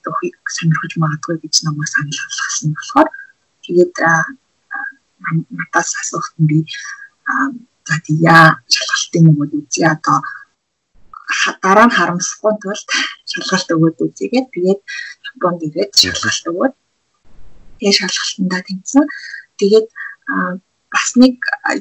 өгөхийг 0.08 0.38
сонирхож 0.56 0.94
магадгүй 1.04 1.36
гэж 1.44 1.56
намайг 1.66 1.88
санал 1.90 2.20
болгосон 2.22 2.70
болохоор 2.76 3.10
тэгээд 3.64 3.96
надаас 5.58 5.90
асуухт 6.02 6.36
нь 6.42 6.48
би 6.50 6.60
за 7.88 7.96
тийя 8.06 8.38
шалгалтын 8.74 9.24
нөгөө 9.28 9.48
үзье 9.60 9.88
одоо 9.96 10.20
дараа 11.64 11.88
нь 11.88 11.96
харамсахгүй 11.98 12.54
тулд 12.62 12.88
шалгалт 13.32 13.70
өгөөд 13.76 13.98
үзьегээд 14.06 14.48
тэгээд 14.54 14.82
Японд 15.34 15.62
ирээд 15.68 15.92
шалгалт 15.96 16.46
өгөөд 16.52 16.74
тэгээд 17.80 17.98
шалгалтандаа 18.00 18.62
тэнцсэн. 18.68 19.06
Тэгээд 19.60 19.88
бас 20.94 21.08
нэг 21.22 21.36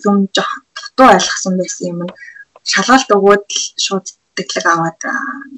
юм 0.08 0.16
жоох 0.34 0.52
дутуу 0.76 1.08
ойлгосон 1.14 1.54
байсан 1.60 1.84
юм 1.92 2.00
нь 2.06 2.14
шалгалт 2.72 3.08
өгөөд 3.16 3.44
л 3.44 3.64
шууд 3.84 4.06
мэдээлэл 4.36 4.72
аваад 4.72 5.00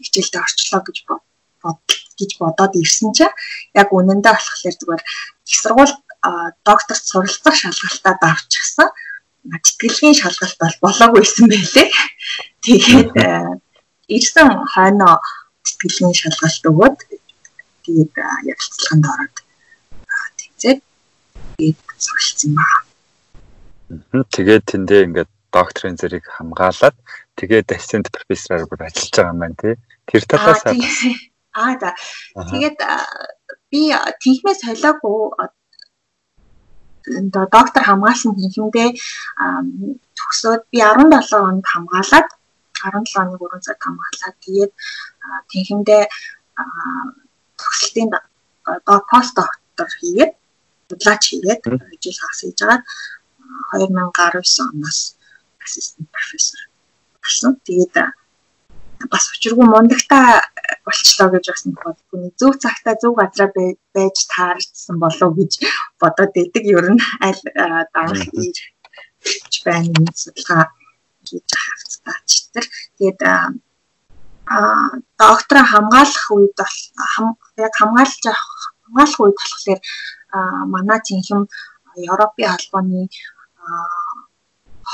хичээлдээ 0.05 0.43
орчлоо 0.43 0.80
гэж 0.85 0.99
бод 1.09 1.87
гэж 2.18 2.30
бодоод 2.41 2.72
ирсэн 2.82 3.11
чинь 3.16 3.39
яг 3.80 3.89
үнэндээ 3.93 4.32
болохоор 4.35 4.74
зүгээр 4.80 5.03
их 5.49 5.59
сургууль 5.62 5.95
доктор 6.64 6.97
суралцах 6.97 7.55
шалгалтад 7.55 8.20
авчихсан. 8.20 8.89
Тэтгэлгийн 9.45 10.16
шалгалт 10.16 10.59
бол 10.61 10.76
болоогүйсэн 10.85 11.47
байлээ. 11.53 11.89
Тэгээд 12.64 13.12
ирсэн 14.09 14.48
хойноо 14.74 15.16
тэтгэлгийн 15.64 16.14
шалгалт 16.20 16.64
өгөөд 16.70 16.96
тэгээд 17.84 18.12
ярилцлаганд 18.50 19.05
ороод 19.12 19.36
тэгзээд 20.38 20.80
тэгээд 21.57 21.78
суралцсан 22.05 22.52
байна. 22.59 24.24
Тэгээд 24.34 24.64
тэндээ 24.70 25.05
ингээд 25.07 25.30
докторийн 25.52 25.96
зэрэг 26.00 26.24
хамгаалаад 26.36 26.96
тэгээд 27.38 27.72
ассистент 27.72 28.09
профессораар 28.12 28.66
бүр 28.68 28.86
ажиллаж 28.88 29.12
байгаа 29.14 29.32
юм 29.32 29.40
байна 29.40 29.57
тий. 29.61 29.74
Тэр 30.09 30.22
талаас 30.28 30.62
аа 31.55 31.72
за 31.80 31.90
тэгээд 32.50 32.78
би 33.70 33.80
тийхмээ 34.22 34.57
солиогүй 34.59 35.18
доктор 37.55 37.82
хамгаалсан 37.84 38.32
хинхэмдээ 38.34 38.88
төгсөөд 40.18 40.62
би 40.72 40.78
17 40.80 41.48
онд 41.48 41.64
хамгаалаад 41.72 42.28
17 42.83 43.20
оны 43.22 43.37
3 43.39 43.66
цаг 43.66 43.79
хамгаалаад 43.85 44.37
тэгээд 44.45 44.72
тэнхимдээ 45.51 46.05
төгсөлтийн 47.61 48.11
пост 49.11 49.33
доктор 49.41 49.89
хийгээд 50.01 50.33
судлаач 50.89 51.22
хийгээд 51.31 51.61
жил 52.03 52.16
хагас 52.20 52.41
хийж 52.43 52.59
байгаа 52.61 52.81
2019 53.72 54.70
оноос 54.72 55.01
ассистент 55.64 56.09
профессор 56.11 56.61
болсон. 57.22 57.57
Тэгээд 57.66 57.95
бас 59.11 59.25
учиргүй 59.35 59.66
мундагтаа 59.68 60.45
болчлоо 60.85 61.29
гэж 61.33 61.45
бас 61.51 61.62
нэг 61.66 61.77
боддгүй. 61.85 62.33
Зөв 62.41 62.53
цагтаа 62.62 62.95
зөв 63.01 63.12
газараа 63.16 63.51
байж 63.97 64.16
таарсан 64.33 64.97
болов 65.01 65.31
гэж 65.39 65.53
бодоод 66.01 66.33
байдаг. 66.37 66.62
Ер 66.77 66.87
нь 66.95 67.03
аль 67.27 67.43
дарах 67.95 68.25
ирж 68.33 69.55
байна 69.64 69.97
нэг 70.05 70.16
судалгаа 70.16 70.64
хийж 71.27 71.49
хавцтай 71.64 72.18
ч 72.29 72.33
тэр. 72.53 72.64
Тэгээд 72.99 73.20
а 74.47 74.93
доктор 75.18 75.59
хамгаалах 75.64 76.27
үед 76.37 76.55
бол 76.59 76.77
яг 77.64 77.72
хамгаалж 77.81 78.22
хамгаалах 78.85 79.20
үед 79.22 79.37
болохоор 79.41 79.81
манай 80.75 81.01
цэнхэм 81.07 81.43
Европын 82.12 82.51
холбооны 82.53 83.09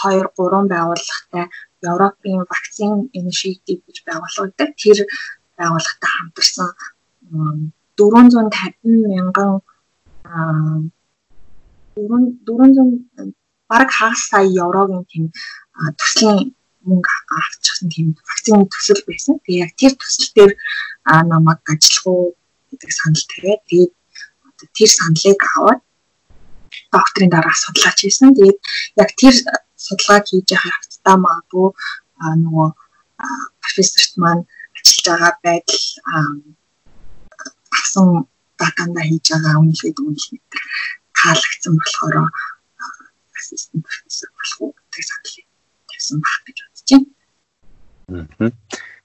2 0.03 0.22
3 0.37 0.70
байгууллагатай 0.72 1.45
Европын 1.83 2.39
вакцин 2.51 2.93
инишиатив 3.18 3.78
гэж 3.87 3.97
байгууллагатай 4.07 4.68
тэр 4.83 4.99
байгууллагатай 5.59 6.11
хамтарсан 6.14 6.68
450 7.97 9.11
мянган 9.12 9.51
400 11.95 13.35
бараг 13.70 13.91
хагас 13.91 14.20
сая 14.31 14.47
еврогийн 14.64 15.05
тийм 15.11 15.24
төслийн 16.00 16.54
мөнгө 16.86 17.12
авчихсан 17.38 17.88
тийм 17.94 18.08
вакцины 18.28 18.64
төсөл 18.72 19.02
байсан. 19.08 19.34
Тэгээ 19.44 19.62
яг 19.64 19.72
тэр 19.80 19.92
төсөл 20.00 20.30
дээр 20.36 20.52
намайг 21.30 21.60
ажиллах 21.72 22.06
уу 22.12 22.24
гэдэг 22.70 22.90
санал 22.98 23.24
тавиад 23.30 23.62
тэгээд 23.68 23.92
тэр 24.76 24.90
саналыг 24.98 25.40
аваад 25.56 25.80
докторийн 26.92 27.32
дараа 27.32 27.56
судлаач 27.62 27.98
хийсэн. 28.00 28.36
Тэгээд 28.36 28.58
яг 29.02 29.10
тэр 29.20 29.34
судалгааг 29.84 30.24
хийж 30.26 30.48
байгаа 30.50 30.72
хавцтай 30.76 31.16
магадгүй 31.24 31.68
нөгөө 32.44 32.68
профессорт 33.62 34.12
маань 34.22 34.44
ажиллаж 34.76 35.04
байгаа 35.08 35.32
байдал 35.44 35.82
авсан 37.76 38.06
датанда 38.60 39.02
хийж 39.08 39.26
байгаа 39.32 39.60
үнэлгээд 39.60 39.98
үнэлгээ 40.00 40.40
таалагдсан 41.18 41.74
болохоор 41.76 42.16
ассистент 43.38 43.84
профессор 43.88 44.28
болох 44.36 44.58
уу 44.60 44.72
гэдэг 44.76 45.04
саналыг 45.08 45.49
тавьсан 46.01 46.20
баг 46.24 46.40
гэж 46.48 46.59
бодож 46.64 47.05
байна. 48.09 48.53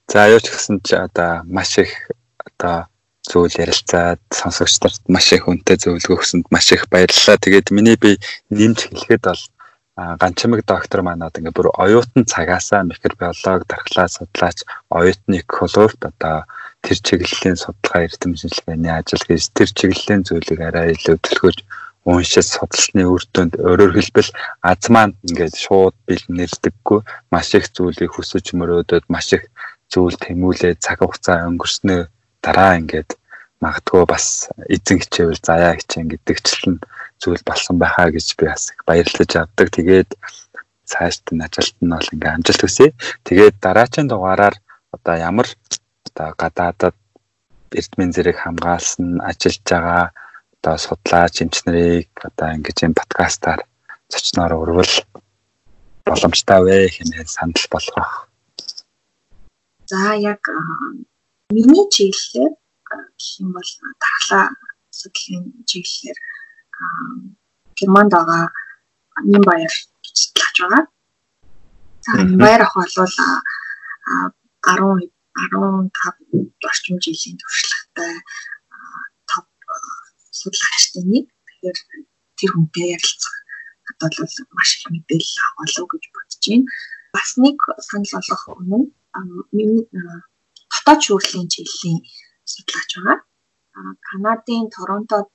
За 0.08 0.28
юу 0.32 0.40
ч 0.40 0.48
гэсэн 0.48 0.80
чи 0.80 0.94
одоо 0.96 1.44
маш 1.44 1.76
их 1.78 1.92
одоо 2.40 2.88
зүйл 3.20 3.52
ярилцаад 3.52 4.20
сонсогчдод 4.32 5.04
маш 5.12 5.32
их 5.36 5.44
үнэтэй 5.44 5.76
зөвлөгөө 5.76 6.16
өгсөнд 6.16 6.46
маш 6.48 6.72
их 6.72 6.88
баярлалаа. 6.88 7.36
Тэгээд 7.36 7.74
миний 7.76 7.96
би 8.00 8.16
нэмж 8.48 8.88
хэлэхэд 8.88 9.22
бол 9.28 9.42
ганчмаг 9.96 10.64
доктор 10.64 11.00
манад 11.02 11.36
ингээ 11.36 11.56
бүр 11.56 11.68
оюутан 11.74 12.24
цагаасаа 12.24 12.84
микробиолог 12.84 13.66
дархлаа 13.68 14.08
судлаач 14.08 14.64
оюутны 14.88 15.42
колорт 15.44 16.00
одоо 16.00 16.44
тэр 16.84 16.96
чиглэлийн 17.02 17.56
судалгаа 17.56 18.06
эрдэмтгэлгээний 18.06 18.92
ажил 18.92 19.24
гэж 19.26 19.42
тэр 19.56 19.68
чиглэлийн 19.72 20.22
зүйлийг 20.28 20.60
арай 20.60 20.92
илүү 20.94 21.16
төлхөж 21.24 21.58
уншиж 22.06 22.46
судалсны 22.46 23.02
үр 23.12 23.22
дүнд 23.34 23.58
өөрөөр 23.68 23.92
хэлбэл 23.98 24.30
аз 24.70 24.82
маань 24.94 25.18
ингээд 25.26 25.54
шууд 25.64 25.96
бэлнэрдэггүй 26.06 27.00
маш 27.34 27.48
их 27.58 27.66
зүйлийг 27.74 28.10
хүсэж 28.14 28.54
мөрөөдөд 28.58 29.04
маш 29.10 29.28
их 29.36 29.44
зүйл 29.92 30.16
тэмүүлээд 30.24 30.78
цаг 30.86 30.98
хугацаа 31.02 31.50
өнгөрснөө 31.50 32.00
дараа 32.44 32.72
ингээд 32.80 33.10
магадгүй 33.62 34.04
бас 34.06 34.26
эзэн 34.74 35.02
хичээвэл 35.02 35.42
заяа 35.48 35.74
хичээн 35.74 36.08
гэдэгчлэн 36.12 36.76
зүйл 37.22 37.42
болсон 37.48 37.76
байхаа 37.82 38.14
гэж 38.14 38.26
би 38.38 38.44
бас 38.46 38.70
их 38.70 38.80
баярлаж 38.86 39.30
авдаг. 39.34 39.68
Тэгээд 39.72 40.10
цаашд 40.90 41.24
нь 41.32 41.42
ажилт 41.46 41.76
нь 41.82 41.90
бол 41.90 42.12
ингээм 42.14 42.36
амжилт 42.38 42.62
хүсье. 42.62 42.94
Тэгээд 43.26 43.56
дараагийн 43.64 44.08
дугаараар 44.08 44.56
одоо 44.94 45.14
ямар 45.16 45.48
одоо 46.06 46.28
гадаадад 46.36 46.96
эрдмийн 47.72 48.12
зэрэг 48.14 48.36
хамгаалсан 48.38 49.20
ажиллаж 49.30 49.64
байгаа 49.66 50.04
одоо 50.66 50.82
судлаач 50.82 51.34
эмчнэрийг 51.42 52.10
одоо 52.26 52.48
ингэж 52.56 52.78
юм 52.86 52.92
подкастаар 52.98 53.60
зочноор 54.10 54.52
урвал 54.58 54.92
боломжтой 56.06 56.60
вэ 56.66 56.76
хэмээн 56.94 57.28
санал 57.30 57.66
болгох. 57.70 58.10
За 59.86 60.18
яг 60.32 60.42
миний 61.54 61.86
чиглэлээр 61.94 62.52
гэх 63.14 63.28
юм 63.42 63.48
бол 63.54 63.70
дархлаа 64.02 64.46
судлалын 64.90 65.44
чиглэлээр 65.70 66.18
Германд 67.78 68.10
байгаа 68.10 68.50
Ним 69.22 69.42
баяр 69.46 69.74
гэж 70.02 70.16
судлаач 70.22 70.56
байгаа. 70.62 70.84
За 72.04 72.10
баяр 72.42 72.62
ах 72.66 72.74
бол 72.74 72.90
10 72.90 73.06
15 74.66 75.94
орчим 76.66 76.98
жилийн 76.98 77.38
туршлагатай 77.38 78.18
судлаачтай 80.40 81.02
нэг. 81.12 81.24
Тэгэхээр 81.46 81.78
тэр 82.38 82.50
хүнтэй 82.52 82.86
ярилцах 82.96 83.36
надад 83.86 84.14
бол 84.18 84.34
маш 84.56 84.70
их 84.76 84.84
мэдээлэл 84.92 85.40
авах 85.42 85.56
болов 85.60 85.86
гэж 85.92 86.04
бодож 86.14 86.42
байна. 86.46 86.66
Бас 87.14 87.28
нэг 87.44 87.56
санал 87.88 88.12
болгох 88.12 88.44
өмнө 88.52 88.78
миний 89.56 89.84
дотоод 90.72 91.00
шүүрлийн 91.04 91.48
чиглэлийн 91.52 91.98
судлаач 92.44 92.90
байгаа. 92.96 93.18
Канадын 94.08 94.64
Торонтод 94.74 95.28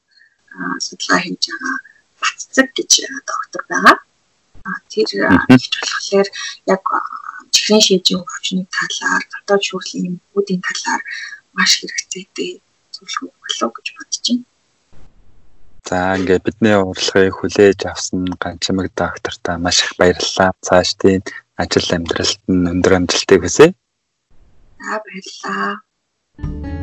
судалгаа 0.86 1.22
хийж 1.24 1.44
байгаа 1.50 1.78
Батцэг 2.22 2.68
гэж 2.78 2.92
доктор 3.30 3.62
байгаа. 3.70 3.98
Тэр 4.92 5.10
хийж 5.50 5.66
болохоор 5.82 6.28
яг 6.74 6.84
чихрийн 7.54 7.82
шийдвэрийн 7.86 8.22
өвчний 8.24 8.68
талаар, 8.76 9.24
дотоод 9.32 9.62
шүүрлийн 9.68 10.14
үүдийн 10.36 10.62
талаар 10.68 11.02
маш 11.58 11.72
хэрэгцээтэй 11.80 12.52
зөвлөгөө 12.94 13.32
болов 13.42 13.72
гэж 13.76 13.88
бодож 13.98 14.18
байна. 14.26 14.51
За 15.92 16.16
ингээд 16.16 16.48
бидний 16.48 16.78
урилгыг 16.80 17.36
хүлээж 17.36 17.84
авсан 17.92 18.24
ганчмаг 18.40 18.88
доктортаа 18.96 19.60
маш 19.60 19.84
их 19.84 19.92
баярлалаа. 20.00 20.56
Цаашдын 20.64 21.20
ажил 21.60 21.92
амьдралд 21.92 22.42
нь 22.48 22.70
өндөр 22.72 22.94
амжилтыг 22.96 23.44
хүсье. 23.44 23.68
За 24.80 24.96
баярлалаа. 25.04 26.81